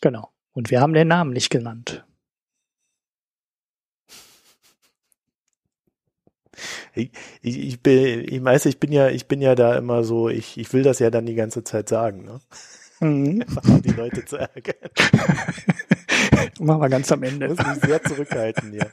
[0.00, 0.30] Genau.
[0.52, 2.04] Und wir haben den Namen nicht genannt.
[6.94, 7.10] Ich,
[7.42, 10.58] ich, ich bin, ich weiß, ich bin ja, ich bin ja da immer so, ich,
[10.58, 12.40] ich will das ja dann die ganze Zeit sagen, ne?
[13.00, 13.42] Mhm.
[13.48, 14.74] Einfach die Leute zu ärgern.
[16.60, 17.48] Machen wir ganz am Ende.
[17.48, 18.90] Muss mich sehr zurückhalten hier.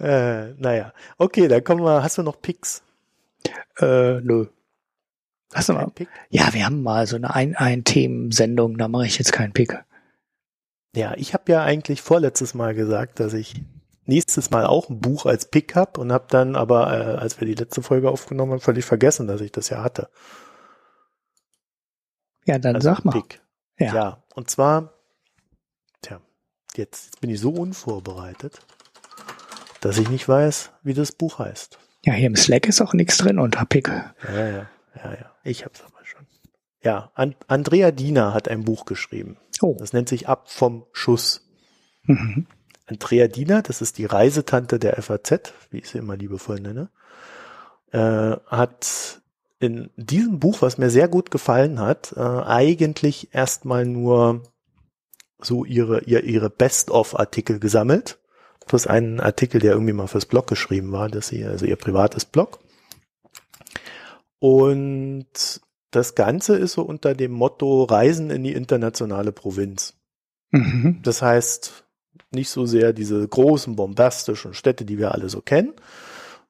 [0.00, 2.02] äh, naja, okay, dann kommen wir.
[2.02, 2.82] Hast du noch Picks?
[3.78, 4.46] Äh, nö.
[5.54, 5.88] Hast du mal?
[5.90, 6.08] Pick?
[6.30, 9.78] Ja, wir haben mal so eine ein, ein Themensendung, da mache ich jetzt keinen Pick.
[10.96, 13.62] Ja, ich habe ja eigentlich vorletztes Mal gesagt, dass ich
[14.06, 17.46] nächstes Mal auch ein Buch als Pick habe und habe dann aber, äh, als wir
[17.46, 20.08] die letzte Folge aufgenommen haben, völlig vergessen, dass ich das ja hatte.
[22.46, 23.12] Ja, dann also sag mal.
[23.12, 23.40] Pick.
[23.78, 23.94] Ja.
[23.94, 24.94] ja, und zwar,
[26.02, 26.20] tja,
[26.76, 28.60] jetzt bin ich so unvorbereitet,
[29.80, 31.78] dass ich nicht weiß, wie das Buch heißt.
[32.04, 33.88] Ja, hier im Slack ist auch nichts drin unter Pick.
[33.88, 35.34] Ja, ja, ja, ja.
[35.42, 36.26] Ich hab's aber schon.
[36.82, 39.38] Ja, And Andrea Diener hat ein Buch geschrieben.
[39.62, 39.74] Oh.
[39.78, 41.48] Das nennt sich Ab vom Schuss.
[42.02, 42.46] Mhm.
[42.86, 46.90] Andrea Diener, das ist die Reisetante der FAZ, wie ich sie immer liebevoll nenne,
[47.92, 49.22] äh, hat
[49.58, 54.42] in diesem Buch, was mir sehr gut gefallen hat, äh, eigentlich erstmal nur
[55.40, 58.18] so ihre, ihr, ihre Best-of-Artikel gesammelt.
[58.66, 62.24] Plus einen Artikel, der irgendwie mal fürs Blog geschrieben war, dass sie, also ihr privates
[62.24, 62.60] Blog.
[64.38, 69.94] Und das Ganze ist so unter dem Motto Reisen in die internationale Provinz.
[70.50, 71.00] Mhm.
[71.02, 71.83] Das heißt,
[72.34, 75.72] nicht so sehr diese großen bombastischen Städte, die wir alle so kennen,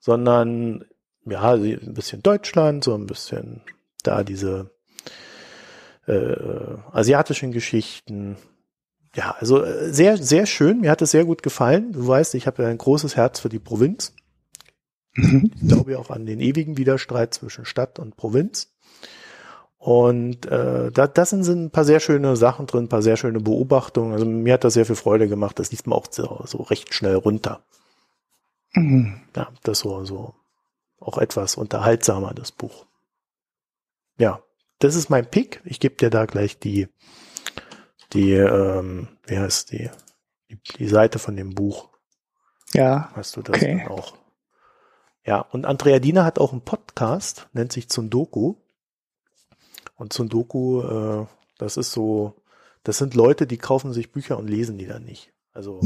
[0.00, 0.84] sondern
[1.26, 3.62] ja, ein bisschen Deutschland, so ein bisschen
[4.02, 4.70] da diese
[6.06, 6.36] äh,
[6.92, 8.36] asiatischen Geschichten,
[9.14, 10.80] ja, also äh, sehr, sehr schön.
[10.80, 11.92] Mir hat es sehr gut gefallen.
[11.92, 14.14] Du weißt, ich habe ja ein großes Herz für die Provinz.
[15.14, 15.50] Mhm.
[15.54, 18.73] Ich glaube ja auch an den ewigen Widerstreit zwischen Stadt und Provinz.
[19.84, 23.18] Und äh, da, das sind, sind ein paar sehr schöne Sachen drin, ein paar sehr
[23.18, 24.14] schöne Beobachtungen.
[24.14, 25.58] Also mir hat das sehr viel Freude gemacht.
[25.58, 27.62] Das liest man auch so, so recht schnell runter.
[28.72, 29.20] Mhm.
[29.36, 30.34] Ja, das so, so
[31.00, 32.86] auch etwas unterhaltsamer, das Buch.
[34.16, 34.40] Ja,
[34.78, 35.60] das ist mein Pick.
[35.66, 36.88] Ich gebe dir da gleich die,
[38.14, 39.90] die, ähm, wie heißt die,
[40.48, 41.90] die, die Seite von dem Buch.
[42.72, 43.82] Ja, Hast du das Okay.
[43.86, 44.14] dann auch?
[45.26, 48.54] Ja, und Andrea Diener hat auch einen Podcast, nennt sich Zundoku.
[49.96, 51.26] Und Zundoku, äh,
[51.58, 52.34] das ist so,
[52.82, 55.30] das sind Leute, die kaufen sich Bücher und lesen die dann nicht.
[55.52, 55.80] Also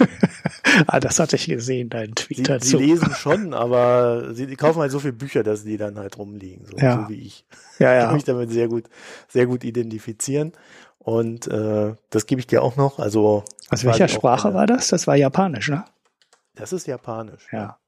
[0.86, 2.78] ah, das hatte ich gesehen, deinen Tweet sie, dazu.
[2.78, 6.16] sie lesen schon, aber sie die kaufen halt so viele Bücher, dass die dann halt
[6.16, 7.02] rumliegen, so, Ja.
[7.04, 7.44] so wie ich.
[7.78, 8.12] ja, Ich kann ja.
[8.14, 8.84] mich damit sehr gut,
[9.28, 10.52] sehr gut identifizieren.
[10.98, 12.98] Und äh, das gebe ich dir auch noch.
[13.00, 14.88] Also Aus welcher Sprache eine- war das?
[14.88, 15.84] Das war Japanisch, ne?
[16.54, 17.46] Das ist japanisch.
[17.52, 17.78] Ja.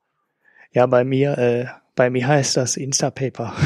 [0.72, 3.54] Ja, bei mir, äh, bei mir heißt das Instapaper.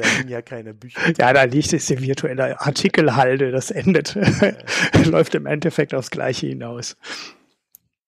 [0.00, 1.00] Da liegen ja keine Bücher.
[1.18, 4.16] ja, da liegt es die virtuelle Artikelhalde, das endet,
[5.04, 6.96] läuft im Endeffekt aufs Gleiche hinaus.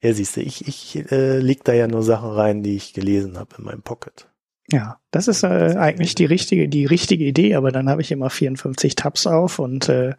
[0.03, 3.39] Ja, siehst du, ich, ich äh, leg da ja nur Sachen rein, die ich gelesen
[3.39, 4.29] habe in meinem Pocket.
[4.69, 8.31] Ja, das ist äh, eigentlich die richtige, die richtige Idee, aber dann habe ich immer
[8.31, 10.15] 54 Tabs auf und äh,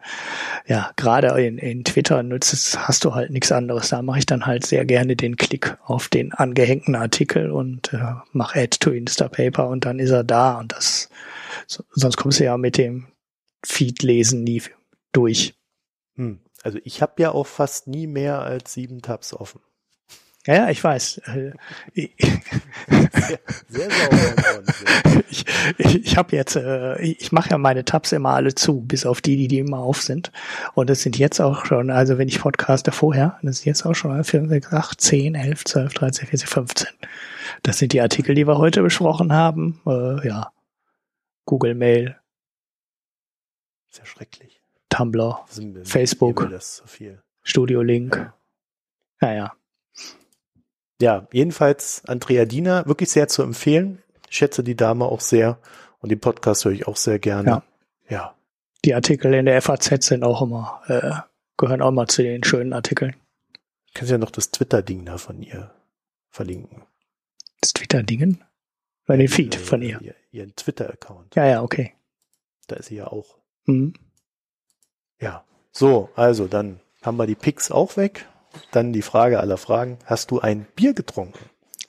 [0.66, 3.90] ja, gerade in, in Twitter nützt es, hast du halt nichts anderes.
[3.90, 8.14] Da mache ich dann halt sehr gerne den Klick auf den angehängten Artikel und äh,
[8.32, 11.10] mache Add to Instapaper und dann ist er da und das
[11.66, 13.08] so, sonst kommst du ja mit dem
[13.64, 14.62] Feed-Lesen nie
[15.12, 15.54] durch.
[16.16, 16.40] Hm.
[16.62, 19.60] Also ich habe ja auch fast nie mehr als sieben Tabs offen.
[20.46, 21.18] Ja, ja, ich weiß.
[21.26, 21.52] Äh,
[21.92, 22.10] ich
[22.88, 24.62] Sehr, sehr sauber
[25.30, 25.44] ich,
[25.76, 29.20] ich, ich habe jetzt, äh, ich mache ja meine Tabs immer alle zu, bis auf
[29.20, 30.32] die, die, die immer auf sind.
[30.74, 33.94] Und es sind jetzt auch schon, also wenn ich podcaste vorher, das sind jetzt auch
[33.94, 36.88] schon 5, 6, 8, 10, 11, 12, 13, 14, 15.
[37.62, 39.80] Das sind die Artikel, die wir heute besprochen haben.
[39.86, 40.50] Äh, ja,
[41.48, 42.14] Google Mail,
[43.88, 44.60] Sehr schrecklich.
[44.90, 46.46] Tumblr, mir- Facebook.
[46.84, 47.22] viel.
[47.42, 48.16] Studio Link.
[48.16, 48.34] Ja.
[49.20, 49.54] Naja,
[51.00, 54.02] Ja, jedenfalls Andrea Diener, wirklich sehr zu empfehlen.
[54.28, 55.58] Ich schätze die Dame auch sehr
[56.00, 57.48] und den Podcast höre ich auch sehr gerne.
[57.48, 57.62] Ja.
[58.10, 58.34] ja.
[58.84, 61.12] die Artikel in der FAZ sind auch immer, äh,
[61.56, 63.16] gehören auch mal zu den schönen Artikeln.
[63.94, 65.74] Kannst ja noch das Twitter-Ding da von ihr
[66.28, 66.82] verlinken.
[67.62, 68.44] Das Twitter-Dingen?
[69.08, 70.00] Bei den Feed Äh, von ihr.
[70.00, 71.34] ihr ihren Twitter-Account.
[71.34, 71.94] Ja, ja, okay.
[72.68, 73.38] Da ist sie ja auch.
[73.66, 73.94] Mhm.
[75.20, 75.44] Ja.
[75.72, 78.26] So, also dann haben wir die Picks auch weg.
[78.70, 79.98] Dann die Frage aller Fragen.
[80.04, 81.38] Hast du ein Bier getrunken?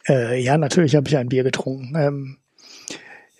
[0.07, 1.93] Äh, ja, natürlich habe ich ein Bier getrunken.
[1.95, 2.38] Ähm,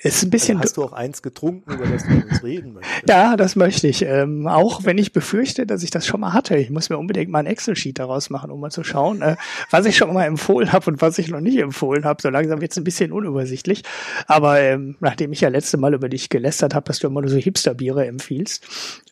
[0.01, 0.57] ist ein bisschen.
[0.57, 3.09] Also hast du auch eins getrunken, über das du mit uns reden möchtest?
[3.09, 4.03] ja, das möchte ich.
[4.03, 6.55] Ähm, auch wenn ich befürchte, dass ich das schon mal hatte.
[6.57, 9.35] Ich muss mir unbedingt mal ein Excel-Sheet daraus machen, um mal zu schauen, äh,
[9.69, 12.21] was ich schon mal empfohlen habe und was ich noch nicht empfohlen habe.
[12.21, 13.83] So langsam wird es ein bisschen unübersichtlich.
[14.27, 17.29] Aber ähm, nachdem ich ja letzte Mal über dich gelästert habe, dass du immer nur
[17.29, 18.65] so Hipster-Biere empfiehlst,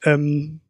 [0.05, 0.61] ähm,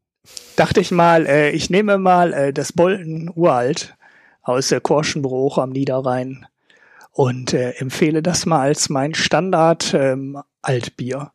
[0.56, 3.96] dachte ich mal, äh, ich nehme mal äh, das Bolten Uralt
[4.42, 6.48] aus äh, Korschenbruch am Niederrhein
[7.18, 11.32] und äh, empfehle das mal als mein Standard ähm, Altbier,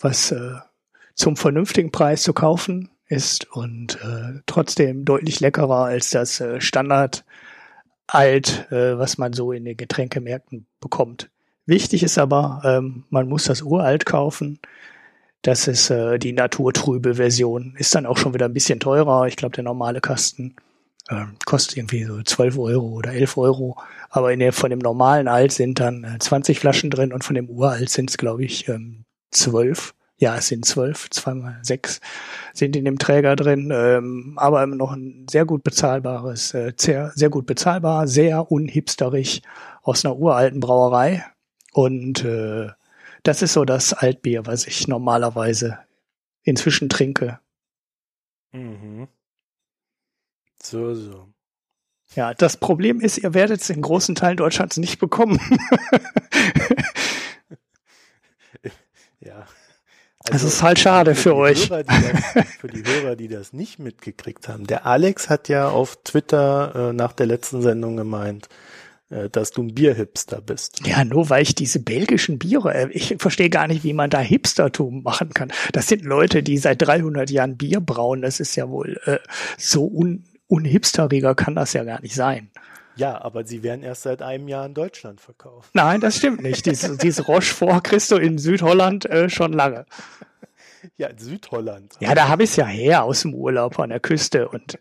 [0.00, 0.54] was äh,
[1.14, 7.24] zum vernünftigen Preis zu kaufen ist und äh, trotzdem deutlich leckerer als das äh, Standard
[8.08, 11.30] Alt, äh, was man so in den Getränkemärkten bekommt.
[11.64, 14.58] Wichtig ist aber, ähm, man muss das Uralt kaufen.
[15.42, 17.76] Das ist äh, die naturtrübe Version.
[17.78, 19.28] Ist dann auch schon wieder ein bisschen teurer.
[19.28, 20.56] Ich glaube, der normale Kasten
[21.08, 23.78] ähm, kostet irgendwie so 12 Euro oder 11 Euro.
[24.10, 27.34] Aber in der, von dem normalen Alt sind dann äh, 20 Flaschen drin und von
[27.34, 29.94] dem Uralt sind es, glaube ich, ähm, 12.
[30.18, 32.00] Ja, es sind 12, zweimal sechs
[32.52, 37.10] sind in dem Träger drin, ähm, aber immer noch ein sehr gut bezahlbares, äh, sehr,
[37.14, 39.40] sehr gut bezahlbar, sehr unhipsterig
[39.82, 41.24] aus einer uralten Brauerei.
[41.72, 42.68] Und äh,
[43.22, 45.78] das ist so das Altbier, was ich normalerweise
[46.42, 47.40] inzwischen trinke.
[48.52, 49.08] Mhm.
[50.62, 51.28] So, so.
[52.14, 55.40] Ja, das Problem ist, ihr werdet es in großen Teilen Deutschlands nicht bekommen.
[59.20, 59.46] Ja.
[60.24, 61.70] Das ist halt schade für die euch.
[61.70, 64.66] Hörer, das, für die Hörer, die das nicht mitgekriegt haben.
[64.66, 68.48] Der Alex hat ja auf Twitter äh, nach der letzten Sendung gemeint,
[69.08, 70.86] äh, dass du ein Bierhipster bist.
[70.86, 74.20] Ja, nur weil ich diese belgischen Biere, äh, ich verstehe gar nicht, wie man da
[74.20, 75.52] Hipstertum machen kann.
[75.72, 78.20] Das sind Leute, die seit 300 Jahren Bier brauen.
[78.20, 79.18] Das ist ja wohl äh,
[79.56, 82.50] so un unhipsteriger kann das ja gar nicht sein.
[82.96, 85.70] Ja, aber sie werden erst seit einem Jahr in Deutschland verkauft.
[85.72, 86.66] Nein, das stimmt nicht.
[87.02, 89.86] Diese Rochefort kriegst du in Südholland äh, schon lange.
[90.96, 91.94] Ja, in Südholland.
[92.00, 94.78] Ja, da habe ich es ja her aus dem Urlaub an der Küste und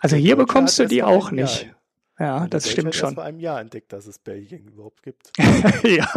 [0.00, 1.74] also hier bekommst du die vor auch einem Jahr nicht.
[2.18, 3.14] Ja, Der das stimmt hat erst schon.
[3.14, 5.30] vor einem Jahr entdeckt, dass es Belgien überhaupt gibt.
[5.84, 6.08] ja,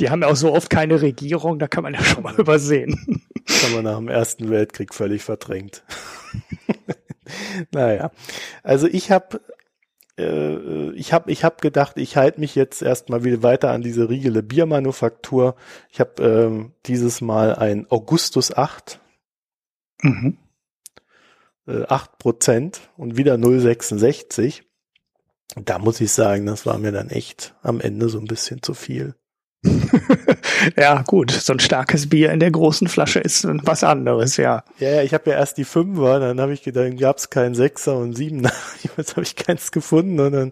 [0.00, 3.22] die haben ja auch so oft keine Regierung, da kann man ja schon mal übersehen.
[3.46, 5.82] Das haben wir nach dem Ersten Weltkrieg völlig verdrängt.
[7.72, 8.10] naja,
[8.62, 9.40] also ich habe
[10.18, 14.08] äh, ich habe ich hab gedacht, ich halte mich jetzt erstmal wieder weiter an diese
[14.08, 15.56] Riegele Biermanufaktur.
[15.90, 19.00] Ich habe ähm, dieses Mal ein Augustus 8,
[20.02, 20.38] Mhm.
[21.66, 24.62] äh, 8 Prozent und wieder 0,66.
[25.56, 28.74] Da muss ich sagen, das war mir dann echt am Ende so ein bisschen zu
[28.74, 29.14] viel.
[30.76, 34.64] Ja, gut, so ein starkes Bier in der großen Flasche ist was anderes, ja.
[34.78, 37.30] Ja, ja, ich habe ja erst die Fünfer, dann habe ich gedacht, dann gab es
[37.30, 38.52] keinen Sechser und Siebener.
[38.96, 40.50] Jetzt habe ich keins gefunden und dann,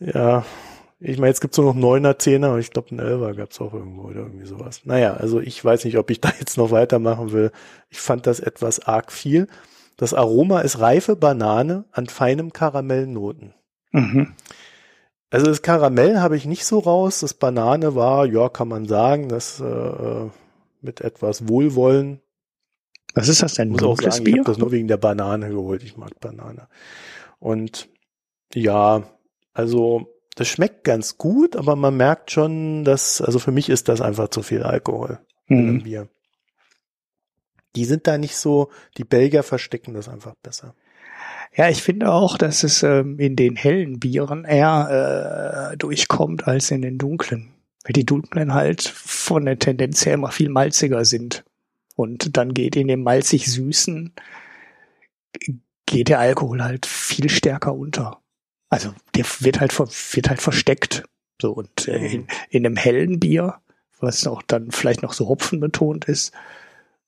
[0.00, 0.44] ja,
[1.04, 3.74] ich meine, jetzt gibt's nur noch Neuner, Zehner, aber ich glaube, einen Elfer gab's auch
[3.74, 4.82] irgendwo oder irgendwie sowas.
[4.84, 7.50] Naja, also ich weiß nicht, ob ich da jetzt noch weitermachen will.
[7.90, 9.48] Ich fand das etwas arg viel.
[9.96, 13.52] Das Aroma ist reife Banane an feinem Karamellnoten.
[13.90, 14.34] Mhm.
[15.32, 17.20] Also das Karamell habe ich nicht so raus.
[17.20, 20.26] Das Banane war, ja, kann man sagen, das äh,
[20.82, 22.20] mit etwas Wohlwollen
[23.14, 23.70] Was ist das denn?
[23.70, 24.34] muss auch sagen, ich Bier?
[24.40, 25.82] habe das nur wegen der Banane geholt.
[25.84, 26.68] Ich mag Banane.
[27.38, 27.88] Und
[28.54, 29.04] ja,
[29.54, 30.06] also
[30.36, 34.28] das schmeckt ganz gut, aber man merkt schon, dass, also für mich ist das einfach
[34.28, 35.18] zu viel Alkohol
[35.48, 35.82] Mhm.
[35.82, 36.08] Bier.
[37.74, 40.74] Die sind da nicht so, die Belgier verstecken das einfach besser.
[41.54, 46.70] Ja, ich finde auch, dass es ähm, in den hellen Bieren eher äh, durchkommt als
[46.70, 47.52] in den dunklen.
[47.84, 51.44] Weil die dunklen halt von der Tendenz her immer viel malziger sind.
[51.94, 54.14] Und dann geht in dem malzig-süßen,
[55.84, 58.22] geht der Alkohol halt viel stärker unter.
[58.70, 61.04] Also der wird halt, wird halt versteckt.
[61.40, 63.56] So, und äh, in, in einem hellen Bier,
[64.00, 66.32] was auch dann vielleicht noch so hopfenbetont ist,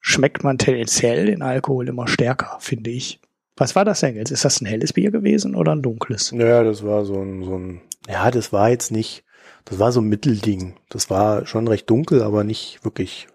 [0.00, 3.20] schmeckt man tendenziell den Alkohol immer stärker, finde ich.
[3.56, 4.31] Was war das denn jetzt?
[4.31, 6.32] Ist das ein helles Bier gewesen oder ein dunkles?
[6.32, 9.24] Naja, das war so ein, so ein, ja, das war jetzt nicht,
[9.64, 10.76] das war so ein Mittelding.
[10.89, 13.28] Das war schon recht dunkel, aber nicht wirklich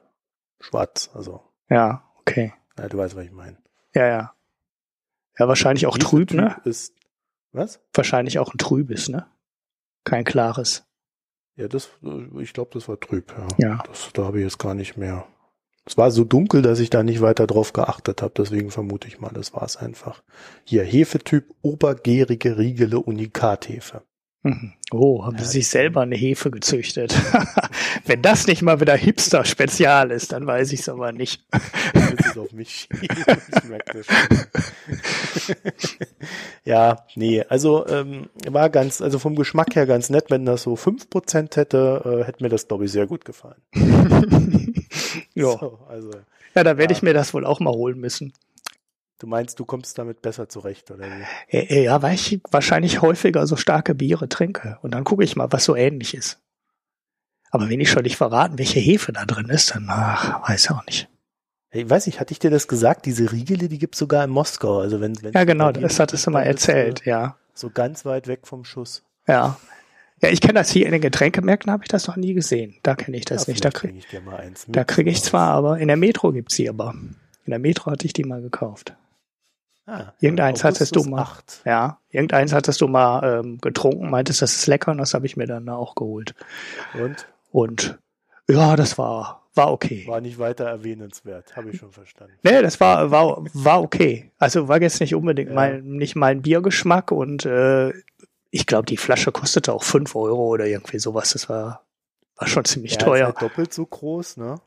[0.60, 1.10] schwarz.
[1.14, 2.54] Also, Ja, okay.
[2.78, 3.58] ja, du weißt, was ich meine.
[3.96, 4.34] Ja, ja.
[5.38, 6.56] Ja, wahrscheinlich auch Dieser trüb, Typ ne?
[6.66, 6.94] Ist,
[7.54, 7.80] was?
[7.94, 9.26] Wahrscheinlich auch ein trübes, ne?
[10.04, 10.86] Kein klares.
[11.56, 11.90] Ja, das,
[12.40, 13.48] ich glaube, das war trüb, ja.
[13.58, 13.84] Ja.
[13.88, 15.26] Das, da habe ich jetzt gar nicht mehr.
[15.90, 19.20] Es war so dunkel, dass ich da nicht weiter drauf geachtet habe, deswegen vermute ich
[19.20, 20.22] mal, das war es einfach.
[20.64, 24.03] Hier, Hefetyp obergärige Riegele Unikathefe.
[24.44, 24.74] Mhm.
[24.91, 27.16] Oh, haben Ja, sie sich selber eine Hefe gezüchtet.
[28.06, 31.44] Wenn das nicht mal wieder Hipster-Spezial ist, dann weiß ich es aber nicht.
[31.95, 32.88] Jetzt ist auf mich
[36.66, 40.76] ja, nee, also ähm, war ganz, also vom Geschmack her ganz nett, wenn das so
[40.76, 43.61] 5% hätte, äh, hätte mir das, glaube ich, sehr gut gefallen.
[45.34, 45.52] ja.
[45.57, 46.11] So, also,
[46.56, 46.98] ja, da werde Ja.
[46.98, 48.34] ich mir das wohl auch mal holen müssen.
[49.20, 51.57] du meinst, du kommst damit besser zurecht, oder wie?
[51.57, 54.80] Äh, äh, Ja, weil ich wahrscheinlich häufiger so starke Biere trinke.
[54.82, 56.40] Und dann gucke ich mal, was so ähnlich ist.
[57.52, 60.72] Aber wenn ich schon nicht verraten, welche Hefe da drin ist, dann ach, weiß ich
[60.72, 61.10] auch nicht.
[61.72, 63.06] Ich weiß nicht, hatte ich dir das gesagt?
[63.06, 64.80] Diese Riegele, die gibt's sogar in Moskau.
[64.80, 67.38] Also wenn, wenn Ja, genau, das hattest du mal dann bist erzählt, ja.
[67.53, 69.03] So ganz weit weg vom Schuss.
[69.28, 69.60] Ja.
[70.22, 72.76] Ja, ich kenne das hier in den Getränkemärkten, habe ich das noch nie gesehen.
[72.84, 73.64] Da kenne ich das Ja, nicht.
[73.64, 74.66] Da vielleicht krieg, krieg ich dir mal eins.
[74.68, 74.88] da mit.
[74.88, 76.94] kriege ich zwar, aber in der Metro gibt's sie aber.
[77.46, 78.96] In der Metro hatte ich die mal gekauft.
[79.86, 81.22] Ah, Irgendeins hattest du mal.
[81.22, 81.62] 8.
[81.66, 85.36] Ja, irgendeins hattest du mal ähm, getrunken, meintest, das ist lecker und das habe ich
[85.36, 86.36] mir dann auch geholt.
[86.94, 87.98] Und Und
[88.48, 90.04] ja, das war, war okay.
[90.08, 92.34] war nicht weiter erwähnenswert, habe ich schon verstanden.
[92.44, 94.32] Nee, das war, war, war okay.
[94.38, 95.56] Also war jetzt nicht unbedingt Ja.
[95.56, 97.91] mein, nicht mein Biergeschmack und äh,
[98.52, 101.32] ich glaube, die Flasche kostete auch fünf Euro oder irgendwie sowas.
[101.34, 101.86] Das war,
[102.36, 103.28] war schon ziemlich Ja, teuer.
[103.30, 104.60] Ist halt doppelt so groß, ne?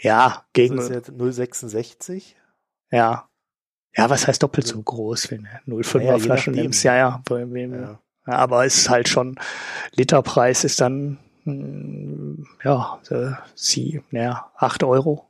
[0.00, 2.34] ja, gegen, Das ist jetzt 0,66.
[2.90, 3.28] ja.
[3.94, 6.82] Ja, was heißt doppelt so groß, wenn du 0,5er Naja, je Flaschen nimmst?
[6.82, 7.22] Ja, ja.
[7.28, 8.00] Bei wem- Ja.
[8.26, 9.38] Ja, aber es ist halt schon,
[9.94, 15.28] Literpreis ist dann, hm, ja, äh, sie, naja, acht Euro.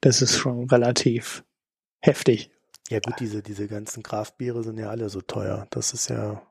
[0.00, 1.42] Das ist schon relativ
[1.98, 2.50] heftig.
[2.88, 5.66] Ja gut, diese, diese ganzen Kraftbiere sind ja alle so teuer.
[5.70, 6.42] Das ist ja,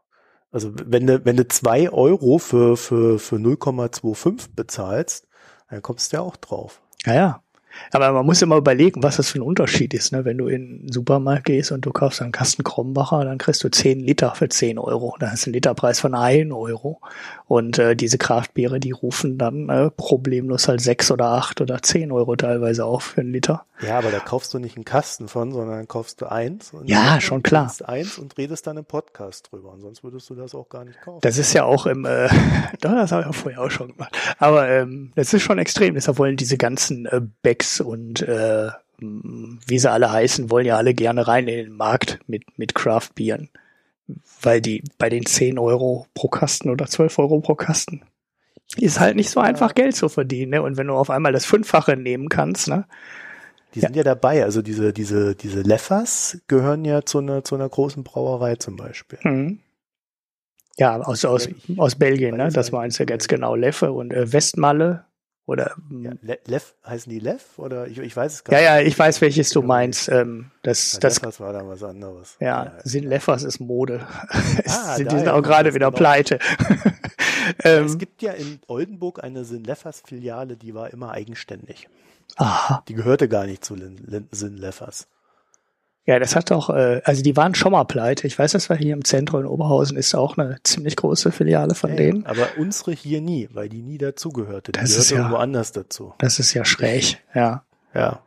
[0.51, 5.27] also wenn du, wenn du zwei Euro für, für, für 0,25 bezahlst,
[5.69, 6.81] dann kommst du ja auch drauf.
[7.05, 7.44] Ja, ja.
[7.91, 10.11] Aber man muss immer überlegen, was das für ein Unterschied ist.
[10.11, 10.25] Ne?
[10.25, 13.69] Wenn du in den Supermarkt gehst und du kaufst einen Kasten Krombacher, dann kriegst du
[13.69, 15.15] 10 Liter für 10 Euro.
[15.19, 16.99] Dann hast du einen Literpreis von 1 Euro.
[17.47, 22.11] Und äh, diese Kraftbiere, die rufen dann äh, problemlos halt 6 oder 8 oder 10
[22.11, 23.65] Euro teilweise auf für einen Liter.
[23.81, 26.71] Ja, aber da kaufst du nicht einen Kasten von, sondern kaufst du eins.
[26.85, 27.71] ja, schon klar.
[27.83, 29.73] eins und redest dann im Podcast drüber.
[29.73, 31.19] Und sonst würdest du das auch gar nicht kaufen.
[31.21, 32.29] Das ist ja auch im, äh,
[32.79, 34.15] das habe ich ja vorher auch schon gemacht.
[34.39, 35.93] Aber ähm, das ist schon extrem.
[35.95, 37.21] Deshalb wollen diese ganzen äh,
[37.81, 38.69] Und äh,
[38.99, 43.49] wie sie alle heißen, wollen ja alle gerne rein in den Markt mit, mit Craft-Bieren.
[44.41, 48.01] Weil die bei den 10 Euro pro Kasten oder 12 Euro pro Kasten
[48.77, 50.51] ist halt nicht so einfach Geld zu verdienen.
[50.51, 50.61] Ne?
[50.61, 52.85] Und wenn du auf einmal das Fünffache nehmen kannst, ne?
[53.73, 53.99] Die sind ja.
[53.99, 58.55] ja dabei, also diese, diese, diese Leffers gehören ja zu einer, zu einer großen Brauerei
[58.55, 59.19] zum Beispiel.
[59.23, 59.59] Mhm.
[60.77, 62.49] Ja, aus, aus, aus Belgien, ne?
[62.51, 63.55] Das meinst du jetzt genau.
[63.55, 65.05] Leffe und äh, Westmalle
[65.47, 68.67] oder ja, Le Leff, heißen die Leff oder ich, ich weiß es gar ja, nicht.
[68.67, 70.09] Ja, ja, ich weiß, welches du meinst.
[70.09, 72.35] Ähm, das, das Leffers war da was anderes.
[72.39, 74.05] Ja, ja sind Leffers ist Mode.
[74.67, 75.97] Ah, die sind auch gerade wieder genau.
[75.97, 76.39] pleite.
[77.63, 81.87] ähm, es gibt ja in Oldenburg eine Sinleffers Filiale, die war immer eigenständig.
[82.37, 82.83] Aha.
[82.87, 83.75] Die gehörte gar nicht zu
[84.31, 85.07] Sinleffers.
[86.07, 88.27] Ja, das hat doch, äh, also die waren schon mal pleite.
[88.27, 91.73] Ich weiß, das war hier im Zentrum in Oberhausen, ist auch eine ziemlich große Filiale
[91.73, 92.25] von ja, denen.
[92.27, 94.71] Aber unsere hier nie, weil die nie dazugehörte.
[94.71, 96.13] Die das gehörte ist ja, irgendwo anders dazu.
[96.19, 97.65] Das ist ja schräg, ja.
[97.93, 98.21] Ja.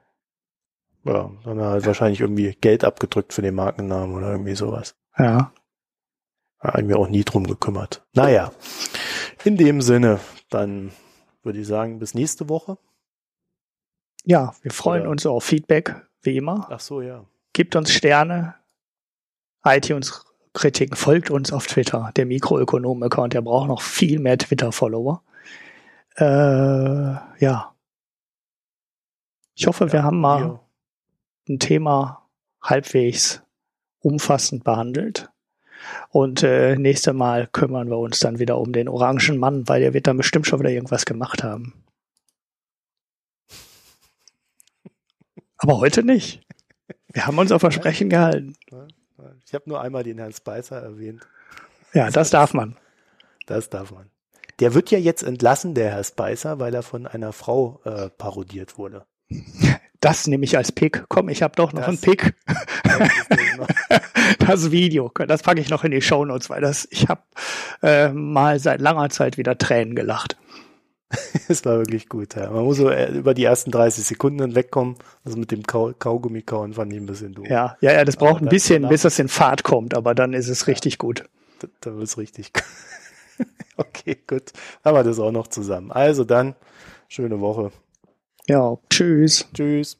[1.05, 4.96] Ja, dann halt wahrscheinlich irgendwie Geld abgedrückt für den Markennamen oder irgendwie sowas.
[5.16, 5.52] Ja.
[6.59, 8.05] Haben wir auch nie drum gekümmert.
[8.14, 8.50] Naja,
[9.44, 10.18] in dem Sinne,
[10.50, 10.90] dann
[11.44, 12.76] würde ich sagen, bis nächste Woche.
[14.24, 15.10] Ja, wir freuen oder?
[15.10, 16.66] uns auf Feedback, wie immer.
[16.70, 17.24] Ach so, ja.
[17.59, 18.55] Gebt uns Sterne,
[19.64, 22.12] iTunes-Kritiken, folgt uns auf Twitter.
[22.14, 25.24] Der Mikroökonom-Account, der braucht noch viel mehr Twitter-Follower.
[26.14, 27.74] Äh, ja.
[29.56, 30.60] Ich hoffe, ja, wir haben mal ja.
[31.48, 32.28] ein Thema
[32.62, 33.43] halbwegs
[33.98, 35.28] umfassend behandelt.
[36.10, 39.94] Und äh, nächste Mal kümmern wir uns dann wieder um den orangen Mann, weil der
[39.94, 41.74] wird dann bestimmt schon wieder irgendwas gemacht haben.
[45.56, 46.48] Aber heute nicht.
[47.12, 48.55] Wir haben uns auf Versprechen gehalten.
[49.44, 51.26] Ich habe nur einmal den Herrn Spicer erwähnt.
[51.94, 52.76] Ja, das darf man.
[53.47, 54.10] Das darf man.
[54.60, 58.78] Der wird ja jetzt entlassen, der Herr Spicer, weil er von einer Frau äh, parodiert
[58.78, 59.06] wurde.
[60.01, 61.06] Das nehme ich als Pick.
[61.09, 62.36] Komm, ich habe doch noch das, einen Pick.
[64.39, 67.22] das Video, das packe ich noch in die Show Notes, weil das ich habe
[67.82, 70.36] äh, mal seit langer Zeit wieder Tränen gelacht.
[71.48, 72.51] es war wirklich gut, ja.
[72.51, 74.97] Man muss so äh, über die ersten 30 Sekunden hinwegkommen.
[75.24, 77.47] Also mit dem Kau Kaugummi kauen fand ich ein bisschen doof.
[77.48, 80.35] Ja, ja, ja, das braucht aber ein bisschen, bis das in Fahrt kommt, aber dann
[80.35, 81.24] ist es ja, richtig gut.
[81.60, 82.52] Da, da wird es richtig
[83.76, 84.52] Okay, gut.
[84.85, 85.93] Haben wir das auch noch zusammen.
[85.93, 86.56] Also dann,
[87.09, 87.70] schöne Woche.
[88.48, 89.47] Ja, tschüss.
[89.55, 89.98] Tschüss.